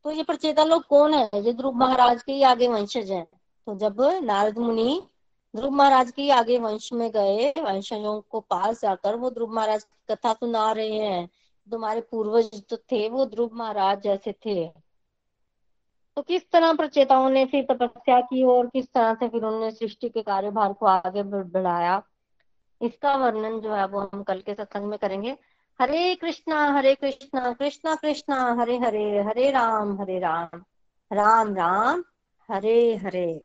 तो 0.04 0.10
ये 0.10 0.22
प्रचेता 0.22 0.64
लोग 0.64 0.86
कौन 0.86 1.14
है? 1.14 1.30
ये 1.34 1.52
ध्रुव 1.52 1.74
महाराज 1.74 2.22
के 2.22 2.32
ही 2.32 2.42
आगे 2.42 2.68
वंशज 2.68 3.10
हैं। 3.10 3.24
तो 3.66 3.74
जब 3.74 4.00
नारद 4.22 4.58
मुनि 4.58 5.02
ध्रुव 5.56 5.70
महाराज 5.70 6.10
के 6.10 6.30
आगे 6.30 6.58
वंश 6.58 6.92
में 6.92 7.10
गए, 7.10 7.50
वंशजों 7.50 8.20
को 8.20 8.40
पास 8.40 8.82
जाकर 8.82 9.14
वो 9.14 9.30
ध्रुव 9.30 9.54
महाराज 9.54 9.84
की 9.84 10.14
कथा 10.14 10.32
सुना 10.32 10.72
रहे 10.72 10.98
हैं। 10.98 11.28
तुम्हारे 11.70 12.00
पूर्वज 12.00 12.62
तो 12.68 12.76
थे, 12.76 13.08
वो 13.08 13.26
ध्रुव 13.26 13.50
महाराज 13.52 14.02
जैसे 14.02 14.32
थे। 14.46 14.87
तो 16.18 16.22
किस 16.22 16.50
तरह 16.50 16.72
प्रचेताओं 16.72 17.30
ने 17.30 17.46
फिर 17.46 17.66
तपस्या 17.70 18.20
की 18.20 18.44
और 18.44 18.66
किस 18.66 18.92
तरह 18.92 19.14
से 19.14 19.28
फिर 19.28 19.44
उन्होंने 19.44 19.70
सृष्टि 19.70 20.08
के 20.08 20.22
कार्यभार 20.22 20.72
को 20.72 20.86
आगे 20.86 21.22
बढ़ाया? 21.22 22.02
इसका 22.82 23.16
वर्णन 23.16 23.60
जो 23.60 23.74
है 23.74 23.86
वो 23.86 24.00
हम 24.00 24.22
कल 24.22 24.40
के 24.40 24.54
सत्संग 24.54 24.84
में 24.84 24.98
करेंगे। 24.98 25.36
हरे 25.80 26.14
कृष्णा 26.14 26.72
हरे 26.72 26.94
कृष्णा 26.94 27.52
कृष्णा 27.52 27.94
कृष्णा, 27.94 28.56
हरे 28.60 28.78
हरे 28.78 29.22
हरे 29.22 29.50
राम 29.50 30.00
हरे 30.00 30.18
राम 30.18 30.62
राम 31.12 31.54
राम, 31.54 32.04
हरे 32.50 32.96
हरे, 32.96 33.40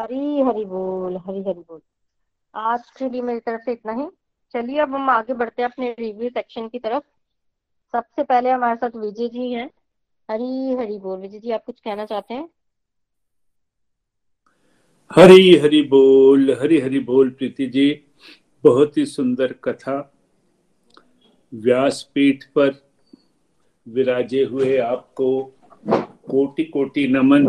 हरी 0.00 0.40
हरि 0.40 0.64
बोल, 0.64 1.16
हरी 1.16 1.40
हरि 1.40 1.64
बोल। 1.68 1.80
आज 2.54 2.90
के 2.90 3.08
लिए 3.08 3.22
मेरी 3.22 3.40
तरफ़ 3.40 3.60
से 3.60 3.72
इतना 3.72 3.92
ही। 3.92 4.06
चलिए 4.52 4.78
अब 4.78 4.94
हम 4.94 5.10
आगे 5.10 5.34
बढ़ते 5.34 5.62
हैं 5.62 5.70
अपने 5.70 5.96
रिव्यू 5.98 6.30
सेक्शन 6.30 6.68
की 6.68 6.78
तरफ़। 6.78 7.02
सबसे 7.92 8.24
पहले 8.24 8.50
हमारे 8.50 8.76
साथ 8.76 8.96
विजय 8.96 9.28
जी 9.28 9.52
हैं। 9.52 9.70
हरी 10.30 10.74
हरि 10.74 10.98
बोल, 10.98 11.18
विजय 11.18 11.38
जी, 11.38 11.50
आप 11.50 11.64
कुछ 11.64 11.80
कहना 11.80 12.04
चाहते 12.04 12.34
हैं? 12.34 12.48
हरी 15.14 15.56
हरि 15.56 15.82
बोल, 15.82 16.52
हरी 16.52 16.80
हरि 16.80 16.98
बोल, 16.98 17.30
प्रीति 17.30 17.66
जी। 17.66 18.04
बहुत 18.64 18.98
ही 18.98 19.06
सुंदर 19.06 19.52
कथा। 19.52 20.12
व्यासपीठ 21.54 22.44
पर 22.44 22.90
विराजे 23.88 24.44
हुए 24.44 24.76
आपको 24.76 25.44
कोटि 26.30 26.64
कोटि 26.64 27.08
नमन। 27.08 27.46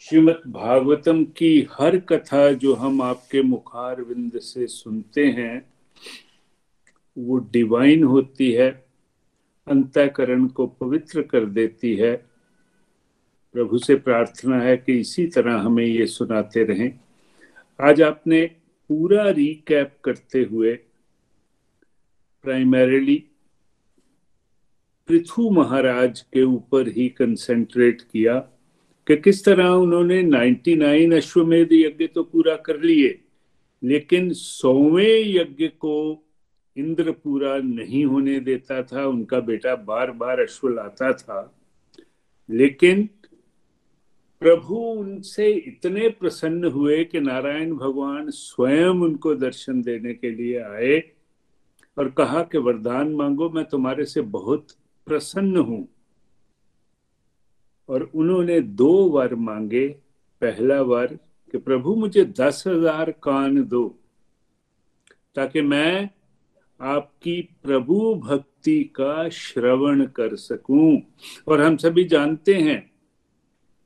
श्रीमद 0.00 0.42
भागवतम 0.46 1.24
की 1.24 1.66
हर 1.72 1.98
कथा 1.98 2.52
जो 2.52 2.74
हम 2.74 3.02
आपके 3.02 3.42
मुखार 3.42 4.02
विंद 4.02 4.38
से 4.38 4.66
सुनते 4.66 5.26
हैं, 5.26 5.72
वो 7.18 7.38
डिवाइन 7.38 8.04
होती 8.04 8.52
है। 8.52 8.83
अंतकरण 9.66 10.46
को 10.46 10.66
पवित्र 10.66 11.22
कर 11.22 11.44
देती 11.44 11.94
है। 11.96 12.16
प्रभु 13.52 13.78
से 13.78 13.94
प्रार्थना 13.94 14.60
है 14.60 14.76
कि 14.76 14.98
इसी 15.00 15.26
तरह 15.26 15.54
हमें 15.54 15.84
ये 15.84 16.06
सुनाते 16.06 16.64
रहें। 16.64 17.00
आज 17.80 18.02
आपने 18.02 18.44
पूरा 18.90 19.30
रिकैप 19.30 19.96
करते 20.04 20.42
हुए 20.42 20.74
प्राइमरीली 22.44 23.24
पृथु 25.08 25.50
महाराज 25.50 26.20
के 26.20 26.42
ऊपर 26.42 26.88
ही 26.88 27.08
कंसेंट्रेट 27.08 28.02
किया 28.02 28.38
कि 29.06 29.16
किस 29.16 29.44
तरह 29.44 29.68
उन्होंने 29.68 30.22
99 30.22 31.12
अश्वमेध 31.12 31.72
यज्ञ 31.72 32.06
तो 32.06 32.22
पूरा 32.22 32.56
कर 32.56 32.80
लिए, 32.80 33.20
लेकिन 33.82 34.32
सौवें 34.32 35.24
यज्ञ 35.26 35.68
को 35.68 36.23
इंद्र 36.76 37.12
पूरा 37.12 37.58
नहीं 37.58 38.04
होने 38.04 38.40
देता 38.40 38.82
था, 38.82 39.06
उनका 39.06 39.40
बेटा 39.40 39.76
बार 39.76 40.10
बार 40.10 40.40
अश्व 40.40 40.68
लाता 40.68 41.12
था। 41.12 41.54
लेकिन 42.50 43.08
प्रभु 44.40 44.76
उनसे 44.76 45.52
इतने 45.52 46.08
प्रसन्न 46.08 46.64
हुए 46.64 47.04
कि 47.04 47.20
नारायण 47.20 47.74
भगवान 47.74 48.30
स्वयं 48.30 48.88
उनको 48.88 49.34
दर्शन 49.34 49.82
देने 49.82 50.14
के 50.14 50.30
लिए 50.30 50.58
आए 50.58 51.10
और 51.98 52.10
कहा 52.10 52.42
कि, 52.42 52.58
वरदान 52.58 53.14
मांगो, 53.14 53.50
मैं 53.50 53.64
तुम्हारे 53.64 54.04
से 54.04 54.20
बहुत 54.20 54.66
प्रसन्न 55.06 55.56
हूँ। 55.56 55.88
और 57.88 58.10
उन्होंने 58.14 58.60
दो 58.60 59.08
वर 59.08 59.34
मांगे। 59.34 59.88
पहला 60.40 60.82
वर 60.82 61.06
कि, 61.52 61.58
प्रभु 61.58 61.94
मुझे 61.94 62.24
दस 62.24 62.64
हज़ार 62.66 63.10
कान 63.10 63.64
दो, 63.64 63.98
ताकि 65.34 65.60
मैं 65.60 66.10
आपकी 66.80 67.40
प्रभु 67.62 68.14
भक्ति 68.14 68.82
का 68.96 69.28
श्रवण 69.28 70.04
कर 70.06 70.36
सकूँ। 70.36 71.00
और 71.48 71.60
हम 71.60 71.76
सभी 71.76 72.04
जानते 72.04 72.54
हैं 72.54 72.80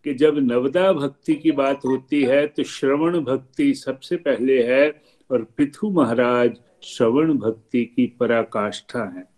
कि 0.04 0.14
जब 0.14 0.38
नवदा 0.38 0.92
भक्ति 0.92 1.34
की 1.34 1.52
बात 1.52 1.84
होती 1.84 2.22
है 2.22 2.46
तो 2.46 2.62
श्रवण 2.62 3.18
भक्ति 3.20 3.74
सबसे 3.74 4.16
पहले 4.16 4.62
है 4.62 4.88
और 5.30 5.44
पिथु 5.56 5.90
महाराज 5.90 6.56
श्रवण 6.82 7.32
भक्ति 7.34 7.84
की 7.86 8.06
पराकाष्ठा 8.20 9.04
है। 9.18 9.28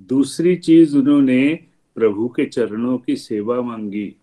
दूसरी 0.00 0.56
चीज़ 0.56 0.96
उन्होंने 0.96 1.54
प्रभु 1.96 2.28
के 2.28 2.44
चरणों 2.46 2.98
की 2.98 3.16
सेवा 3.16 3.60
मांगी। 3.62 4.14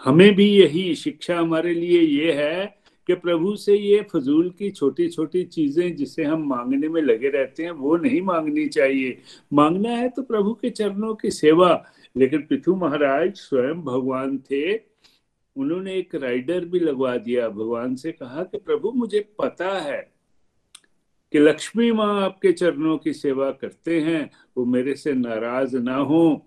हमें 0.00 0.34
भी 0.34 0.46
यही 0.46 0.94
शिक्षा 0.94 1.38
हमारे 1.38 1.74
लिए 1.74 2.00
ये 2.00 2.32
है 2.32 2.81
कि 3.06 3.14
प्रभु 3.14 3.56
से 3.56 3.76
ये 3.76 4.06
फजूल 4.12 4.50
की 4.50 4.70
छोटी 4.70 5.08
छोटी 5.08 5.44
चीज़ें 5.44 5.96
जिसे 5.96 6.24
हम 6.24 6.48
मांगने 6.48 6.88
में 6.88 7.02
लगे 7.02 7.28
रहते 7.28 7.62
हैं, 7.62 7.70
वो 7.70 7.96
नहीं 7.96 8.22
मांगनी 8.22 8.66
चाहिए। 8.66 9.18
मांगना 9.52 9.88
है 9.88 10.08
तो 10.08 10.22
प्रभु 10.22 10.54
के 10.54 10.70
चरणों 10.70 11.14
की 11.14 11.30
सेवा। 11.30 11.84
लेकिन 12.16 12.42
पिथु 12.42 12.76
महाराज 12.76 13.36
स्वयं 13.36 13.82
भगवान 13.82 14.38
थे, 14.38 14.74
उन्होंने 15.56 15.96
एक 15.96 16.14
राइडर 16.14 16.64
भी 16.64 16.80
लगवा 16.80 17.16
दिया। 17.16 17.48
भगवान 17.48 17.94
से 17.94 18.12
कहा 18.12 18.42
कि 18.42 18.58
प्रभु, 18.58 18.92
मुझे 18.92 19.20
पता 19.20 19.80
है 19.80 20.12
कि 21.32 21.38
लक्ष्मी 21.38 21.92
माँ 21.92 22.22
आपके 22.22 22.52
चरणों 22.52 22.98
की 22.98 23.12
सेवा 23.12 23.50
करते 23.50 24.00
हैं, 24.00 24.30
वो 24.56 24.64
मेरे 24.64 24.94
से 24.94 25.12
नाराज़ 25.12 25.76
ना 25.76 25.96
हो। 25.96 26.46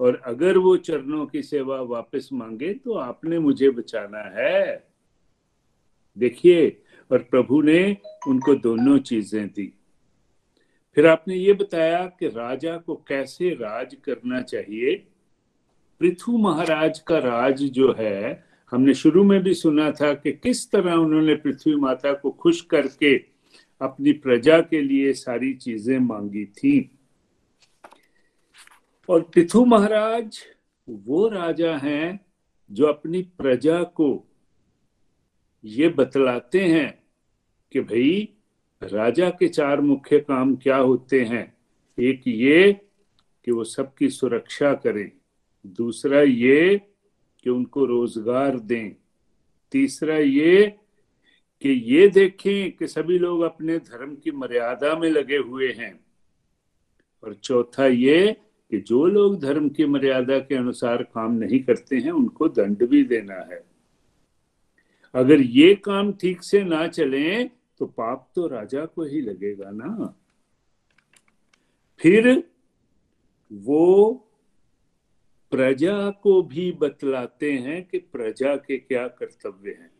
और 0.00 0.22
अगर 0.24 0.58
वो 0.58 0.76
चरणों 0.76 1.26
की 1.26 1.42
सेवा 1.42 1.80
वापस 1.80 2.28
मांगे 2.32 2.74
तो 2.74 2.92
आपने 2.92 3.38
मुझे 3.38 3.70
बचाना 3.70 4.18
है। 4.18 4.87
देखिए, 6.16 6.82
और 7.10 7.18
प्रभु 7.18 7.60
ने 7.62 7.96
उनको 8.28 8.54
दोनों 8.54 8.98
चीज़ें 8.98 9.46
दी। 9.48 9.72
फिर 10.96 11.06
आपने 11.06 11.34
ये 11.34 11.52
बताया 11.52 12.04
कि 12.06 12.28
राजा 12.28 12.76
को 12.76 12.94
कैसे 13.08 13.50
राज 13.50 13.94
करना 14.04 14.40
चाहिए। 14.42 14.94
पृथु 16.00 16.38
महाराज 16.38 16.98
का 16.98 17.18
राज 17.18 17.62
जो 17.62 17.94
है, 17.98 18.44
हमने 18.72 18.94
शुरू 18.94 19.24
में 19.24 19.42
भी 19.42 19.54
सुना 19.54 19.90
था 19.90 20.12
कि 20.14 20.32
किस 20.32 20.70
तरह 20.70 20.94
उन्होंने 20.94 21.34
पृथ्वी 21.34 21.74
माता 21.74 22.12
को 22.12 22.30
खुश 22.30 22.60
करके 22.60 23.14
अपनी 23.80 24.12
प्रजा 24.12 24.60
के 24.60 24.80
लिए 24.82 25.12
सारी 25.12 25.52
चीज़ें 25.54 25.98
मांगी 25.98 26.44
थी। 26.44 26.90
और 29.08 29.20
पृथु 29.34 29.64
महाराज 29.64 30.38
वो 30.88 31.28
राजा 31.28 31.76
हैं 31.76 32.20
जो 32.70 32.86
अपनी 32.86 33.22
प्रजा 33.22 33.82
को 33.82 34.27
ये 35.68 35.88
बतलाते 35.88 36.60
हैं 36.60 37.02
कि 37.72 37.80
भाई, 37.80 38.28
राजा 38.82 39.30
के 39.30 39.48
चार 39.48 39.80
मुख्य 39.80 40.18
काम 40.18 40.56
क्या 40.56 40.76
होते 40.76 41.24
हैं? 41.24 41.56
एक 41.98 42.22
ये 42.26 42.72
कि 43.44 43.52
वो 43.52 43.64
सबकी 43.64 44.08
सुरक्षा 44.08 44.74
करें। 44.74 45.10
दूसरा 45.66 46.20
ये 46.22 46.80
कि 47.42 47.50
उनको 47.50 47.84
रोज़गार 47.84 48.58
दें। 48.58 48.92
तीसरा 49.72 50.18
ये 50.18 50.74
कि 51.62 51.68
ये 51.68 52.08
देखें 52.08 52.72
कि 52.72 52.86
सभी 52.86 53.18
लोग 53.18 53.40
अपने 53.40 53.78
धर्म 53.78 54.14
की 54.14 54.30
मर्यादा 54.30 54.96
में 54.96 55.10
लगे 55.10 55.36
हुए 55.36 55.72
हैं। 55.72 56.00
और 57.24 57.34
चौथा 57.34 57.86
ये 57.86 58.36
कि 58.70 58.78
जो 58.78 59.06
लोग 59.06 59.40
धर्म 59.40 59.68
की 59.68 59.84
मर्यादा 59.84 60.38
के 60.38 60.54
अनुसार 60.54 61.02
काम 61.02 61.32
नहीं 61.32 61.60
करते 61.60 61.96
हैं, 61.96 62.10
उनको 62.10 62.48
दंड 62.48 62.88
भी 62.88 63.04
देना 63.04 63.34
है। 63.34 63.67
अगर 65.14 65.40
ये 65.40 65.74
काम 65.74 66.12
ठीक 66.12 66.42
से 66.42 66.62
ना 66.64 66.86
चले 66.86 67.44
तो 67.44 67.86
पाप 67.86 68.30
तो 68.34 68.46
राजा 68.46 68.84
को 68.84 69.02
ही 69.02 69.20
लगेगा 69.20 69.70
ना। 69.70 70.14
फिर 72.00 72.42
वो 73.50 74.12
प्रजा 75.52 76.10
को 76.22 76.40
भी 76.42 76.70
बतलाते 76.72 77.52
हैं 77.52 77.82
कि 77.84 77.98
प्रजा 77.98 78.56
के 78.56 78.76
क्या 78.78 79.06
कर्तव्य 79.08 79.70
हैं। 79.70 79.90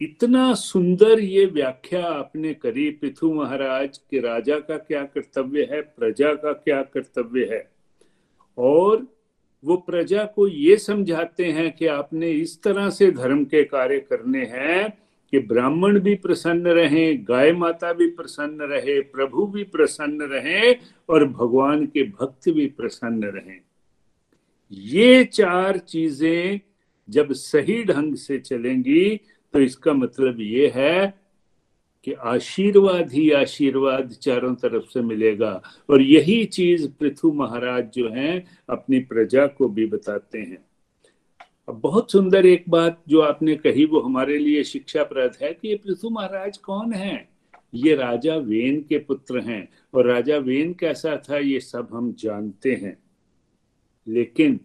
इतना 0.00 0.52
सुंदर 0.54 1.20
ये 1.20 1.44
व्याख्या 1.46 2.04
आपने 2.06 2.52
करी 2.54 2.90
पृथु 2.90 3.32
महाराज, 3.34 3.98
के 3.98 4.20
राजा 4.20 4.58
का 4.60 4.76
क्या 4.78 5.04
कर्तव्य 5.04 5.68
है, 5.70 5.80
प्रजा 5.80 6.34
का 6.34 6.52
क्या 6.52 6.82
कर्तव्य 6.82 7.44
है। 7.52 7.70
और 8.58 9.06
वो 9.66 9.76
प्रजा 9.76 10.24
को 10.24 10.46
ये 10.48 10.76
समझाते 10.76 11.44
हैं 11.44 11.70
कि 11.76 11.86
आपने 11.86 12.30
इस 12.30 12.62
तरह 12.62 12.88
से 12.90 13.10
धर्म 13.10 13.44
के 13.44 13.62
कार्य 13.64 13.98
करने 14.00 14.44
हैं 14.44 14.88
कि 15.32 15.38
ब्राह्मण 15.38 15.98
भी 16.00 16.14
प्रसन्न 16.14 16.66
रहे, 16.66 17.14
गाय 17.14 17.52
माता 17.52 17.92
भी 17.92 18.06
प्रसन्न 18.06 18.62
रहे, 18.62 19.00
प्रभु 19.00 19.46
भी 19.46 19.64
प्रसन्न 19.64 20.28
रहे 20.32 20.72
और 21.08 21.24
भगवान 21.28 21.84
के 21.86 22.02
भक्त 22.02 22.48
भी 22.48 22.66
प्रसन्न 22.66 23.24
रहे। 23.24 23.58
ये 24.72 25.24
चार 25.24 25.78
चीज़ें 25.78 26.60
जब 27.08 27.32
सही 27.32 27.82
ढंग 27.84 28.14
से 28.16 28.38
चलेंगी 28.38 29.20
तो 29.54 29.60
इसका 29.60 29.92
मतलब 29.92 30.40
ये 30.40 30.72
है 30.74 31.25
कि 32.06 32.12
आशीर्वाद 32.12 33.12
ही 33.12 33.30
आशीर्वाद 33.30 34.10
चारों 34.10 34.54
तरफ़ 34.54 34.84
से 34.84 35.02
मिलेगा। 35.02 35.62
और 35.90 36.02
यही 36.02 36.44
चीज़ 36.44 36.88
पृथु 37.00 37.32
महाराज 37.32 37.90
जो 37.94 38.08
हैं, 38.08 38.58
अपनी 38.70 38.98
प्रजा 38.98 39.46
को 39.46 39.68
भी 39.68 39.86
बताते 39.86 40.38
हैं। 40.38 40.58
अब 41.68 41.80
बहुत 41.80 42.12
सुंदर 42.12 42.46
एक 42.46 42.64
बात 42.68 43.02
जो 43.08 43.20
आपने 43.20 43.56
कही, 43.56 43.84
वो 43.84 44.00
हमारे 44.00 44.38
लिए 44.38 44.64
शिक्षाप्रद 44.64 45.32
है 45.42 45.52
कि 45.52 45.68
ये 45.68 45.74
पृथु 45.74 46.10
महाराज 46.10 46.58
कौन 46.58 46.92
है? 46.92 47.28
ये 47.74 47.94
राजा 47.94 48.36
वेन 48.36 48.80
के 48.80 48.98
पुत्र 48.98 49.40
हैं। 49.40 49.68
और 49.94 50.06
राजा 50.06 50.36
वेन 50.36 50.72
कैसा 50.72 51.22
था, 51.30 51.38
ये 51.38 51.60
सब 51.60 51.88
हम 51.92 52.12
जानते 52.12 52.72
हैं। 52.72 52.98
लेकिन 54.08 54.60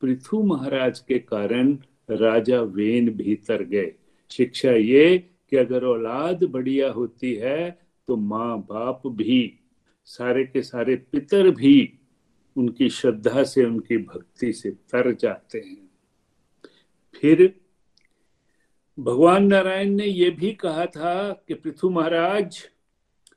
पृथु 0.00 0.42
महाराज 0.42 0.98
के 1.00 1.18
कारण 1.18 1.78
राजा 2.10 2.60
वेन 2.60 3.10
भीतर 3.10 3.62
गए। 3.62 3.92
शिक्षा 4.30 4.72
ये 4.72 5.28
कि 5.52 5.58
अगर 5.58 5.84
औलाद 5.84 6.44
बढ़िया 6.44 6.90
होती 6.90 7.34
है 7.34 7.70
तो 8.08 8.16
माँ 8.16 8.58
बाप 8.58 9.02
भी, 9.06 9.58
सारे 10.04 10.44
के 10.44 10.62
सारे 10.62 10.96
पितर 10.96 11.50
भी 11.50 11.98
उनकी 12.56 12.88
श्रद्धा 12.88 13.42
से, 13.44 13.64
उनकी 13.64 13.98
भक्ति 13.98 14.52
से 14.52 14.70
तर 14.70 15.12
जाते 15.14 15.58
हैं। 15.58 15.90
फिर 17.14 17.60
भगवान 18.98 19.46
नारायण 19.46 19.90
ने 19.90 20.04
यह 20.04 20.30
भी 20.30 20.52
कहा 20.52 20.86
था 20.86 21.32
कि 21.48 21.54
पृथु 21.54 21.90
महाराज, 21.90 22.68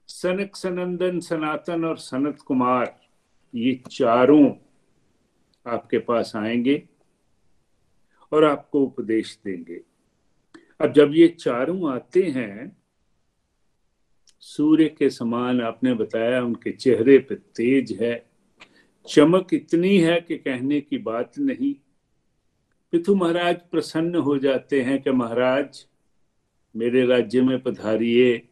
सनक 0.07 0.55
सनंदन, 0.55 1.20
सनातन 1.20 1.86
और 1.86 1.97
सनत 1.97 2.41
कुमार, 2.41 2.99
ये 3.55 3.82
चारों 3.91 4.53
आपके 5.68 5.99
पास 5.99 6.32
आएँगे 6.36 6.89
और 8.32 8.43
आपको 8.43 8.84
उपदेश 8.84 9.39
देंगे। 9.45 9.82
अब 10.80 10.93
जब 10.93 11.11
ये 11.13 11.28
चारों 11.28 11.93
आते 11.93 12.23
हैं, 12.23 12.78
सूर्य 14.39 14.86
के 14.89 15.09
समान 15.09 15.61
आपने 15.61 15.93
बताया 15.93 16.43
उनके 16.43 16.71
चेहरे 16.71 17.17
पे 17.17 17.36
तेज 17.36 17.97
है। 18.01 18.26
चमक 19.07 19.47
इतनी 19.53 19.97
है 19.97 20.21
कि 20.21 20.38
कहने 20.38 20.82
की 20.82 20.97
बात 20.97 21.39
नहीं। 21.39 21.76
पिथु 22.91 23.15
महाराज 23.15 23.55
प्रसन्न 23.71 24.15
हो 24.15 24.38
जाते 24.38 24.82
हैं 24.82 25.01
कि 25.01 25.11
महाराज, 25.11 25.86
मेरे 26.76 27.05
राज्य 27.05 27.41
में 27.41 27.61
पधारिए। 27.61 28.47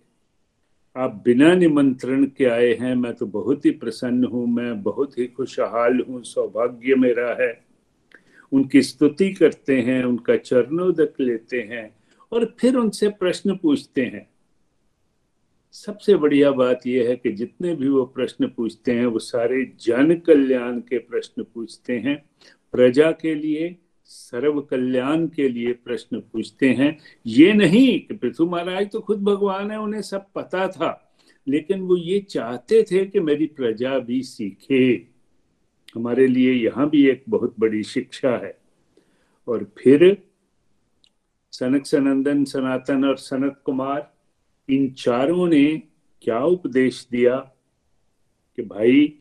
आप 0.98 1.22
बिना 1.26 1.56
निमंत्रण 1.56 2.26
के 2.26 2.46
आए 2.46 2.74
हैं, 2.74 2.96
मैं 2.96 3.14
तो 3.14 3.26
बहुत 3.26 3.66
ही 3.66 3.72
प्रसन्न 3.72 4.24
हूँ, 4.24 4.48
मैं 4.48 4.84
बहुत 4.84 5.18
ही 5.18 5.28
खुशहाल 5.28 6.00
हूँ, 6.10 6.24
सौभाग्य 6.24 6.96
मेरा 6.96 7.44
है। 7.44 7.66
उनकी 8.52 8.82
स्तुति 8.82 9.34
करते 9.34 9.82
हैं, 9.82 10.04
उनका 10.04 10.36
चरणोदक 10.36 11.14
लेते 11.20 11.62
हैं। 11.62 12.03
और 12.34 12.56
फिर 12.60 12.76
उनसे 12.76 13.10
प्रश्न 13.10 13.56
पूछते 13.56 14.06
हैं। 14.06 14.30
सबसे 15.72 16.16
बढ़िया 16.16 16.52
बात 16.52 16.88
यह 16.88 17.10
है 17.10 17.16
कि 17.16 17.32
जितने 17.32 17.76
भी 17.76 17.88
वो 17.88 18.06
प्रश्न 18.06 18.48
पूछते 18.48 18.92
हैं, 18.92 19.06
वो 19.06 19.20
सारे 19.20 19.72
जन 19.82 20.16
कल्याण 20.16 20.80
के 20.80 20.98
प्रश्न 20.98 21.44
पूछते 21.44 22.00
हैं। 22.00 22.26
प्रजा 22.72 23.12
के 23.12 23.36
लिए, 23.36 23.78
सर्व 24.06 24.62
कल्याण 24.62 25.28
के 25.28 25.50
लिए 25.50 25.74
प्रश्न 25.74 26.20
पूछते 26.20 26.70
हैं। 26.70 26.98
ये 27.26 27.54
नहीं 27.54 28.00
कि 28.00 28.14
पृथु 28.14 28.46
महाराज 28.46 28.92
तो 28.92 29.00
खुद 29.00 29.24
भगवान 29.24 29.72
है, 29.72 29.80
उन्हें 29.80 30.02
सब 30.02 30.26
पता 30.36 30.68
था, 30.68 31.16
लेकिन 31.48 31.82
वो 31.82 31.98
ये 31.98 32.20
चाहते 32.20 32.84
थे 32.84 33.06
कि 33.06 33.20
मेरी 33.20 33.46
प्रजा 33.46 34.00
भी 34.00 34.24
सीखे। 34.24 35.08
हमारे 35.96 36.28
लिए 36.28 36.54
यहाँ 36.54 36.90
भी 36.90 37.10
एक 37.10 37.24
बहुत 37.30 37.56
बड़ी 37.60 37.84
शिक्षा 37.84 38.38
है। 38.38 38.58
और 39.48 39.72
फिर 39.78 40.18
सनक 41.54 41.86
सनंदन, 41.86 42.44
सनातन 42.44 43.06
और 43.06 43.18
सनत 43.18 43.62
कुमार, 43.66 44.14
इन 44.70 44.92
चारों 44.92 45.48
ने 45.48 45.82
क्या 46.22 46.40
उपदेश 46.40 47.08
दिया 47.12 47.36
कि 48.56 48.62
भाई, 48.62 49.20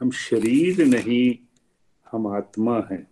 हम 0.00 0.10
शरीर 0.10 0.86
नहीं, 0.86 1.38
हम 2.12 2.26
आत्मा 2.26 2.88
हैं। 2.92 3.10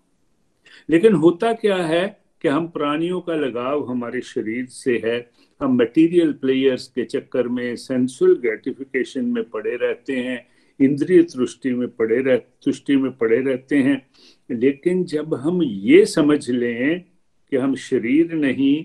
लेकिन 0.91 1.13
होता 1.13 1.53
क्या 1.53 1.77
है 1.77 2.21
कि 2.43 2.49
हम 2.49 2.69
प्राणियों 2.69 3.21
का 3.21 3.35
लगाव 3.35 3.91
हमारे 3.91 4.21
शरीर 4.21 4.67
से 4.67 5.03
है। 5.05 5.31
हम 5.61 5.77
मटेरियल 5.77 6.33
प्लेयर्स 6.33 6.89
के 6.89 7.05
चक्कर 7.05 7.49
में 7.49 7.77
सेंसुअल 7.77 8.35
ग्रेटिफिकेशन 8.35 9.25
में 9.25 9.45
पड़े 9.45 9.77
रहते 9.77 10.17
हैं, 10.17 10.47
इंद्रिय 10.81 11.23
तुष्टि 11.23 11.75
में 11.75 11.89
पड़े 11.89 12.23
रह, 12.23 12.37
तुष्टि 12.37 12.97
में 12.97 13.13
पड़े 13.13 13.41
रहते 13.41 13.77
हैं। 13.77 14.07
लेकिन 14.51 15.05
जब 15.05 15.35
हम 15.35 15.63
ये 15.63 16.07
समझ 16.07 16.51
लें 16.51 17.05
कि 17.51 17.57
हम 17.57 17.75
शरीर 17.75 18.33
नहीं, 18.33 18.85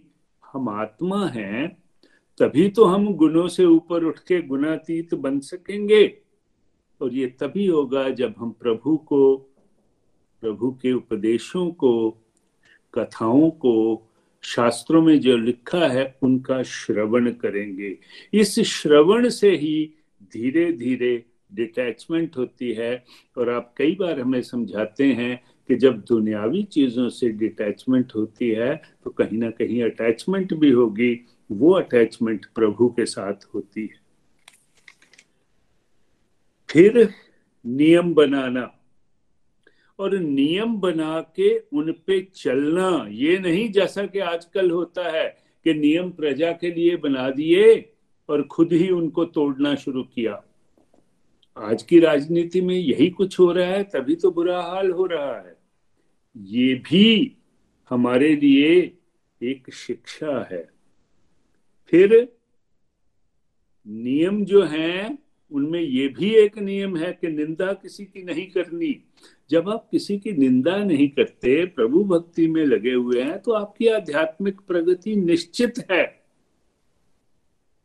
हम 0.54 0.70
आत्मा 0.70 1.28
हैं, 1.28 1.84
तभी 2.40 2.70
तो 2.70 2.86
हम 2.86 3.14
गुणों 3.14 3.48
से 3.48 3.66
ऊपर 3.66 4.04
उठ 4.04 4.20
के 4.20 4.42
गुणातीत 4.42 5.14
बन 5.14 5.40
सकेंगे। 5.40 6.18
और 7.02 7.14
ये 7.14 7.28
तभी 7.28 7.68
होगा 7.68 8.10
जब 8.10 8.36
हम 8.38 8.52
प्रभु 8.52 8.98
को, 8.98 9.38
प्रभु 10.42 10.72
के 10.72 10.94
उपदेशों 10.94 11.72
को, 11.72 12.10
कथाओं 12.94 13.50
को, 13.50 14.08
शास्त्रों 14.42 15.02
में 15.02 15.20
जो 15.20 15.38
लिखा 15.38 15.88
है, 15.88 16.18
उनका 16.22 16.64
श्रवण 16.64 17.32
करेंगे। 17.32 17.98
इस 18.34 18.60
श्रवण 18.60 19.30
से 19.30 19.56
ही 19.56 19.94
धीरे 20.24 20.74
धीरे 20.74 21.26
डिटैचमेंट 21.54 22.38
होती 22.38 22.74
है। 22.74 23.06
और 23.38 23.50
आप 23.50 23.74
कई 23.78 23.96
बार 23.96 24.20
हमें 24.20 24.42
समझाते 24.42 25.14
हैं 25.14 25.44
कि 25.70 25.76
जब 25.76 26.00
दुनियावी 26.00 26.64
चीज़ों 26.64 27.10
से 27.10 27.30
डिटैचमेंट 27.30 28.12
होती 28.16 28.50
है 28.50 28.76
तो 29.04 29.10
कहीं 29.10 29.38
ना 29.38 29.50
कहीं 29.50 29.84
अटैचमेंट 29.84 30.54
भी 30.54 30.72
होगी, 30.72 31.20
वो 31.52 31.72
अटैचमेंट 31.72 32.46
प्रभु 32.56 32.88
के 32.90 33.06
साथ 33.06 33.46
होती 33.56 33.82
है। 33.82 34.02
फिर 36.70 37.10
नियम 37.66 38.14
बनाना। 38.14 38.70
और 40.00 40.18
नियम 40.18 40.76
बना 40.78 41.20
के 41.36 41.58
उन 41.60 41.92
पे 42.08 42.20
चलना, 42.36 43.08
ये 43.10 43.38
नहीं 43.40 43.72
जैसा 43.72 44.06
कि 44.06 44.20
आजकल 44.20 44.72
होता 44.72 45.10
है 45.12 45.28
कि 45.66 45.74
नियम 45.74 46.10
प्रजा 46.12 46.52
के 46.52 46.72
लिए 46.72 46.96
बना 46.98 47.30
दिए 47.30 47.94
और 48.30 48.42
खुद 48.44 48.74
ही 48.74 48.90
उनको 48.90 49.26
तोड़ना 49.26 49.76
शुरू 49.76 50.04
किया। 50.04 50.44
आज 51.58 51.84
की 51.84 52.00
राजनीति 52.00 52.62
में 52.62 52.76
यही 52.76 53.10
कुछ 53.10 53.40
हो 53.40 53.52
रहा 53.52 53.68
है, 53.68 53.84
तभी 53.84 54.16
तो 54.16 54.32
बुरा 54.32 54.62
हाल 54.62 54.92
हो 54.92 55.06
रहा 55.06 55.40
है। 55.40 55.58
ये 56.38 56.76
भी 56.76 57.38
हमारे 57.90 58.36
लिए 58.36 58.98
एक 59.44 59.74
शिक्षा 59.74 60.48
है। 60.52 60.70
फिर 61.88 62.34
नियम 63.88 64.46
जो 64.46 64.64
हैं, 64.64 65.18
उनमें 65.52 65.82
ये 65.82 66.08
भी 66.08 66.36
एक 66.36 66.58
नियम 66.58 66.98
है 66.98 67.14
कि 67.14 67.28
निंदा 67.28 67.74
किसी 67.74 68.06
की 68.06 68.24
नहीं 68.24 68.48
करनी। 68.48 69.04
जब 69.50 69.70
आप 69.70 69.88
किसी 69.92 70.20
की 70.20 70.32
निंदा 70.32 70.78
नहीं 70.78 71.10
करते, 71.10 71.66
प्रभु 71.66 72.04
भक्ति 72.04 72.48
में 72.48 72.66
लगे 72.66 72.94
हुए 72.94 73.22
हैं 73.22 73.40
तो 73.40 73.52
आपकी 73.52 73.88
आध्यात्मिक 73.88 74.62
प्रगति 74.62 75.16
निश्चित 75.16 75.74
है। 75.92 76.24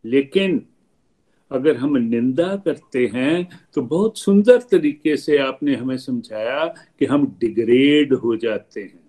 लेकिन 0.05 0.67
अगर 1.51 1.77
हम 1.77 1.97
निंदा 1.97 2.55
करते 2.57 3.05
हैं 3.15 3.49
तो 3.75 3.83
बहुत 3.83 4.19
सुंदर 4.19 4.61
तरीके 4.71 5.17
से 5.17 5.39
आपने 5.39 5.75
हमें 5.75 5.97
समझाया 5.99 6.65
कि 6.99 7.07
हम 7.07 7.27
डिग्रेड 7.41 8.15
हो 8.15 8.37
जाते 8.37 8.81
हैं। 8.81 9.07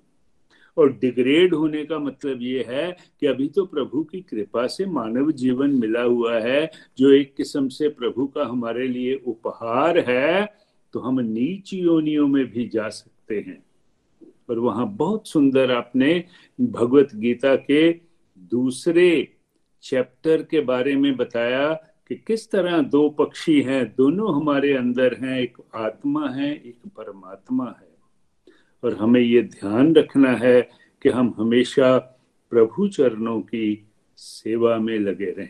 और 0.77 0.91
डिग्रेड 0.93 1.53
होने 1.53 1.83
का 1.85 1.97
मतलब 1.99 2.41
ये 2.41 2.65
है 2.67 2.91
कि 3.19 3.27
अभी 3.27 3.47
तो 3.47 3.65
प्रभु 3.65 4.03
की 4.03 4.21
कृपा 4.21 4.65
से 4.67 4.85
मानव 4.85 5.31
जीवन 5.31 5.71
मिला 5.71 6.01
हुआ 6.01 6.39
है, 6.39 6.69
जो 6.97 7.11
एक 7.11 7.33
किस्म 7.35 7.67
से 7.67 7.89
प्रभु 7.89 8.27
का 8.27 8.45
हमारे 8.45 8.87
लिए 8.87 9.15
उपहार 9.25 9.97
है 10.09 10.45
तो 10.93 10.99
हम 10.99 11.19
नीच 11.19 11.73
योनियों 11.73 12.27
में 12.27 12.45
भी 12.45 12.67
जा 12.67 12.87
सकते 12.89 13.39
हैं। 13.39 13.63
और 14.49 14.59
वहाँ 14.59 14.87
बहुत 14.87 15.27
सुंदर 15.27 15.71
आपने 15.71 16.23
भगवत 16.61 17.09
गीता 17.15 17.55
के 17.55 17.91
दूसरे 18.51 19.35
चैप्टर 19.83 20.43
के 20.43 20.59
बारे 20.61 20.95
में 20.95 21.15
बताया 21.17 21.73
कि 22.09 22.15
किस 22.15 22.51
तरह 22.51 22.81
दो 22.81 23.09
पक्षी 23.09 23.61
हैं, 23.61 23.95
दोनों 23.97 24.35
हमारे 24.35 24.73
अंदर 24.73 25.13
हैं, 25.13 25.39
एक 25.39 25.57
आत्मा 25.75 26.29
है, 26.29 26.55
एक 26.55 26.77
परमात्मा 26.87 27.75
है। 27.81 27.89
और 28.83 28.95
हमें 28.95 29.21
ये 29.21 29.43
ध्यान 29.43 29.95
रखना 29.95 30.31
है 30.31 30.69
कि 31.01 31.09
हम 31.09 31.35
हमेशा 31.37 31.97
प्रभु 32.49 32.87
चरणों 32.87 33.41
की 33.41 33.91
सेवा 34.17 34.77
में 34.77 34.99
लगे 34.99 35.31
रहें। 35.31 35.49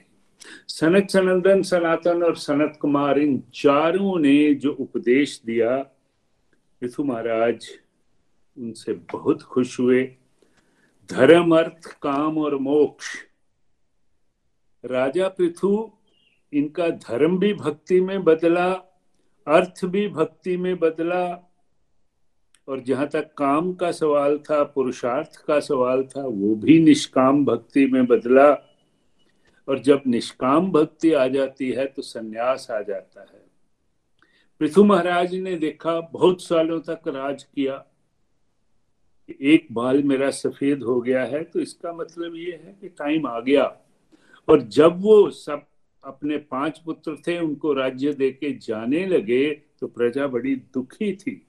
सनत 0.67 1.09
सनंदन, 1.09 1.61
सनातन 1.61 2.23
और 2.23 2.35
सनत 2.35 2.77
कुमार, 2.81 3.19
इन 3.19 3.43
चारों 3.53 4.19
ने 4.19 4.53
जो 4.53 4.71
उपदेश 4.71 5.41
दिया 5.45 5.77
पृथु 6.81 7.03
महाराज 7.03 7.69
उनसे 8.57 8.93
बहुत 8.93 9.41
खुश 9.41 9.79
हुए। 9.79 10.03
धर्म, 11.09 11.57
अर्थ, 11.57 11.99
काम 12.01 12.37
और 12.37 12.55
मोक्ष। 12.57 13.05
राजा 14.85 15.27
पृथु 15.27 15.91
इनका 16.53 16.89
धर्म 16.89 17.37
भी 17.39 17.53
भक्ति 17.53 18.01
में 18.01 18.23
बदला, 18.23 18.71
अर्थ 19.47 19.85
भी 19.85 20.07
भक्ति 20.07 20.57
में 20.57 20.79
बदला। 20.79 21.25
और 22.67 22.79
जहाँ 22.79 23.07
तक 23.07 23.33
काम 23.37 23.73
का 23.73 23.91
सवाल 23.91 24.37
था, 24.37 24.63
पुरुषार्थ 24.63 25.45
का 25.45 25.59
सवाल 25.59 26.03
था, 26.03 26.21
वो 26.21 26.55
भी 26.55 26.79
निष्काम 26.79 27.45
भक्ति 27.45 27.85
में 27.85 28.05
बदला। 28.05 28.49
और 29.67 29.79
जब 29.79 30.01
निष्काम 30.07 30.71
भक्ति 30.71 31.13
आ 31.13 31.27
जाती 31.27 31.71
है 31.71 31.85
तो 31.85 32.01
सन्यास 32.01 32.67
आ 32.71 32.81
जाता 32.81 33.21
है। 33.21 33.41
पृथु 34.59 34.83
महाराज 34.83 35.35
ने 35.35 35.55
देखा, 35.55 35.99
बहुत 35.99 36.41
सालों 36.41 36.79
तक 36.79 37.07
राज 37.07 37.43
किया। 37.43 37.85
एक 39.41 39.67
बाल 39.71 40.03
मेरा 40.03 40.29
सफ़ेद 40.31 40.83
हो 40.83 41.01
गया 41.01 41.23
है 41.23 41.43
तो 41.43 41.59
इसका 41.59 41.93
मतलब 41.93 42.35
ये 42.35 42.51
है 42.65 42.77
कि 42.81 42.89
टाइम 42.89 43.27
आ 43.27 43.39
गया। 43.39 43.63
और 44.47 44.61
जब 44.61 45.01
वो 45.01 45.29
सब 45.29 45.65
अपने 46.03 46.37
पाँच 46.37 46.77
पुत्र 46.79 47.15
थे, 47.27 47.39
उनको 47.39 47.73
राज्य 47.73 48.13
देके 48.13 48.51
जाने 48.51 49.05
लगे 49.07 49.49
तो 49.79 49.87
प्रजा 49.87 50.27
बड़ी 50.27 50.55
दुखी 50.55 51.13
थी। 51.13 51.47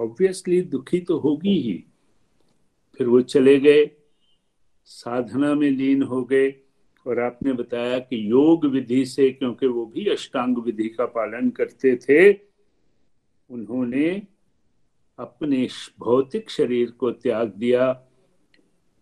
ऑब्वियसली 0.00 0.60
दुखी 0.60 1.00
तो 1.00 1.18
होगी 1.18 1.58
ही। 1.60 1.84
फिर 2.98 3.06
वो 3.06 3.20
चले 3.20 3.60
गए, 3.60 3.90
साधना 4.84 5.54
में 5.54 5.70
लीन 5.70 6.02
हो 6.02 6.24
गए, 6.24 6.54
और 7.06 7.20
आपने 7.20 7.52
बताया 7.52 7.98
कि 7.98 8.30
योग 8.30 8.66
विधि 8.66 9.04
से, 9.06 9.30
क्योंकि 9.30 9.66
वो 9.66 9.86
भी 9.86 10.06
अष्टांग 10.08 10.58
विधि 10.58 10.88
का 10.88 11.06
पालन 11.06 11.50
करते 11.50 11.96
थे, 11.96 12.32
उन्होंने 13.50 14.22
अपने 15.18 15.68
भौतिक 15.98 16.50
शरीर 16.50 16.90
को 16.90 17.10
त्याग 17.10 17.52
दिया 17.56 18.05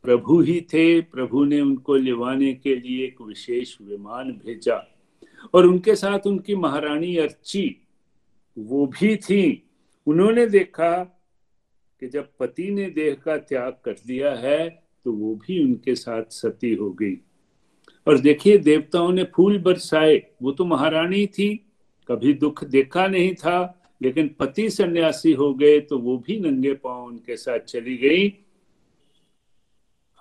प्रभु 0.05 0.41
ही 0.41 0.61
थे, 0.61 1.01
प्रभु 1.01 1.45
ने 1.45 1.61
उनको 1.61 1.95
लिवाने 1.97 2.53
के 2.55 2.75
लिए 2.77 3.05
एक 3.05 3.21
विशेष 3.23 3.77
विमान 3.83 4.33
भेजा। 4.33 4.77
और 5.55 5.67
उनके 5.67 5.95
साथ 5.97 6.27
उनकी 6.27 6.55
महारानी 6.55 7.17
अर्ची, 7.17 7.77
वो 8.59 8.87
भी 8.87 9.17
थी। 9.17 9.63
उन्होंने 10.07 10.47
देखा 10.47 10.93
कि 12.01 12.09
जब 12.09 12.29
पति 12.41 12.71
ने 12.71 12.91
देह 12.91 13.15
का 13.15 13.37
त्याग 13.37 13.73
कर 13.85 13.97
दिया 14.07 14.35
है 14.35 14.69
तो 15.05 15.13
वो 15.13 15.35
भी 15.35 15.65
उनके 15.65 15.95
साथ 15.95 16.25
सती 16.31 16.75
हो 16.75 16.91
गई। 16.91 17.17
और 18.07 18.19
देखिए, 18.19 18.59
देवताओं 18.59 19.13
ने 19.13 19.25
फूल 19.25 19.59
बरसाए। 19.59 20.23
वो 20.43 20.53
तो 20.53 20.65
महारानी 20.65 21.27
थी, 21.27 21.55
कभी 22.09 22.33
दुख 22.35 22.65
देखा 22.65 23.07
नहीं 23.07 23.35
था, 23.35 23.81
लेकिन 24.03 24.29
पति 24.39 24.71
सन्यासी 24.71 25.33
हो 25.33 25.55
गए 25.55 25.81
तो 25.81 25.99
वो 25.99 26.17
भी 26.19 26.41
नंगे 26.41 26.75
पाँव 26.75 27.05
उनके 27.05 27.37
साथ 27.37 27.59
चली 27.59 27.97
गई। 27.97 28.29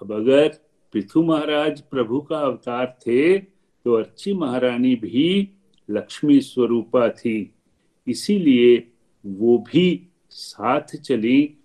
अब 0.03 0.11
अगर 0.11 0.47
पृथु 0.93 1.21
महाराज 1.23 1.81
प्रभु 1.81 2.19
का 2.21 2.37
अवतार 2.37 2.85
थे 3.01 3.37
तो 3.37 3.93
अर्ची 3.93 4.33
महारानी 4.33 4.95
भी 4.95 5.49
लक्ष्मी 5.89 6.39
स्वरूपा 6.41 7.07
थी। 7.09 7.53
इसीलिए 8.07 8.75
वो 9.25 9.57
भी 9.57 9.85
साथ 10.29 10.95
चली 10.95 11.57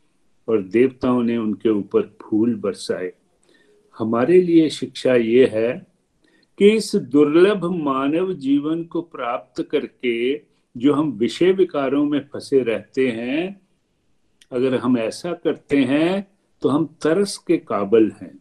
और 0.49 0.63
देवताओं 0.63 1.23
ने 1.23 1.37
उनके 1.37 1.69
ऊपर 1.69 2.03
फूल 2.23 2.55
बरसाए। 2.55 3.13
हमारे 3.99 4.41
लिए 4.41 4.69
शिक्षा 4.71 5.15
ये 5.15 5.47
है 5.47 5.87
कि 6.59 6.71
इस 6.71 6.95
दुर्लभ 6.97 7.65
मानव 7.65 8.33
जीवन 8.33 8.85
को 8.85 9.03
प्राप्त 9.03 9.63
करके 9.63 10.17
जो 10.77 10.95
हम 10.95 11.11
विषय 11.13 11.53
विकारों 11.53 12.05
में 12.05 12.21
फंसे 12.33 12.61
रहते 12.63 13.09
हैं, 13.09 13.61
अगर 14.53 14.75
हम 14.75 14.99
ऐसा 14.99 15.33
करते 15.33 15.85
हैं 15.85 16.38
तो 16.63 16.69
हम 16.69 16.87
तरस 17.03 17.37
के 17.39 17.57
काबल 17.59 18.11
हैं। 18.23 18.39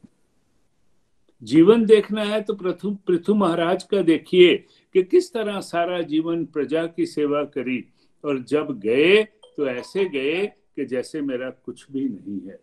जीवन 1.42 1.86
देखना 1.86 2.24
है 2.24 2.42
तो 2.42 2.54
प्रथु, 2.54 2.92
पृथु 3.08 3.34
महाराज 3.36 3.84
का 3.84 4.02
देखिए 4.02 4.56
कि 4.96 5.04
किस 5.04 5.32
तरह 5.34 5.60
सारा 5.62 6.02
जीवन 6.02 6.46
प्रजा 6.46 6.86
की 6.88 7.06
सेवा 7.06 7.44
करी 7.44 7.84
और 8.24 8.44
जब 8.44 8.80
गए 8.80 9.24
तो 9.58 9.68
ऐसे 9.68 10.06
गए 10.06 10.46
कि 10.46 10.86
जैसे 10.86 11.22
मेरा 11.22 11.50
कुछ 11.50 11.86
भी 11.92 12.08
नहीं 12.10 12.40
है। 12.48 12.60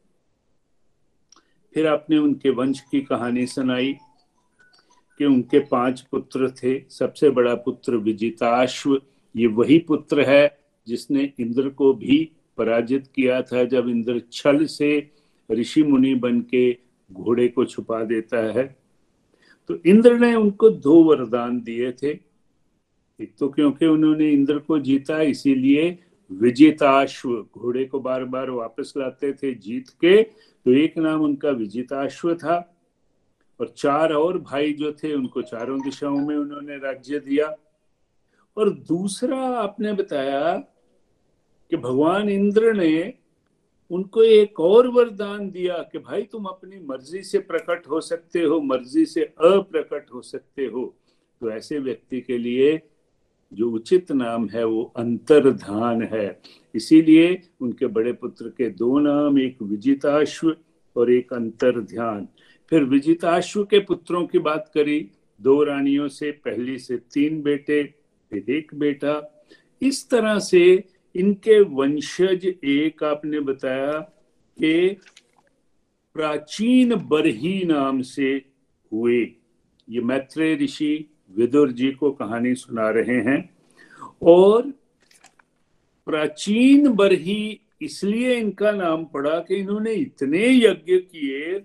फिर 1.74 1.86
आपने 1.86 2.18
उनके 2.18 2.50
वंश 2.50 2.80
की 2.80 3.00
कहानी 3.00 3.46
सुनाई 3.46 3.92
कि 5.20 5.24
उनके 5.24 5.58
पाँच 5.60 6.00
पुत्र 6.00 6.50
थे। 6.52 6.78
सबसे 6.90 7.30
बड़ा 7.30 7.54
पुत्र 7.54 7.96
विजिताश्व, 7.96 9.00
ये 9.34 9.46
वही 9.46 9.78
पुत्र 9.78 10.24
है 10.28 10.58
जिसने 10.86 11.32
इंद्र 11.40 11.68
को 11.68 11.92
भी 11.94 12.30
पराजित 12.58 13.06
किया 13.06 13.40
था 13.42 13.64
जब 13.64 13.88
इंद्र 13.88 14.22
छल 14.32 14.64
से 14.66 15.10
ऋषि 15.50 15.82
मुनि 15.82 16.14
बन 16.14 16.40
के 16.40 16.76
घोड़े 17.12 17.48
को 17.48 17.64
छुपा 17.64 18.04
देता 18.04 18.38
है। 18.38 18.76
तो 19.68 19.78
इंद्र 19.86 20.18
ने 20.18 20.34
उनको 20.34 20.70
दो 20.70 21.02
वरदान 21.04 21.60
दिए 21.60 21.92
थे। 21.92 22.10
एक 23.20 23.32
तो 23.38 23.48
क्योंकि 23.48 23.86
उन्होंने 23.86 24.30
इंद्र 24.30 24.58
को 24.58 24.78
जीता, 24.78 25.20
इसीलिए 25.22 25.98
विजिताश्व 26.32 27.46
घोड़े 27.58 27.84
को 27.84 28.00
बार 28.00 28.24
बार 28.24 28.50
वापस 28.50 28.94
लाते 28.96 29.32
थे 29.32 29.54
जीत 29.54 29.88
के 29.88 30.22
तो 30.22 30.72
एक 30.72 30.98
नाम 30.98 31.20
उनका 31.20 31.50
विजिताश्व 31.50 32.34
था। 32.34 32.70
और 33.60 33.68
चार 33.68 34.12
और 34.12 34.38
भाई 34.38 34.72
जो 34.72 34.92
थे, 34.92 35.14
उनको 35.14 35.42
चारों 35.42 35.80
दिशाओं 35.80 36.18
में 36.18 36.36
उन्होंने 36.36 36.76
राज्य 36.76 37.18
दिया। 37.18 37.56
और 38.56 38.70
दूसरा 38.70 39.38
आपने 39.38 39.92
बताया 39.92 40.56
कि 41.70 41.76
भगवान 41.76 42.28
इंद्र 42.28 42.72
ने 42.72 43.14
उनको 43.90 44.22
एक 44.22 44.60
और 44.60 44.88
वरदान 44.88 45.50
दिया 45.50 45.76
कि 45.92 45.98
भाई 45.98 46.22
तुम 46.22 46.44
अपनी 46.44 46.78
मर्ज़ी 46.86 47.22
से 47.22 47.38
प्रकट 47.38 47.88
हो 47.90 48.00
सकते 48.00 48.42
हो, 48.42 48.60
मर्ज़ी 48.60 49.06
से 49.06 49.22
अप्रकट 49.22 50.06
हो 50.14 50.22
सकते 50.22 50.66
हो। 50.66 50.94
तो 51.40 51.50
ऐसे 51.50 51.78
व्यक्ति 51.78 52.20
के 52.20 52.38
लिए 52.38 52.80
जो 53.52 53.70
उचित 53.70 54.12
नाम 54.12 54.48
है, 54.48 54.64
वो 54.64 54.82
अंतर्धान 54.96 56.02
है। 56.02 56.40
इसीलिए 56.74 57.42
उनके 57.60 57.86
बड़े 57.86 58.12
पुत्र 58.12 58.48
के 58.48 58.70
दो 58.70 58.98
नाम, 58.98 59.38
एक 59.38 59.62
विजिताश्व 59.62 60.56
और 60.96 61.10
एक 61.10 61.32
अंतर 61.32 61.80
ध्यान 61.80 62.28
फिर 62.70 62.84
विजिताश्व 62.84 63.64
के 63.64 63.78
पुत्रों 63.78 64.26
की 64.26 64.38
बात 64.38 64.70
करी। 64.74 65.10
दो 65.40 65.62
रानियों 65.64 66.08
से, 66.08 66.30
पहली 66.30 66.78
से 66.78 66.96
तीन 66.96 67.42
बेटे, 67.42 67.82
फिर 68.30 68.50
एक 68.50 68.74
बेटा। 68.74 69.44
इस 69.82 70.08
तरह 70.10 70.38
से 70.38 70.84
इनके 71.16 71.60
वंशज 71.60 72.54
एक 72.64 73.04
आपने 73.04 73.40
बताया 73.40 73.98
कि 74.58 74.96
प्राचीन 76.14 76.94
बरही 76.94 77.64
नाम 77.64 78.02
से 78.02 78.44
हुए। 78.92 79.32
ये 79.90 80.00
मैत्रेय 80.00 80.56
ऋषि 80.56 81.10
विदुर 81.36 81.72
जी 81.72 81.90
को 81.92 82.10
कहानी 82.10 82.54
सुना 82.54 82.90
रहे 82.90 83.20
हैं। 83.20 83.56
और 84.22 84.70
प्राचीन 86.06 86.88
बरही 86.88 87.60
इसलिए 87.82 88.34
इनका 88.36 88.72
नाम 88.72 89.04
पड़ा 89.04 89.38
कि 89.38 89.54
इन्होंने 89.54 89.92
इतने 89.92 90.48
यज्ञ 90.48 90.96
किए 90.96 91.58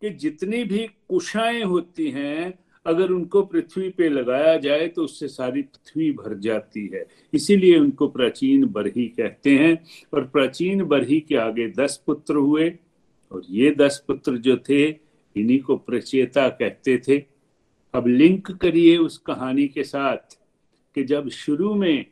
कि 0.00 0.10
जितनी 0.10 0.64
भी 0.64 0.86
कुशाएँ 1.08 1.62
होती 1.62 2.10
हैं 2.10 2.63
अगर 2.86 3.10
उनको 3.10 3.42
पृथ्वी 3.42 3.88
पे 3.90 4.08
लगाया 4.08 4.56
जाए 4.56 4.86
तो 4.88 5.04
उससे 5.04 5.28
सारी 5.28 5.62
पृथ्वी 5.62 6.10
भर 6.12 6.38
जाती 6.38 6.86
है। 6.94 7.04
इसीलिए 7.32 7.78
उनको 7.78 8.08
प्राचीन 8.08 8.66
बरही 8.66 9.06
कहते 9.08 9.56
हैं 9.58 9.78
और 10.14 10.24
प्राचीन 10.24 10.84
बरही 10.84 11.20
के 11.20 11.36
आगे 11.36 11.68
दस 11.68 12.02
पुत्र 12.06 12.34
हुए 12.34 12.68
और 13.32 13.42
ये 13.50 13.70
दस 13.70 14.02
पुत्र 14.08 14.36
जो 14.36 14.56
थे, 14.68 14.84
इन्हीं 15.36 15.58
को 15.58 15.76
प्रचेता 15.76 16.48
कहते 16.48 16.98
थे। 17.08 17.22
अब 17.94 18.06
लिंक 18.06 18.50
करिए 18.52 18.96
उस 18.96 19.18
कहानी 19.18 19.66
के 19.68 19.84
साथ 19.84 20.38
कि 20.96 21.04
जब 21.04 21.28
शुरू 21.28 21.74
में 21.74 22.06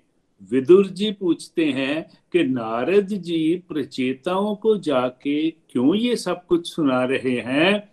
विदुर 0.50 0.86
जी 0.86 1.10
पूछते 1.12 1.64
हैं 1.64 2.02
कि 2.32 2.44
नारद 2.44 3.06
जी 3.06 3.54
प्रचेताओं 3.68 4.54
को 4.56 4.76
जाके 4.78 5.50
क्यों 5.50 5.94
ये 5.94 6.16
सब 6.16 6.46
कुछ 6.46 6.66
सुना 6.66 7.02
रहे 7.04 7.36
हैं 7.40 7.91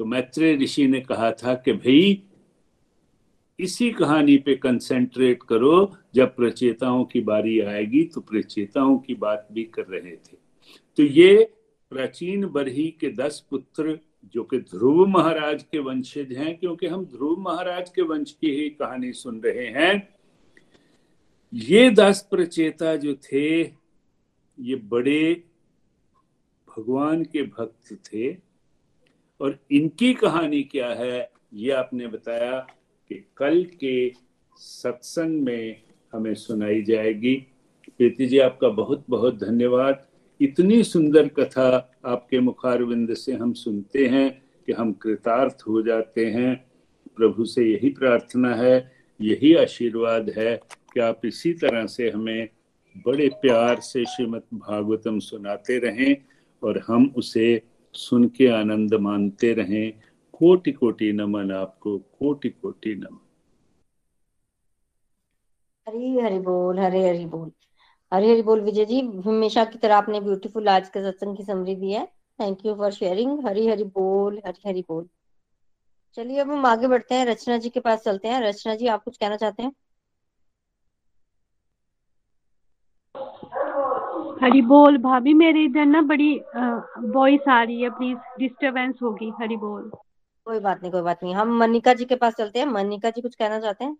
तो 0.00 0.04
मैत्रेय 0.04 0.56
ऋषि 0.56 0.86
ने 0.86 1.00
कहा 1.00 1.30
था 1.32 1.54
कि 1.54 1.72
भाई, 1.72 2.22
इसी 3.58 3.90
कहानी 3.90 4.36
पे 4.38 4.54
कंसेंट्रेट 4.54 5.42
करो, 5.42 5.96
जब 6.14 6.34
प्रचेताओं 6.36 7.04
की 7.04 7.20
बारी 7.20 7.60
आएगी 7.60 8.02
तो 8.04 8.20
प्रचेताओं 8.20 8.98
की 8.98 9.14
बात 9.14 9.48
भी 9.52 9.64
कर 9.64 9.86
रहे 9.86 10.16
थे। 10.16 10.36
तो 10.98 11.02
ये 11.02 11.52
प्राचीन 11.92 12.46
बरही 12.46 12.88
के 13.00 13.08
दस 13.08 13.44
पुत्र, 13.50 13.98
जो 14.34 14.42
कि 14.44 14.58
ध्रुव 14.58 15.06
महाराज 15.06 15.62
के 15.62 15.78
वंशज 15.78 16.32
हैं, 16.32 16.56
क्योंकि 16.58 16.86
हम 16.86 17.04
ध्रुव 17.04 17.40
महाराज 17.40 17.90
के 17.90 18.02
वंश 18.02 18.32
की 18.40 18.50
ही 18.50 18.68
कहानी 18.70 19.12
सुन 19.12 19.40
रहे 19.40 19.66
हैं, 19.66 20.08
ये 21.52 21.90
दस 21.90 22.26
प्रचेता 22.30 22.96
जो 22.96 23.14
थे, 23.14 23.60
ये 24.58 24.76
बड़े 24.76 25.44
भगवान 26.68 27.24
के 27.24 27.42
भक्त 27.42 27.94
थे। 28.04 28.45
और 29.40 29.58
इनकी 29.70 30.14
कहानी 30.14 30.62
क्या 30.62 30.88
है, 30.88 31.30
ये 31.54 31.70
आपने 31.70 32.06
बताया 32.06 32.58
कि 33.08 33.14
कल 33.36 33.64
के 33.64 34.12
सत्संग 34.56 35.42
में 35.42 35.82
हमें 36.12 36.34
सुनाई 36.34 36.82
जाएगी। 36.82 37.34
प्रीति 37.98 38.26
जी, 38.26 38.38
आपका 38.38 38.68
बहुत 38.68 39.04
बहुत 39.10 39.34
धन्यवाद। 39.34 40.06
इतनी 40.40 40.82
सुंदर 40.82 41.28
कथा 41.28 41.94
आपके 42.06 42.40
मुखारविंद 42.40 43.14
से 43.14 43.32
हम 43.32 43.52
सुनते 43.52 44.06
हैं 44.06 44.42
कि 44.66 44.72
हम 44.72 44.92
कृतार्थ 44.92 45.58
हो 45.68 45.82
जाते 45.82 46.26
हैं। 46.26 46.70
प्रभु 47.16 47.44
से 47.44 47.64
यही 47.64 47.90
प्रार्थना 47.90 48.54
है, 48.54 48.92
यही 49.20 49.54
आशीर्वाद 49.54 50.30
है 50.30 50.60
कि 50.94 51.00
आप 51.00 51.20
इसी 51.24 51.52
तरह 51.52 51.86
से 51.86 52.10
हमें 52.10 52.48
बड़े 53.06 53.28
प्यार 53.28 53.80
से 53.80 54.04
श्रीमद 54.04 54.42
भागवतम 54.54 55.18
सुनाते 55.18 55.78
रहें 55.78 56.16
और 56.62 56.84
हम 56.86 57.12
उसे 57.16 57.62
सुन 57.96 58.28
के 58.28 58.46
आनंद 58.46 58.94
मानते 58.94 59.52
रहें। 59.52 59.92
कोटि 60.32 60.72
कोटि 60.72 61.12
नमन 61.12 61.52
आपको 61.52 61.98
कोटि 61.98 62.48
कोटि 62.48 62.94
नमन। 62.94 63.18
हरी, 65.88 66.18
हरि 66.18 66.38
बोल, 66.38 66.78
हरे, 66.78 67.08
हरि 67.08 67.26
बोल। 67.26 67.52
हरी, 68.14 68.30
हरि 68.30 68.42
बोल 68.42 68.60
विजय 68.60 68.84
जी, 68.84 69.00
हमेशा 69.00 69.64
की 69.64 69.78
तरह 69.78 69.96
आपने 69.96 70.20
ब्यूटीफुल 70.20 70.68
आज 70.68 70.88
के 70.88 71.12
सत्संग 71.12 71.36
की 71.36 71.42
समरी 71.42 71.74
दी 71.74 71.92
है। 71.92 72.06
Thank 72.40 72.66
you 72.66 72.74
for 72.74 72.92
sharing 72.92 73.46
Hari, 73.46 73.68
Hari 73.68 73.84
बोल, 73.84 74.40
हरी, 74.46 74.68
हरि 74.68 74.84
बोल। 74.88 75.08
चलिए 76.14 76.38
अब 76.38 76.50
हम 76.50 76.66
आगे 76.66 76.88
बढ़ते 76.88 77.14
हैं। 77.14 77.26
रचना 77.26 77.58
जी 77.58 77.70
के 77.70 77.80
पास 77.80 78.02
चलते 78.02 78.28
हैं। 78.28 78.40
रचना 78.40 78.74
जी, 78.74 78.86
आप 78.86 79.04
कुछ 79.04 79.16
कहना 79.16 79.36
चाहते 79.36 79.62
हैं? 79.62 79.72
हरी 84.42 84.60
बोल 84.62 84.96
भाभी 84.98 85.32
मेरे 85.34 85.62
इधर 85.64 85.84
ना 85.86 86.00
बड़ी 86.08 86.32
वॉइस 87.14 87.48
आ 87.48 87.62
रही 87.62 87.80
है 87.82 87.90
प्लीज़ 87.90 88.18
डिस्टरबेंस 88.38 88.98
होगी 89.02 89.30
हरी 89.40 89.56
बोल। 89.56 89.90
कोई 90.46 90.58
बात 90.60 90.82
नहीं 90.82 90.92
कोई 90.92 91.02
बात 91.02 91.22
नहीं 91.22 91.34
हम 91.34 91.56
मनिका 91.58 91.94
जी 91.94 92.04
के 92.04 92.16
पास 92.16 92.34
चलते 92.34 92.58
हैं। 92.58 92.66
मनिका 92.66 93.10
जी 93.10 93.20
कुछ 93.20 93.34
कहना 93.34 93.60
चाहते 93.60 93.84
हैं? 93.84 93.96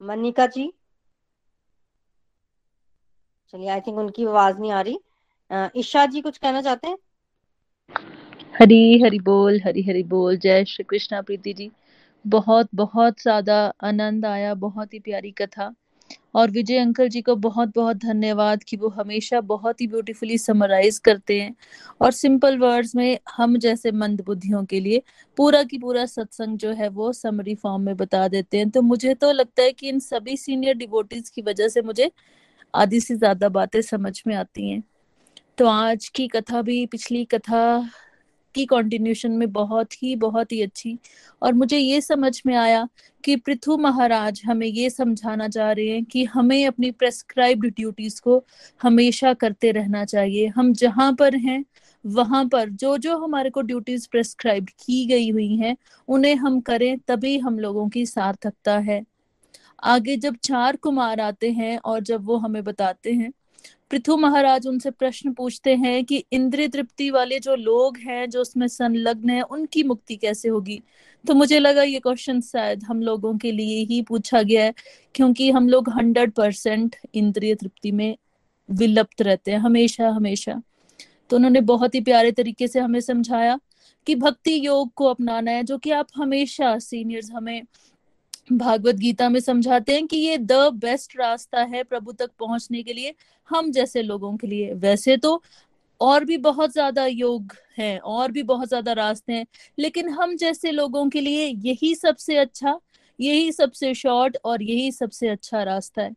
मनिका 0.00 0.46
जी? 0.46 0.72
चलिए 3.54 3.68
आई 3.68 3.80
थिंक 3.80 3.98
उनकी 3.98 4.24
आवाज़ 4.26 4.58
नहीं 4.58 4.72
आ 4.72 4.80
रही। 4.80 4.98
ईशा 5.80 6.04
जी 6.06 6.20
कुछ 6.20 6.38
कहना 6.38 6.62
चाहते 6.62 6.88
हैं? 6.88 6.96
हरी 8.60 9.02
हरी 9.02 9.18
बोल 9.20 9.60
हरी 9.60 9.82
हरी 9.82 10.02
बोल 10.06 10.36
जय 10.38 10.64
श्री 10.64 10.84
कृष्णा 10.84 11.20
प्रीति 11.22 11.52
जी। 11.52 11.70
बहुत 12.24 12.68
बहुत 12.74 13.20
ज़्यादा 13.22 13.56
आनंद 13.84 14.26
आया 14.26 14.54
बहुत 14.64 14.94
ही 14.94 14.98
प्यारी 15.00 15.30
कथा। 15.30 15.74
और 16.34 16.50
विजय 16.50 16.76
अंकल 16.78 17.08
जी 17.08 17.20
को 17.22 17.34
बहुत 17.36 17.74
बहुत 17.74 17.96
धन्यवाद 17.96 18.62
कि 18.62 18.76
वो 18.76 18.88
हमेशा 18.90 19.40
बहुत 19.42 19.80
ही 19.80 19.86
ब्यूटीफुली 19.86 20.38
समराइज 20.38 20.98
करते 21.00 21.40
हैं। 21.40 21.54
और 22.00 22.12
सिंपल 22.12 22.58
वर्ड्स 22.58 22.94
में 22.96 23.18
हम 23.36 23.56
जैसे 23.58 23.92
मंद 23.92 24.20
बुद्धियों 24.20 24.64
के 24.64 24.80
लिए 24.80 25.02
पूरा 25.38 25.62
की 25.62 25.78
पूरा 25.78 26.04
सत्संग 26.06 26.58
जो 26.58 26.72
है 26.72 26.88
वो 26.90 27.12
समरी 27.12 27.54
फॉर्म 27.54 27.82
में 27.82 27.96
बता 27.96 28.26
देते 28.28 28.58
हैं। 28.58 28.70
तो 28.70 28.82
मुझे 28.82 29.14
तो 29.14 29.32
लगता 29.32 29.62
है 29.62 29.72
कि 29.72 29.88
इन 29.88 29.98
सभी 30.00 30.36
सीनियर 30.36 30.76
डिवोटीज 30.76 31.28
की 31.28 31.42
वजह 31.42 31.68
से 31.68 31.82
मुझे 31.82 32.10
आधी 32.74 33.00
से 33.00 33.16
ज़्यादा 33.16 33.48
बातें 33.50 33.80
समझ 33.82 34.22
में 34.26 34.34
आती 34.36 34.70
हैं। 34.70 34.82
तो 35.58 35.66
आज 35.66 36.08
की 36.08 36.28
कथा 36.28 36.62
भी, 36.62 36.84
पिछली 36.86 37.24
कथा 37.24 37.90
की 38.54 38.66
कंटिन्यूशन 38.66 39.32
में 39.32 39.52
बहुत 39.52 40.02
ही 40.02 40.16
बहुत 40.16 40.52
ही 40.52 40.62
अच्छी। 40.62 40.98
और 41.42 41.52
मुझे 41.52 41.78
ये 41.78 42.00
समझ 42.00 42.42
में 42.46 42.54
आया 42.56 42.88
कि 43.24 43.36
पृथु 43.36 43.76
महाराज 43.76 44.42
हमें 44.46 44.66
ये 44.66 44.90
समझाना 44.90 45.48
चाह 45.48 45.72
रहे 45.72 45.88
हैं 45.88 46.04
कि 46.04 46.24
हमें 46.24 46.66
अपनी 46.66 46.90
प्रेस्क्राइब्ड 46.90 47.66
ड्यूटीज़ 47.66 48.20
को 48.22 48.44
हमेशा 48.82 49.34
करते 49.34 49.72
रहना 49.72 50.04
चाहिए। 50.04 50.46
हम 50.46 50.72
जहाँ 50.72 51.12
पर 51.14 51.36
हैं, 51.36 51.64
वहाँ 52.06 52.48
पर 52.48 52.68
जो 52.70 52.98
जो 52.98 53.18
हमारे 53.18 53.50
को 53.50 53.62
ड्यूटीज़ 53.62 54.08
प्रेस्क्राइब 54.10 54.66
की 54.86 55.06
गई 55.06 55.30
हुई 55.30 55.56
हैं, 55.56 55.76
उन्हें 56.08 56.34
हम 56.34 56.60
करें, 56.60 56.98
तभी 56.98 57.38
हम 57.38 57.58
लोगों 57.58 57.88
की 57.88 58.06
सार्थकता 58.06 58.78
है। 58.78 59.04
आगे 59.84 60.16
जब 60.16 60.36
चार 60.36 60.76
कुमार 60.76 61.20
आते 61.20 61.50
हैं 61.50 61.78
और 61.84 62.00
जब 62.00 62.24
वो 62.24 62.36
हमें 62.36 62.64
बताते 62.64 63.12
हैं 63.12 63.32
पृथु 63.92 64.16
महाराज 64.16 64.66
उनसे 64.66 64.90
प्रश्न 64.90 65.32
पूछते 65.32 65.74
हैं 65.74 66.04
कि 66.04 66.24
इंद्रिय 66.32 66.68
तृप्ति 66.68 67.10
वाले 67.10 67.38
जो 67.38 67.54
लोग 67.54 67.96
हैं, 67.96 68.30
जो 68.30 68.40
उसमें 68.40 68.68
संलग्न 68.68 69.30
है, 69.30 69.42
उनकी 69.42 69.82
मुक्ति 69.82 70.16
कैसे 70.16 70.48
होगी? 70.48 70.82
तो 71.26 71.34
मुझे 71.34 71.58
लगा 71.58 71.82
ये 71.82 72.00
क्वेश्चन 72.00 72.40
शायद 72.40 72.84
हम 72.84 73.02
लोगों 73.02 73.38
के 73.38 73.52
लिए 73.52 73.84
ही 73.84 74.02
पूछा 74.02 74.42
गया 74.42 74.64
है, 74.64 74.74
क्योंकि 75.14 75.50
हम 75.50 75.68
लोग 75.68 75.88
हंड्रेड 75.88 76.32
परसेंट 76.32 76.96
इंद्रिय 77.14 77.54
तृप्ति 77.54 77.92
में 77.92 78.16
विलप्त 78.70 79.22
रहते 79.22 79.50
हैं, 79.50 79.58
हमेशा 79.58 80.08
हमेशा। 80.08 80.62
तो 81.30 81.36
उन्होंने 81.36 81.60
बहुत 81.60 81.94
ही 81.94 82.00
प्यारे 82.00 82.32
तरीके 82.32 82.68
से 82.68 82.80
हमें 82.80 83.00
समझाया 83.00 83.60
कि 84.06 84.14
भक्ति 84.14 84.66
योग 84.66 84.94
को 84.94 85.04
अपनाना 85.04 85.50
है, 85.50 85.62
जो 85.62 85.78
कि 85.78 85.90
आप 85.90 86.06
हमेशा 86.14 86.78
सीनियर्स 86.78 87.30
हमें 87.30 87.62
भागवत 88.48 88.94
गीता 88.96 89.28
में 89.28 89.38
समझाते 89.40 89.94
हैं 89.94 90.06
कि 90.06 90.16
ये 90.16 90.36
द 90.38 90.52
बेस्ट 90.76 91.16
रास्ता 91.18 91.62
है 91.64 91.82
प्रभु 91.84 92.12
तक 92.12 92.30
पहुँचने 92.40 92.82
के 92.82 92.92
लिए, 92.92 93.14
हम 93.50 93.70
जैसे 93.72 94.02
लोगों 94.02 94.36
के 94.36 94.46
लिए। 94.46 94.72
वैसे 94.74 95.16
तो 95.16 95.42
और 96.00 96.24
भी 96.24 96.36
बहुत 96.38 96.72
ज़्यादा 96.72 97.06
योग 97.06 97.52
हैं, 97.78 97.98
और 97.98 98.32
भी 98.32 98.42
बहुत 98.44 98.68
ज़्यादा 98.68 98.92
रास्ते 98.92 99.32
हैं, 99.32 99.46
लेकिन 99.78 100.08
हम 100.10 100.36
जैसे 100.36 100.70
लोगों 100.72 101.08
के 101.08 101.20
लिए 101.20 101.46
यही 101.60 101.94
सबसे 101.94 102.36
अच्छा 102.38 102.78
यही 103.18 103.52
सबसे 103.52 103.92
शॉर्ट 103.94 104.36
और 104.44 104.62
यही 104.62 104.90
सबसे 104.92 105.28
अच्छा 105.28 105.62
रास्ता 105.62 106.02
है। 106.02 106.12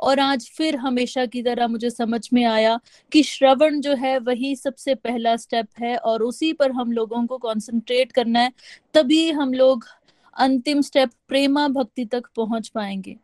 और 0.00 0.20
आज 0.20 0.48
फिर 0.56 0.76
हमेशा 0.78 1.24
की 1.26 1.42
तरह 1.42 1.66
मुझे 1.68 1.90
समझ 1.90 2.28
में 2.32 2.44
आया 2.44 2.78
कि 3.12 3.22
श्रवण 3.24 3.80
जो 3.80 3.94
है 3.96 4.18
वही 4.20 4.54
सबसे 4.56 4.94
पहला 4.96 5.36
स्टेप 5.36 5.68
है, 5.80 5.96
और 5.96 6.22
उसी 6.22 6.52
पर 6.54 6.72
हम 6.72 6.92
लोगों 6.92 7.26
को 7.26 7.38
कंसंट्रेट 7.38 8.12
करना 8.12 8.40
है, 8.40 8.52
तभी 8.94 9.30
हम 9.32 9.54
लोग 9.54 9.84
अंतिम 10.38 10.80
स्टेप 10.80 11.10
प्रेमा 11.28 11.66
भक्ति 11.68 12.04
तक 12.04 12.26
पहुँच 12.36 12.68
पाएँगे। 12.68 13.16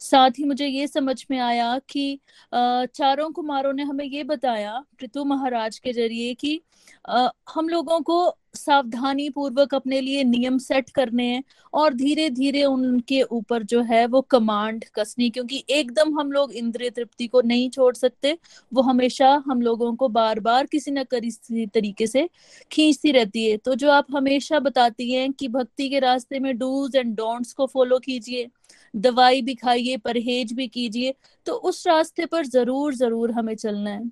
साथ 0.00 0.30
ही 0.38 0.44
मुझे 0.44 0.66
ये 0.66 0.86
समझ 0.86 1.24
में 1.30 1.38
आया 1.38 1.78
कि 1.90 2.20
चारों 2.54 3.30
कुमारों 3.30 3.72
ने 3.72 3.82
हमें 3.82 4.04
ये 4.04 4.24
बताया 4.24 4.78
पृथु 5.00 5.24
महाराज 5.24 5.78
के 5.78 5.92
ज़रिए 5.92 6.34
कि 6.34 6.60
हम 7.54 7.68
लोगों 7.68 8.00
को 8.00 8.26
सावधानी 8.54 9.28
पूर्वक 9.30 9.74
अपने 9.74 10.00
लिए 10.00 10.24
नियम 10.24 10.58
सेट 10.58 10.90
करने 10.90 11.24
हैं 11.24 11.42
और 11.72 11.94
धीरे 11.94 12.28
धीरे 12.30 12.64
उनके 12.64 13.20
ऊपर 13.22 13.62
जो 13.64 13.80
है 13.82 14.04
वो 14.06 14.20
कमांड 14.22 14.84
कसनी, 14.94 15.28
क्योंकि 15.30 15.62
एकदम 15.70 16.18
हम 16.20 16.32
लोग 16.32 16.52
इंद्रिय 16.54 16.90
तृप्ति 16.90 17.26
को 17.26 17.40
नहीं 17.42 17.68
छोड़ 17.70 17.94
सकते। 17.94 18.36
वो 18.72 18.82
हमेशा 18.82 19.30
हम 19.46 19.62
लोगों 19.62 19.94
को 19.94 20.08
बार 20.10 20.40
बार 20.40 20.66
किसी 20.66 20.90
न 20.90 21.04
किसी 21.04 21.66
तरीके 21.68 22.06
से 22.06 22.28
खींचती 22.70 23.12
रहती 23.12 23.44
है। 23.46 23.56
तो 23.56 23.74
जो 23.74 23.90
आप 23.90 24.06
हमेशा 24.10 24.58
बताती 24.60 25.12
हैं 25.12 25.32
कि 25.32 25.48
भक्ति 25.50 25.88
के 25.88 25.98
रास्ते 26.00 26.38
में 26.40 26.56
डूज 26.58 26.96
एंड 26.96 27.14
डोंट्स 27.16 27.52
को 27.52 27.66
फॉलो 27.66 27.98
कीजिए, 28.00 28.48
दवाई 28.96 29.42
भी 29.42 29.54
खाइए, 29.54 29.96
परहेज 29.98 30.52
भी 30.52 30.66
कीजिए 30.68 31.14
तो 31.46 31.52
उस 31.54 31.86
रास्ते 31.86 32.26
पर 32.26 32.46
ज़रूर 32.46 32.94
ज़रूर 32.94 33.30
हमें 33.32 33.54
चलना 33.56 33.90
है। 33.90 34.10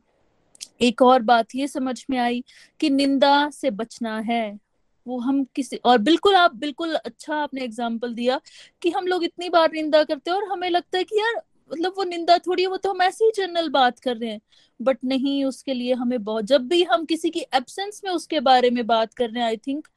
एक 0.82 1.02
और 1.02 1.22
बात 1.22 1.54
ये 1.54 1.66
समझ 1.68 2.04
में 2.10 2.18
आई 2.18 2.42
कि 2.80 2.90
निंदा 2.90 3.48
से 3.50 3.70
बचना 3.72 4.18
है। 4.20 4.58
वो 5.06 5.18
हम 5.20 5.42
किसी, 5.56 5.76
और 5.76 5.98
बिल्कुल 6.00 6.34
आप, 6.34 6.54
बिल्कुल 6.56 6.94
अच्छा 6.94 7.36
आपने 7.36 7.62
एग्ज़ाम्पल 7.62 8.14
दिया 8.14 8.40
कि 8.82 8.90
हम 8.90 9.06
लोग 9.06 9.24
इतनी 9.24 9.48
बार 9.48 9.70
निंदा 9.72 10.02
करते 10.04 10.30
हैं 10.30 10.36
और 10.38 10.50
हमें 10.52 10.68
लगता 10.70 10.98
है 10.98 11.04
कि 11.04 11.18
यार 11.18 11.42
मतलब 11.70 11.94
वो 11.96 12.04
निंदा 12.04 12.36
थोड़ी 12.38 12.62
है, 12.62 12.68
वो 12.68 12.76
तो 12.76 12.90
हम 12.90 13.02
ऐसे 13.02 13.24
ही 13.24 13.30
जनरल 13.36 13.68
बात 13.70 13.98
कर 13.98 14.16
रहे 14.16 14.30
हैं। 14.30 14.40
बट 14.80 14.98
नहीं, 15.04 15.44
उसके 15.44 15.74
लिए 15.74 15.94
हमें 15.94 16.22
बहुत, 16.24 16.44
जब 16.44 16.66
भी 16.68 16.82
हम 16.84 17.04
किसी 17.04 17.30
की 17.30 17.40
एब्सेंस 17.54 18.00
में 18.04 18.10
उसके 18.12 18.40
बारे 18.40 18.70
में 18.70 18.86
बात 18.86 19.14
कर 19.14 19.30
रहे 19.30 19.42
हैं 19.42 19.48
आई 19.48 19.56
थिंक 19.56 19.88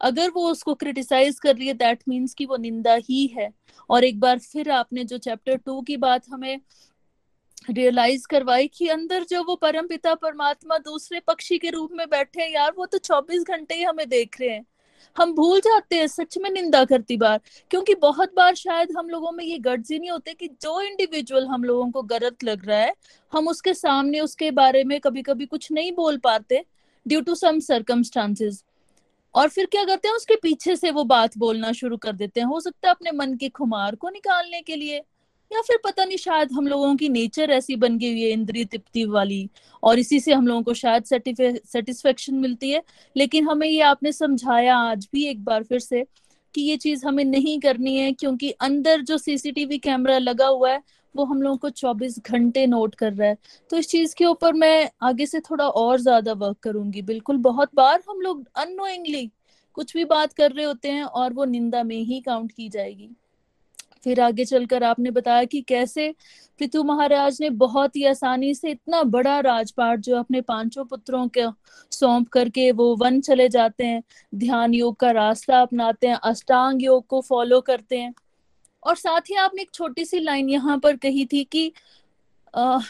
अगर 0.00 0.30
वो 0.30 0.46
उसको 0.50 0.74
क्रिटिसाइज 0.74 1.38
कर 1.40 1.56
रही 1.56 1.66
है 1.66 1.74
दैट 1.74 2.02
मीन्स 2.08 2.34
कि 2.34 2.46
वो 2.46 2.56
निंदा 2.56 2.94
ही 3.10 3.26
है। 3.36 3.48
और 3.90 4.04
एक 4.04 4.18
बार 4.20 4.38
फिर 4.38 4.70
आपने 4.70 5.04
जो 5.04 5.18
चैप्टर 5.18 5.56
टू 5.56 5.80
की 5.82 5.96
बात 5.96 6.28
हमें 6.28 6.60
रियलाइज़ 7.70 8.26
करवाई 8.26 8.66
कि 8.66 8.88
अंदर 8.88 9.24
जो 9.24 9.42
वो 9.42 9.56
परम 9.56 9.86
पिता, 9.86 10.14
परमात्मा 10.14 10.78
दूसरे 10.78 11.20
पक्षी 11.20 11.58
के 11.58 11.70
रूप 11.70 11.90
में 11.92 12.10
बैठे 12.10 12.42
हैं 12.42 12.50
यार, 12.50 12.72
वो 12.76 12.86
तो 12.86 12.98
24 12.98 13.42
घंटे 13.42 13.74
ही 13.74 13.82
हमें 13.82 14.08
देख 14.08 14.40
रहे 14.40 14.50
हैं। 14.50 14.66
हम 15.18 15.34
भूल 15.34 15.60
जाते 15.60 15.96
हैं, 15.96 16.06
सच 16.06 16.38
में 16.38 16.50
निंदा 16.50 16.84
करती 16.84 17.16
बार। 17.16 17.40
क्योंकि 17.70 17.94
बहुत 17.94 18.34
बार 18.36 18.54
शायद 18.54 18.88
हम 18.96 19.08
लोगों 19.08 19.32
में 19.32 19.44
ये 19.44 19.58
गट्स 19.58 19.90
ही 19.90 19.98
नहीं 19.98 20.10
होते 20.10 20.34
कि 20.34 20.48
जो 20.48 20.80
इंडिविजुअल 20.80 21.46
हम 21.46 21.64
लोगों 21.64 21.90
को 21.90 22.02
गलत 22.02 22.44
लग 22.44 22.68
रहा 22.68 22.78
है, 22.78 22.94
हम 23.32 23.48
उसके 23.48 23.74
सामने, 23.74 24.20
उसके 24.20 24.50
बारे 24.50 24.84
में 24.84 25.00
कभी 25.00 25.22
कभी 25.22 25.46
कुछ 25.46 25.72
नहीं 25.72 25.92
बोल 25.92 26.18
पाते 26.18 26.64
ड्यू 27.08 27.20
टू 27.20 27.34
सम 27.34 27.58
सर्कमस्टांसेस 27.58 28.64
और 29.34 29.48
फिर 29.48 29.66
क्या 29.66 29.84
करते 29.84 30.08
हैं, 30.08 30.14
उसके 30.14 30.36
पीछे 30.36 30.76
से 30.76 30.90
वो 30.90 31.04
बात 31.04 31.38
बोलना 31.38 31.72
शुरू 31.72 31.96
कर 31.96 32.12
देते 32.12 32.40
हैं। 32.40 32.46
हो 32.46 32.60
सकता 32.60 32.88
है 32.88 32.94
अपने 32.94 33.10
मन 33.12 33.36
के 33.36 33.48
खुमार 33.48 33.94
को 33.94 34.08
निकालने 34.08 34.62
के 34.62 34.76
लिए। 34.76 35.02
या 35.52 35.60
फिर 35.60 35.78
पता 35.84 36.04
नहीं, 36.04 36.16
शायद 36.16 36.52
हम 36.52 36.66
लोगों 36.66 36.94
की 36.96 37.08
नेचर 37.08 37.50
ऐसी 37.50 37.76
बन 37.76 37.98
गई 37.98 38.10
हुई 38.10 38.22
है, 38.22 38.30
इंद्रिय 38.30 38.64
तृप्ति 38.64 39.04
वाली, 39.06 39.48
और 39.82 39.98
इसी 39.98 40.20
से 40.20 40.32
हम 40.32 40.46
लोगों 40.46 40.62
को 40.62 40.74
शायद 40.74 41.04
सेटिस्फेक्शन 41.04 42.34
मिलती 42.36 42.70
है। 42.70 42.82
लेकिन 43.16 43.48
हमें 43.48 43.66
ये 43.68 43.80
आपने 43.82 44.12
समझाया 44.12 44.76
आज 44.76 45.08
भी 45.12 45.24
एक 45.26 45.44
बार 45.44 45.62
फिर 45.62 45.78
से 45.78 46.04
कि 46.54 46.62
ये 46.62 46.76
चीज़ 46.76 47.06
हमें 47.06 47.24
नहीं 47.24 47.58
करनी 47.60 47.96
है, 47.96 48.12
क्योंकि 48.12 48.50
अंदर 48.50 49.00
जो 49.02 49.18
सीसीटीवी 49.18 49.78
कैमरा 49.78 50.18
लगा 50.18 50.46
हुआ 50.46 50.70
है, 50.70 50.82
वो 51.14 51.24
हम 51.24 51.42
लोगों 51.42 51.56
को 51.56 51.70
24 51.70 52.18
घंटे 52.20 52.66
नोट 52.66 52.94
कर 52.94 53.12
रहा 53.12 53.28
है। 53.28 53.36
तो 53.70 53.76
इस 53.76 53.88
चीज़ 53.88 54.14
के 54.14 54.24
ऊपर 54.24 54.52
मैं 54.52 54.90
आगे 55.02 55.26
से 55.26 55.40
थोड़ा 55.40 55.68
और 55.68 56.00
ज़्यादा 56.00 56.32
वर्क 56.32 56.58
करूँगी। 56.62 57.02
बिल्कुल, 57.02 57.36
बहुत 57.38 57.70
बार 57.74 58.02
हम 58.10 58.20
लोग 58.20 58.46
अनोइंगली 58.56 59.30
कुछ 59.76 59.94
भी 59.94 60.04
बात 60.04 60.32
कर 60.32 60.52
रहे 60.52 60.64
होते 60.64 60.90
हैं 60.90 61.04
और 61.04 61.32
वो 61.32 61.44
निंदा 61.44 61.82
में 61.82 61.96
ही 61.96 62.20
काउंट 62.20 62.52
की 62.52 62.68
जाएगी। 62.68 63.10
फिर 64.04 64.20
आगे 64.20 64.44
चलकर 64.44 64.82
आपने 64.82 65.10
बताया 65.10 65.44
कि 65.44 65.60
कैसे 65.60 66.14
पृथु 66.60 66.82
महाराज 66.84 67.38
ने 67.40 67.50
बहुत 67.50 67.96
ही 67.96 68.04
आसानी 68.04 68.54
से 68.54 68.70
इतना 68.70 69.02
बड़ा 69.02 69.38
राजपाट 69.40 70.00
जो 70.00 70.16
अपने 70.16 70.40
पाँचों 70.40 70.84
पुत्रों 70.84 71.26
के 71.28 71.46
सौंप 71.92 72.28
करके 72.28 72.70
वो 72.72 72.94
वन 72.96 73.20
चले 73.20 73.48
जाते 73.48 73.84
हैं 73.84 74.02
ध्यान 74.34 74.74
योग 74.74 74.96
का 74.96 75.10
रास्ता 75.10 75.60
अपनाते 75.60 76.06
हैं 76.06 76.18
अष्टांग 76.24 76.82
योग 76.82 77.06
को 77.06 77.20
फॉलो 77.20 77.60
करते 77.60 77.98
हैं। 77.98 78.14
और 78.82 78.96
साथ 78.96 79.30
ही 79.30 79.34
आपने 79.34 79.62
एक 79.62 79.70
छोटी 79.74 80.04
सी 80.04 80.18
लाइन 80.20 80.48
यहाँ 80.48 80.78
पर 80.78 80.96
कही 80.96 81.24
थी 81.24 81.44
कि 81.44 81.72
आ, 82.54 82.80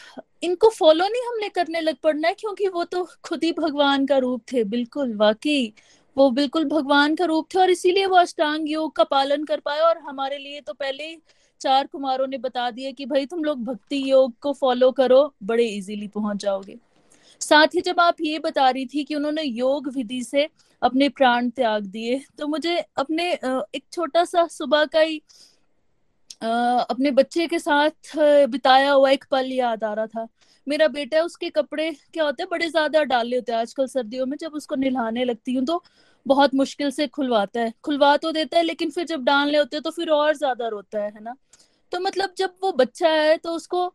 इनको 0.43 0.69
फॉलो 0.69 1.07
नहीं 1.07 1.27
हमने 1.27 1.49
करने 1.49 1.81
लग 1.81 1.95
पड़ना 2.03 2.27
है 2.27 2.33
क्योंकि 2.33 2.67
वो 2.67 2.83
तो 2.83 3.07
खुद 3.23 3.43
ही 3.43 3.51
भगवान 3.51 4.05
का 4.05 4.17
रूप 4.17 4.41
थे 4.53 4.63
बिल्कुल 4.63 5.15
वाकई। 5.15 5.73
वो 6.17 6.29
बिल्कुल 6.31 6.65
भगवान 6.65 7.15
का 7.15 7.25
रूप 7.25 7.47
थे 7.55 7.59
और 7.59 7.69
इसीलिए 7.69 8.05
वो 8.05 8.15
अष्टांग 8.15 8.69
योग 8.69 8.95
का 8.95 9.03
पालन 9.03 9.43
कर 9.43 9.59
पाए 9.59 9.79
और 9.79 9.97
हमारे 9.99 10.37
लिए 10.37 10.61
तो 10.61 10.73
पहले 10.73 11.15
चार 11.61 11.87
कुमारों 11.87 12.27
ने 12.27 12.37
बता 12.37 12.69
दिया 12.71 12.91
कि 12.91 13.05
भाई 13.05 13.25
तुम 13.25 13.43
लोग 13.43 13.63
भक्ति 13.63 14.01
योग 14.11 14.33
को 14.41 14.53
फॉलो 14.53 14.91
करो, 14.91 15.33
बड़े 15.43 15.65
इजीली 15.67 16.07
पहुँच 16.07 16.37
जाओगे। 16.37 16.77
साथ 17.41 17.75
ही 17.75 17.81
जब 17.81 17.99
आप 17.99 18.21
ये 18.21 18.39
बता 18.39 18.69
रही 18.69 18.85
थी 18.85 19.03
कि 19.03 19.15
उन्होंने 19.15 19.43
योग 19.43 19.87
विधि 19.95 20.21
से 20.23 20.47
अपने 20.81 21.09
प्राण 21.09 21.49
त्याग 21.49 21.85
दिए 21.85 22.21
तो 22.37 22.47
मुझे 22.47 22.77
अपने 22.97 23.31
एक 23.33 23.83
छोटा 23.91 24.23
सा 24.25 24.45
सुबह 24.47 24.85
का 24.85 24.99
ही 24.99 25.21
अपने 26.41 27.11
बच्चे 27.11 27.47
के 27.47 27.59
साथ 27.59 28.15
बिताया 28.49 28.91
हुआ 28.91 29.09
एक 29.11 29.25
पल 29.31 29.51
याद 29.51 29.83
आ 29.83 29.93
रहा 29.93 30.07
था। 30.07 30.27
मेरा 30.67 30.87
बेटा 30.89 31.17
है, 31.17 31.23
उसके 31.23 31.49
कपड़े 31.49 31.89
क्या 32.13 32.23
होते 32.23 32.43
हैं, 32.43 32.47
बड़े 32.51 32.67
ज़्यादा 32.69 33.03
डाले 33.05 33.35
होते 33.35 33.51
हैं 33.51 33.59
आजकल 33.59 33.87
सर्दियों 33.87 34.25
में, 34.25 34.37
जब 34.37 34.53
उसको 34.53 34.75
नहलाने 34.75 35.23
लगती 35.25 35.53
हूँ 35.53 35.65
तो 35.65 35.81
बहुत 36.25 36.53
मुश्किल 36.55 36.91
से 36.91 37.07
खुलवाता 37.09 37.61
है। 37.61 37.73
खुलवा 37.83 38.15
तो 38.17 38.31
देता 38.31 38.57
है, 38.57 38.63
लेकिन 38.63 38.91
फिर 38.91 39.05
जब 39.05 39.23
डालने 39.23 39.57
होते 39.57 39.75
हैं 39.77 39.83
तो 39.83 39.91
फिर 39.91 40.09
और 40.11 40.35
ज़्यादा 40.35 40.67
रोता 40.67 40.99
है 40.99 41.11
है 41.11 41.23
ना? 41.23 41.35
तो 41.91 41.99
मतलब 41.99 42.33
जब 42.37 42.53
वो 42.63 42.71
बच्चा 42.73 43.09
है 43.09 43.35
तो 43.37 43.53
उसको 43.53 43.85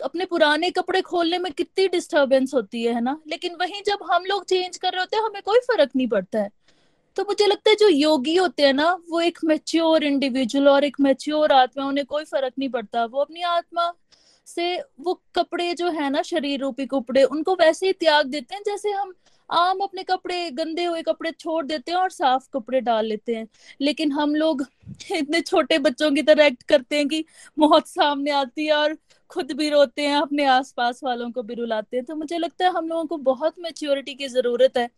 अपने 0.00 0.24
पुराने 0.24 0.70
कपड़े 0.70 1.00
खोलने 1.02 1.38
में 1.38 1.50
कितनी 1.52 1.86
डिस्टरबेंस 1.88 2.54
होती 2.54 2.82
है 2.84 3.00
ना? 3.00 3.16
लेकिन 3.28 3.56
वहीं 3.60 3.82
जब 3.86 3.98
हम 4.12 4.24
लोग 4.24 4.44
चेंज 4.44 4.76
कर 4.76 4.92
रहे 4.92 5.00
होते 5.00 5.16
हैं, 5.16 5.24
हमें 5.24 5.42
कोई 5.42 5.58
फ़र्क 5.62 5.90
नहीं 5.96 6.08
पड़ता 6.08 6.38
है। 6.38 6.50
तो 7.16 7.22
मुझे 7.24 7.46
लगता 7.46 7.70
है 7.70 7.76
जो 7.76 7.88
योगी 7.88 8.34
होते 8.36 8.62
हैं 8.62 8.72
ना, 8.72 8.92
वो 9.10 9.20
एक 9.20 9.38
मेच्योर 9.44 10.04
इंडिविजुअल 10.04 10.68
और 10.68 10.84
एक 10.84 10.96
मेच्योर 11.00 11.52
आत्मा, 11.52 11.84
उन्हें 11.84 12.06
कोई 12.06 12.24
फ़र्क 12.24 12.52
नहीं 12.58 12.68
पड़ता। 12.68 13.04
वो 13.04 13.20
अपनी 13.20 13.42
आत्मा 13.42 13.92
से 14.46 14.76
वो 15.00 15.14
कपड़े 15.34 15.72
जो 15.74 15.90
है 15.90 16.10
ना, 16.10 16.22
शरीर 16.22 16.60
रूपी 16.60 16.86
कपड़े, 16.86 17.24
उनको 17.24 17.54
वैसे 17.54 17.86
ही 17.86 17.92
त्याग 17.92 18.26
देते 18.26 18.54
हैं, 18.54 18.62
जैसे 18.66 18.90
हम 18.90 19.12
आम 19.50 19.78
अपने 19.80 20.02
कपड़े, 20.02 20.50
गंदे 20.50 20.84
हुए 20.84 21.02
कपड़े 21.02 21.30
छोड़ 21.32 21.64
देते 21.66 21.92
हैं 21.92 21.98
और 21.98 22.10
साफ़ 22.10 22.48
कपड़े 22.54 22.80
डाल 22.80 23.06
लेते 23.06 23.34
हैं। 23.34 23.46
लेकिन 23.80 24.12
हम 24.12 24.34
लोग 24.34 24.66
इतने 25.12 25.40
छोटे 25.40 25.78
बच्चों 25.78 26.10
की 26.10 26.22
तरह 26.22 26.44
एक्ट 26.46 26.62
करते 26.62 26.96
हैं 26.96 27.08
कि 27.08 27.24
मौत 27.58 27.86
सामने 27.86 28.30
आती 28.30 28.66
है 28.66 28.72
और 28.72 28.96
खुद 29.32 29.52
भी 29.52 29.68
रोते 29.70 30.02
हैं, 30.02 30.16
अपने 30.16 30.44
आसपास 30.44 31.00
वालों 31.04 31.30
को 31.30 31.42
भी 31.42 31.54
रुलाते 31.54 31.96
हैं। 31.96 32.06
तो 32.06 32.16
मुझे 32.16 32.38
लगता 32.38 32.64
है 32.64 32.72
हम 32.72 32.88
लोगों 32.88 33.04
को 33.04 33.16
बहुत 33.16 33.54
मेच्योरिटी 33.58 34.14
की 34.14 34.28
ज़रूरत 34.28 34.76
है। 34.76 34.90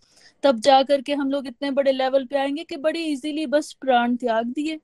तब 0.43 0.61
जा 0.61 0.83
करके 0.83 1.15
हम 1.15 1.31
लोग 1.31 1.47
इतने 1.47 1.71
बड़े 1.71 1.93
लेवल 1.93 2.25
पे 2.25 2.39
आएँगे 2.39 2.65
कि 2.65 2.77
बड़ी 2.77 3.05
इजीली 3.05 3.47
बस 3.47 3.73
प्राण 3.73 4.17
त्याग 4.17 4.47
दिए। 4.47 4.81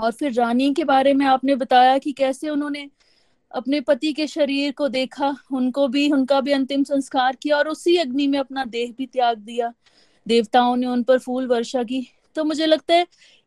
और 0.00 0.12
फिर 0.12 0.32
रानी 0.32 0.74
के 0.74 0.84
बारे 0.84 1.14
में 1.14 1.26
आपने 1.26 1.54
बताया 1.54 1.98
कि 1.98 2.12
कैसे 2.12 2.48
उन्होंने 2.48 2.90
अपने 3.54 3.80
पति 3.80 4.12
के 4.12 4.26
शरीर 4.26 4.72
को 4.72 4.88
देखा, 4.88 5.36
उनको 5.52 5.88
भी, 5.88 6.10
उनका 6.12 6.40
भी 6.40 6.52
अंतिम 6.52 6.84
संस्कार 6.84 7.36
किया 7.36 7.56
और 7.56 7.68
उसी 7.68 7.96
अग्नि 7.96 8.26
में 8.26 8.38
अपना 8.38 8.64
देह 8.64 8.94
भी 8.98 9.06
त्याग 9.06 9.38
दिया। 9.38 9.72
देवताओं 10.26 10.76
ने 10.76 10.86
उन 10.86 11.02
पर 11.02 11.18
फूल 11.18 11.46
वर्षा 11.46 11.82
की। 11.82 12.06
तो 12.34 12.44
मुझे 12.44 12.66
लगता 12.66 12.94
है 12.94 13.06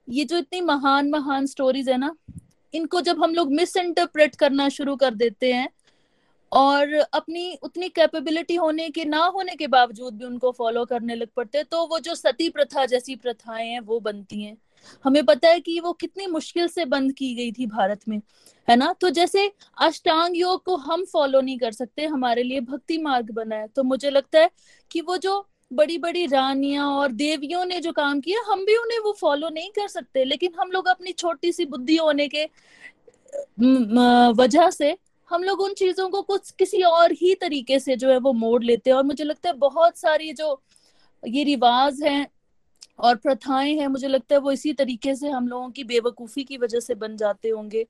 ये 0.09 0.25
जो 0.25 0.37
इतनी 0.37 0.61
महान 0.61 1.09
महान 1.09 1.45
स्टोरीज 1.45 1.89
है 1.89 1.97
ना 1.97 2.15
इनको 2.73 3.01
जब 3.01 3.23
हम 3.23 3.33
लोग 3.33 3.53
मिस 3.53 3.77
इंटरप्रेट 3.77 4.35
करना 4.35 4.69
शुरू 4.69 4.95
कर 4.95 5.13
देते 5.15 5.53
हैं 5.53 5.69
और 6.51 6.93
अपनी 6.93 7.53
उतनी 7.63 7.89
कैपेबिलिटी 7.89 8.55
होने 8.55 8.89
के, 8.89 9.05
ना 9.05 9.25
होने 9.25 9.55
के 9.55 9.67
बावजूद 9.67 10.17
भी 10.17 10.25
उनको 10.25 10.51
फॉलो 10.51 10.83
करने 10.85 11.15
लग 11.15 11.27
पड़ते 11.35 11.57
हैं 11.57 11.67
तो 11.71 11.85
वो 11.87 11.99
जो 11.99 12.15
सती 12.15 12.49
प्रथा 12.49 12.85
जैसी 12.85 13.15
प्रथाएँ 13.15 13.67
हैं, 13.69 13.79
वो 13.79 13.99
बनती 13.99 14.41
हैं। 14.43 14.57
हमें 15.05 15.23
पता 15.25 15.49
है 15.49 15.59
कि 15.59 15.79
वो 15.79 15.93
कितनी 15.93 16.27
मुश्किल 16.27 16.67
से 16.67 16.85
बंद 16.85 17.13
की 17.13 17.33
गई 17.35 17.51
थी 17.51 17.65
भारत 17.67 18.07
में, 18.09 18.21
है 18.67 18.75
ना? 18.75 18.93
तो 18.93 19.09
जैसे 19.09 19.51
अष्टांग 19.77 20.37
योग 20.37 20.63
को 20.63 20.75
हम 20.77 21.05
फॉलो 21.05 21.41
नहीं 21.41 21.57
कर 21.57 21.71
सकते, 21.71 22.05
हमारे 22.05 22.43
लिए 22.43 22.59
भक्ति 22.61 22.97
मार्ग 22.97 23.31
बना 23.31 23.55
है 23.55 23.67
तो 23.67 23.83
मुझे 23.83 24.09
लगता 24.09 24.39
है 24.39 24.49
कि 24.91 25.01
वो 25.01 25.17
जो 25.17 25.39
बड़ी 25.73 25.97
बड़ी 25.97 26.25
रानियाँ 26.27 26.87
और 26.89 27.11
देवियों 27.11 27.63
ने 27.65 27.79
जो 27.81 27.91
काम 27.91 28.19
किया, 28.21 28.41
हम 28.47 28.65
भी 28.65 28.75
उन्हें 28.77 28.99
वो 28.99 29.11
फॉलो 29.19 29.49
नहीं 29.49 29.69
कर 29.71 29.87
सकते। 29.87 30.23
लेकिन 30.25 30.53
हम 30.59 30.71
लोग 30.71 30.87
अपनी 30.87 31.11
छोटी 31.13 31.51
सी 31.51 31.65
बुद्धि 31.65 31.95
होने 31.97 32.27
के 32.27 32.45
वजह 34.33 34.69
से 34.69 34.95
हम 35.29 35.43
लोग 35.43 35.61
उन 35.61 35.73
चीज़ों 35.73 36.09
को 36.09 36.21
कुछ, 36.21 36.51
किसी 36.51 36.81
और 36.83 37.11
ही 37.11 37.33
तरीके 37.35 37.79
से 37.79 37.95
जो 37.95 38.09
है 38.09 38.17
वो 38.19 38.33
मोड़ 38.33 38.63
लेते 38.63 38.89
हैं। 38.89 38.97
और 38.97 39.03
मुझे 39.03 39.23
लगता 39.23 39.49
है 39.49 39.55
बहुत 39.57 39.97
सारी 39.97 40.31
जो 40.33 40.61
ये 41.23 41.43
रिवाज 41.43 42.01
हैं 42.03 42.27
और 42.99 43.15
प्रथाएँ 43.15 43.75
हैं, 43.75 43.87
मुझे 43.87 44.07
लगता 44.07 44.35
है 44.35 44.41
वो 44.41 44.51
इसी 44.51 44.73
तरीके 44.73 45.15
से 45.15 45.29
हम 45.29 45.47
लोगों 45.47 45.69
की 45.69 45.83
बेवकूफ़ी 45.83 46.43
की 46.43 46.57
वजह 46.57 46.79
से 46.79 46.95
बन 46.95 47.15
जाते 47.17 47.49
होंगे। 47.49 47.85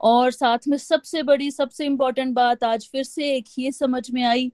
और 0.00 0.30
साथ 0.30 0.68
में 0.68 0.76
सबसे 0.78 1.22
बड़ी, 1.22 1.50
सबसे 1.50 1.86
इम्पोर्टेंट 1.86 2.34
बात 2.34 2.64
आज 2.64 2.88
फिर 2.92 3.04
से 3.04 3.34
एक 3.36 3.46
ये 3.58 3.72
समझ 3.72 4.10
में 4.10 4.22
आई 4.24 4.50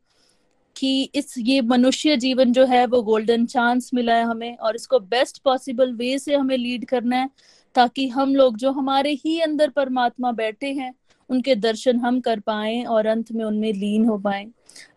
कि 0.85 1.11
इस 1.15 1.35
ये 1.39 1.61
मनुष्य 1.61 2.17
जीवन 2.17 2.53
जो 2.53 2.67
है, 2.67 2.87
वो 2.87 3.03
गोल्डन 3.03 3.47
चांस 3.47 3.91
मिला 3.95 4.15
है 4.15 4.25
हमें 4.25 4.57
और 4.57 4.77
इसको 4.77 4.99
बेस्ट 5.01 5.43
पॉसिबल 5.43 5.93
वे 5.93 6.19
से 6.19 6.35
हमें 6.35 6.57
लीड 6.57 6.85
करना 6.85 7.17
है, 7.17 7.31
ताकि 7.75 8.09
हम 8.09 8.35
लोग 8.35 8.57
जो 8.57 8.73
हमारे 8.73 9.13
ही 9.13 9.41
अंदर 9.41 9.69
परमात्मा 9.71 10.33
बैठे 10.33 10.73
हैं, 10.73 10.95
उनके 11.31 11.55
दर्शन 11.55 11.99
हम 11.99 12.21
कर 12.21 12.41
पाए 12.41 12.83
और 12.83 13.07
अंत 13.07 13.33
में 13.33 13.45
उनमें 13.45 13.73
लीन 13.73 14.05
हो 14.05 14.19
पाए। 14.19 14.45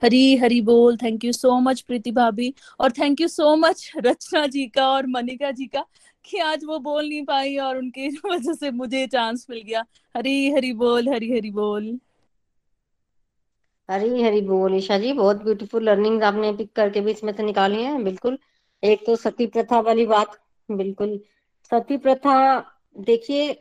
हरी 0.03 0.37
हरी 0.37 0.61
बोल। 0.61 0.97
Thank 0.97 1.25
you 1.25 1.31
so 1.31 1.59
much 1.59 1.81
Preeti 1.81 2.11
भाभी। 2.11 2.53
और 2.79 2.91
thank 2.91 3.21
you 3.21 3.27
so 3.27 3.55
much 3.55 3.91
Rachna 3.97 4.47
ji 4.47 4.67
का 4.67 4.89
और 4.89 5.07
मनिका 5.07 5.51
जी 5.51 5.65
का, 5.65 5.85
कि 6.25 6.37
आज 6.37 6.63
वो 6.65 6.79
बोल 6.79 7.09
नहीं 7.09 7.25
पाई 7.25 7.57
और 7.57 7.77
उनकी 7.77 8.07
वजह 8.31 8.53
से 8.53 8.71
मुझे 8.71 9.07
चांस 9.07 9.47
मिल 9.49 9.61
गया। 9.61 9.85
हरी 10.17 10.51
हरी 10.51 10.73
बोल, 10.73 11.09
हरी 11.09 11.31
हरी 11.31 11.51
बोल। 11.51 11.99
हरी 13.89 14.21
हरी 14.23 14.41
बोल 14.41 14.73
ईशा 14.75 14.97
जी, 14.97 15.11
बहुत 15.13 15.43
ब्यूटीफुल 15.43 15.83
लर्निंग 15.83 16.23
आपने 16.23 16.51
पिक 16.53 16.71
करके 16.75 17.01
भी 17.01 17.11
इसमें 17.11 17.31
से 17.33 17.43
निकाली 17.43 17.83
है, 17.83 18.03
बिल्कुल। 18.03 18.37
एक 18.83 19.05
तो 19.05 19.15
सती 19.15 19.45
प्रथा 19.47 19.79
वाली 19.79 20.05
बात, 20.05 20.37
बिल्कुल। 20.69 21.19
सती 21.71 21.97
प्रथा, 21.97 22.35
देखिए 22.99 23.53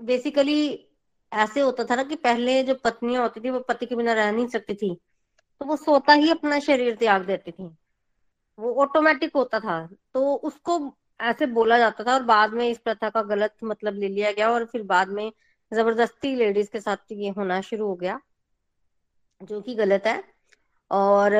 बेसिकली 0.00 0.88
ऐसे 1.32 1.60
होता 1.60 1.84
था 1.84 1.96
ना 1.96 2.02
कि 2.04 2.16
पहले 2.16 2.62
जो 2.62 2.74
पत्नियाँ 2.74 3.22
होती 3.22 3.40
थी, 3.40 3.50
वो 3.50 3.60
पति 3.60 3.86
के 3.86 3.96
बिना 3.96 4.12
रह 4.12 4.30
नहीं 4.32 4.46
सकती 4.46 4.74
थी 4.74 4.94
तो 5.60 5.66
वो 5.66 5.76
सोता 5.76 6.12
ही 6.12 6.30
अपना 6.30 6.58
शरीर 6.60 6.94
त्याग 6.96 7.24
देती 7.26 7.50
थी। 7.52 7.68
वो 8.58 8.74
ऑटोमेटिक 8.82 9.36
होता 9.36 9.60
था 9.60 9.86
तो 10.14 10.34
उसको 10.34 10.78
ऐसे 11.20 11.46
बोला 11.48 11.78
जाता 11.78 12.04
था 12.04 12.14
और 12.14 12.22
बाद 12.24 12.52
में 12.54 12.68
इस 12.68 12.78
प्रथा 12.78 13.10
का 13.10 13.22
गलत 13.22 13.54
मतलब 13.64 13.94
ले 13.94 14.08
लिया 14.08 14.32
गया 14.32 14.50
और 14.50 14.64
फिर 14.64 14.82
बाद 14.84 15.08
में 15.08 15.30
ज़बरदस्ती 15.72 16.34
लेडीज़ 16.36 16.70
के 16.72 16.80
साथ 16.80 17.12
ये 17.12 17.28
होना 17.30 17.60
शुरू 17.60 17.86
हो 17.86 17.94
गया। 17.94 18.20
जो 19.42 19.60
कि 19.60 19.74
गलत 19.74 20.06
है। 20.06 20.22
और 20.90 21.34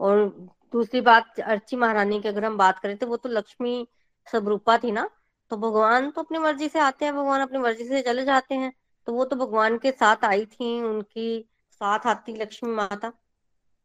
और 0.00 0.26
दूसरी 0.72 1.00
बात, 1.00 1.40
अर्ची 1.40 1.76
महारानी 1.76 2.20
की 2.20 2.28
अगर 2.28 2.44
हम 2.44 2.56
बात 2.58 2.78
करें 2.78 2.96
तो 2.98 3.06
वो 3.06 3.16
तो 3.16 3.28
लक्ष्मी 3.28 3.86
स्वरूपा 4.26 4.76
थी 4.78 4.90
ना? 4.92 5.08
तो 5.50 5.56
भगवान 5.56 6.10
तो 6.10 6.22
अपनी 6.22 6.38
मर्ज़ी 6.38 6.68
से 6.68 6.78
आते 6.78 7.04
हैं, 7.04 7.14
भगवान 7.14 7.40
अपनी 7.40 7.58
मर्ज़ी 7.58 7.84
से 7.84 8.02
चले 8.02 8.24
जाते 8.24 8.54
हैं। 8.54 8.72
तो 9.06 9.12
वो 9.12 9.24
तो 9.24 9.36
भगवान 9.36 9.78
के 9.78 9.90
साथ 9.92 10.24
आई 10.24 10.44
थी, 10.46 10.82
उनकी 10.82 11.48
साथ 11.70 12.06
आती 12.06 12.32
लक्ष्मी 12.36 12.70
माता। 12.70 13.12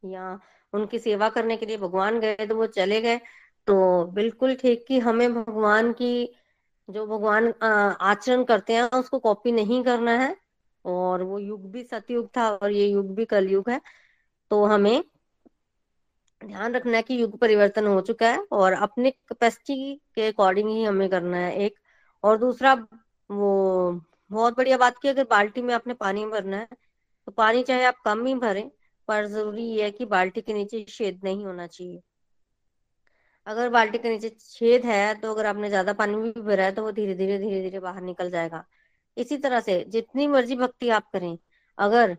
या 0.03 0.39
उनकी 0.73 0.99
सेवा 0.99 1.29
करने 1.29 1.57
के 1.57 1.65
लिए 1.65 1.77
भगवान 1.77 2.19
गए 2.19 2.45
तो 2.47 2.55
वो 2.55 2.65
चले 2.67 3.01
गए। 3.01 3.17
तो 3.67 4.05
बिल्कुल 4.05 4.55
ठीक 4.55 4.85
कि 4.87 4.99
हमें 4.99 5.33
भगवान 5.33 5.91
की 5.93 6.33
जो 6.89 7.05
भगवान 7.07 7.53
आचरण 8.01 8.43
करते 8.43 8.73
हैं, 8.73 8.83
उसको 8.83 9.19
कॉपी 9.19 9.51
नहीं 9.51 9.83
करना 9.83 10.11
है। 10.17 10.35
और 10.85 11.23
वो 11.23 11.39
युग 11.39 11.69
भी 11.71 11.83
सतयुग 11.85 12.29
था 12.37 12.49
और 12.51 12.71
ये 12.71 12.87
युग 12.87 13.13
भी 13.15 13.25
कलयुग 13.27 13.69
है। 13.69 13.79
तो 14.51 14.63
हमें 14.65 15.03
ध्यान 16.41 16.73
रखना 16.75 16.97
है 16.97 17.03
कि 17.03 17.21
युग 17.21 17.37
परिवर्तन 17.39 17.87
हो 17.87 17.99
चुका 18.03 18.29
है 18.29 18.39
और 18.53 18.73
अपने 18.75 19.11
कैपेसिटी 19.11 19.95
के 20.15 20.27
अकॉर्डिंग 20.27 20.69
ही 20.69 20.83
हमें 20.83 21.09
करना 21.09 21.37
है 21.37 21.55
एक। 21.57 21.75
और 22.23 22.37
दूसरा, 22.37 22.73
वो 23.29 24.01
बहुत 24.31 24.57
बढ़िया 24.57 24.77
बात 24.77 24.97
की, 24.97 25.07
अगर 25.09 25.23
बाल्टी 25.29 25.61
में 25.61 25.73
आपने 25.73 25.93
पानी 25.95 26.25
भरना 26.27 26.57
है 26.57 26.67
तो 27.27 27.31
पानी 27.33 27.63
चाहे 27.63 27.83
आप 27.85 27.95
कम 28.05 28.25
ही 28.25 28.33
भरें, 28.37 28.69
पर 29.07 29.25
ज़रूरी 29.27 29.63
ये 29.67 29.83
है 29.83 29.91
कि 29.91 30.05
बाल्टी 30.07 30.41
के 30.41 30.53
नीचे 30.53 30.83
छेद 30.89 31.21
नहीं 31.23 31.45
होना 31.45 31.67
चाहिए। 31.67 32.01
अगर 33.47 33.69
बाल्टी 33.69 33.97
के 33.97 34.09
नीचे 34.09 34.29
छेद 34.41 34.85
है 34.85 35.13
तो 35.21 35.31
अगर 35.33 35.45
आपने 35.45 35.69
ज़्यादा 35.69 35.93
पानी 35.93 36.15
भी 36.17 36.41
भरा 36.41 36.63
है 36.65 36.71
तो 36.71 36.83
वो 36.83 36.91
धीरे 36.91 37.15
धीरे 37.15 37.37
धीरे 37.39 37.61
धीरे 37.61 37.79
बाहर 37.79 38.01
निकल 38.03 38.29
जाएगा। 38.31 38.63
इसी 39.17 39.37
तरह 39.39 39.59
से 39.61 39.83
जितनी 39.89 40.27
मर्ज़ी 40.27 40.55
भक्ति 40.57 40.89
आप 40.91 41.09
करें, 41.13 41.37
अगर 41.77 42.17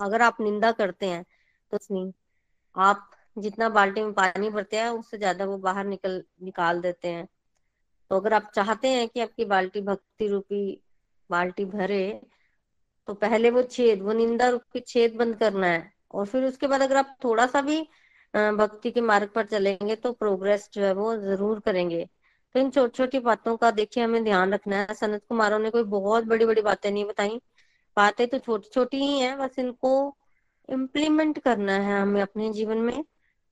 अगर 0.00 0.22
आप 0.22 0.40
निंदा 0.40 0.70
करते 0.74 1.06
हैं 1.06 1.24
तो 1.72 2.12
आप 2.76 3.10
जितना 3.36 3.68
बाल्टी 3.70 4.02
में 4.02 4.12
पानी 4.14 4.48
भरते 4.50 4.76
हैं, 4.76 4.88
उससे 4.90 5.18
ज़्यादा 5.18 5.44
वो 5.44 5.56
बाहर 5.58 5.84
निकल, 5.86 6.22
निकाल 6.42 6.80
देते 6.80 7.08
हैं। 7.08 7.26
तो 8.10 8.16
अगर 8.16 8.32
आप 8.34 8.50
चाहते 8.54 8.88
हैं 8.88 9.08
कि 9.08 9.20
आपकी 9.20 9.44
बाल्टी 9.46 9.80
भक्ति 9.82 10.28
रूपी 10.28 10.80
बाल्टी 11.30 11.64
भरे 11.66 12.20
तो 13.08 13.14
पहले 13.16 13.50
वो 13.50 13.62
छेद, 13.64 14.02
वो 14.02 14.12
निंदा 14.14 14.48
रूपी 14.48 14.80
छेद 14.82 15.14
बंद 15.16 15.36
करना 15.38 15.66
है। 15.66 15.92
और 16.12 16.26
फिर 16.26 16.44
उसके 16.44 16.66
बाद 16.66 16.82
अगर 16.82 16.96
आप 16.96 17.16
थोड़ा 17.24 17.46
सा 17.46 17.60
भी 17.62 17.80
भक्ति 18.34 18.90
के 18.90 19.00
मार्ग 19.02 19.30
पर 19.34 19.46
चलेंगे 19.46 19.96
तो 19.96 20.12
प्रोग्रेस 20.14 20.68
जो 20.72 20.82
है 20.82 20.92
वो 20.94 21.16
ज़रूर 21.18 21.60
करेंगे। 21.60 22.06
तो 22.54 22.60
इन 22.60 22.70
छोटी 22.70 22.96
छोटी 22.96 23.18
बातों 23.18 23.56
का 23.56 23.70
देखिए 23.70 24.04
हमें 24.04 24.24
ध्यान 24.24 24.52
रखना 24.54 24.76
है। 24.76 24.94
सनत 24.94 25.24
कुमारों 25.28 25.58
ने 25.58 25.70
कोई 25.70 25.82
बहुत 25.84 26.24
बड़ी 26.24 26.46
बड़ी 26.46 26.62
बातें 26.62 26.90
नहीं 26.90 27.04
बताई। 27.04 27.40
बातें 27.96 28.26
तो 28.28 28.38
छोटी 28.38 28.68
छोटी 28.74 28.96
ही 28.96 29.18
हैं, 29.20 29.38
बस 29.38 29.58
इनको 29.58 30.16
इम्प्लीमेंट 30.68 31.38
करना 31.38 31.72
है 31.72 32.00
हमें 32.02 32.20
अपने 32.22 32.50
जीवन 32.52 32.78
में 32.78 33.04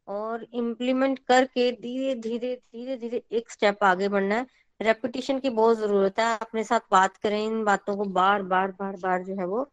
और 0.08 0.46
इम्प्लीमेंट 0.54 1.18
करके 1.18 1.70
धीरे 1.72 2.14
धीरे 2.14 2.54
धीरे 2.56 2.96
धीरे 2.96 3.22
एक 3.32 3.50
स्टेप 3.50 3.84
आगे 3.84 4.08
बढ़ना 4.08 4.34
है। 4.34 4.46
रेपिटेशन 4.80 5.38
की 5.40 5.50
बहुत 5.50 5.78
ज़रूरत 5.78 6.18
है। 6.20 6.36
अपने 6.38 6.64
साथ 6.64 6.80
बात 6.90 7.16
करें, 7.16 7.44
इन 7.46 7.64
बातों 7.64 7.96
को 7.96 8.04
बार 8.04 8.42
बार 8.42 8.72
बार 8.72 8.96
बार 8.96 9.22
जो 9.24 9.36
है 9.36 9.46
वो 9.46 9.70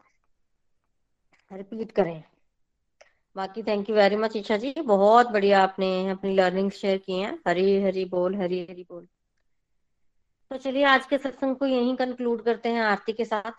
रिपीट 1.52 1.92
करें। 1.92 2.24
बाकी 3.36 3.64
thank 3.64 3.90
you 3.90 3.96
very 3.96 4.16
much 4.16 4.36
Isha 4.36 4.58
ji. 4.58 4.74
बहुत 4.80 5.28
बढ़िया 5.28 5.62
आपने 5.64 6.10
अपनी 6.10 6.34
लर्निंग 6.36 6.72
शेयर 6.72 6.98
की 6.98 7.20
हैं। 7.20 7.38
हरी 7.48 7.82
हरी 7.82 8.06
बोल, 8.06 8.36
हरी 8.36 8.62
हरी 8.70 8.86
बोल। 8.90 9.08
तो 10.54 10.58
चलिए 10.58 10.84
आज 10.84 11.06
के 11.06 11.18
सत्संग 11.18 11.56
को 11.56 11.66
यहीं 11.66 11.96
कंक्लूड 11.96 12.44
करते 12.44 12.70
हैं 12.70 12.82
आरती 12.82 13.14
के 13.14 13.26
साथ। 13.26 13.52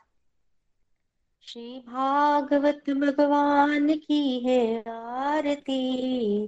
श्री 1.41 1.81
भागवत 1.81 2.91
भगवान 2.91 3.95
की 3.95 4.41
है 4.41 4.81
आरती, 4.89 6.47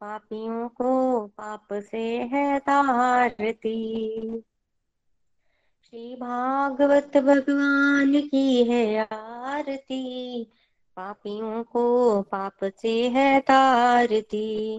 पापियों 0.00 0.68
को 0.68 1.26
पाप 1.26 1.68
से 1.72 2.18
है 2.18 2.58
तारती। 2.58 4.30
श्री 5.84 6.16
भागवत 6.16 7.16
भगवान 7.16 8.20
की 8.20 8.64
है 8.64 9.08
आरती, 9.12 10.44
पापियों 10.96 11.64
को 11.64 12.22
पाप 12.22 12.64
से 12.64 13.08
है 13.08 13.40
तारती। 13.40 14.78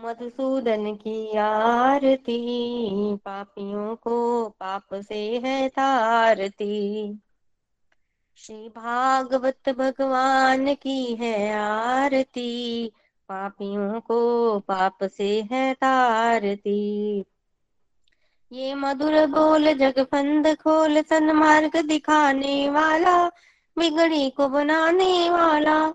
मधुसूदन 0.00 0.94
की 0.94 1.36
आरती, 1.36 2.38
पापियों 3.16 3.96
को 3.96 4.48
पाप 4.48 4.94
से 4.94 5.38
है 5.38 5.68
तारती। 5.68 7.18
श्री 8.36 8.68
भागवत 8.68 9.68
भगवान 9.68 10.74
की 10.74 11.14
है 11.14 11.54
आरती, 11.54 12.92
पापियों 13.28 14.00
को 14.00 14.58
पाप 14.58 14.98
से 15.04 15.48
है 15.52 15.74
तारती। 15.74 17.24
ये 18.52 18.74
मधुर 18.74 19.26
बोल 19.26 19.72
जगफंद 19.74 20.56
खोल 20.56 21.02
सन्मार्ग 21.02 21.86
दिखाने 21.86 22.70
वाला, 22.70 23.28
बिगड़ी 23.78 24.30
को 24.30 24.48
बनाने 24.48 25.30
वाला 25.30 25.94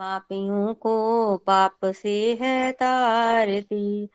पापियों 0.00 0.74
को 0.74 1.36
पाप 1.36 1.78
से 1.84 2.38
है 2.40 2.72
तारती। 2.72 4.06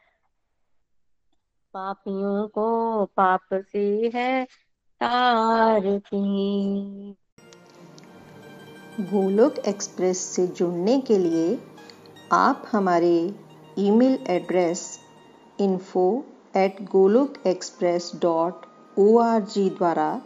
पापियों 1.73 2.47
को 2.47 3.05
पाप 3.05 3.41
से 3.53 4.11
है 4.15 4.45
तारती। 5.01 6.17
गोलोक 9.01 9.55
एक्सप्रेस 9.59 10.17
से 10.17 10.47
जुड़ने 10.47 11.01
के 11.01 11.17
लिए 11.17 11.59
आप 12.31 12.63
हमारे 12.71 13.35
email 13.79 14.23
address 14.27 14.99
info 15.59 16.25
at 16.57 16.81
Golok 16.81 17.33
express 17.47 18.11
dot 18.15 18.65
O 18.99 19.21
द्वारा 19.69 20.21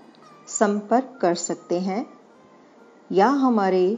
संपर्क 0.48 1.20
कर 1.22 1.36
सकते 1.36 1.80
हैं 1.80 2.06
या 3.12 3.28
हमारे 3.28 3.98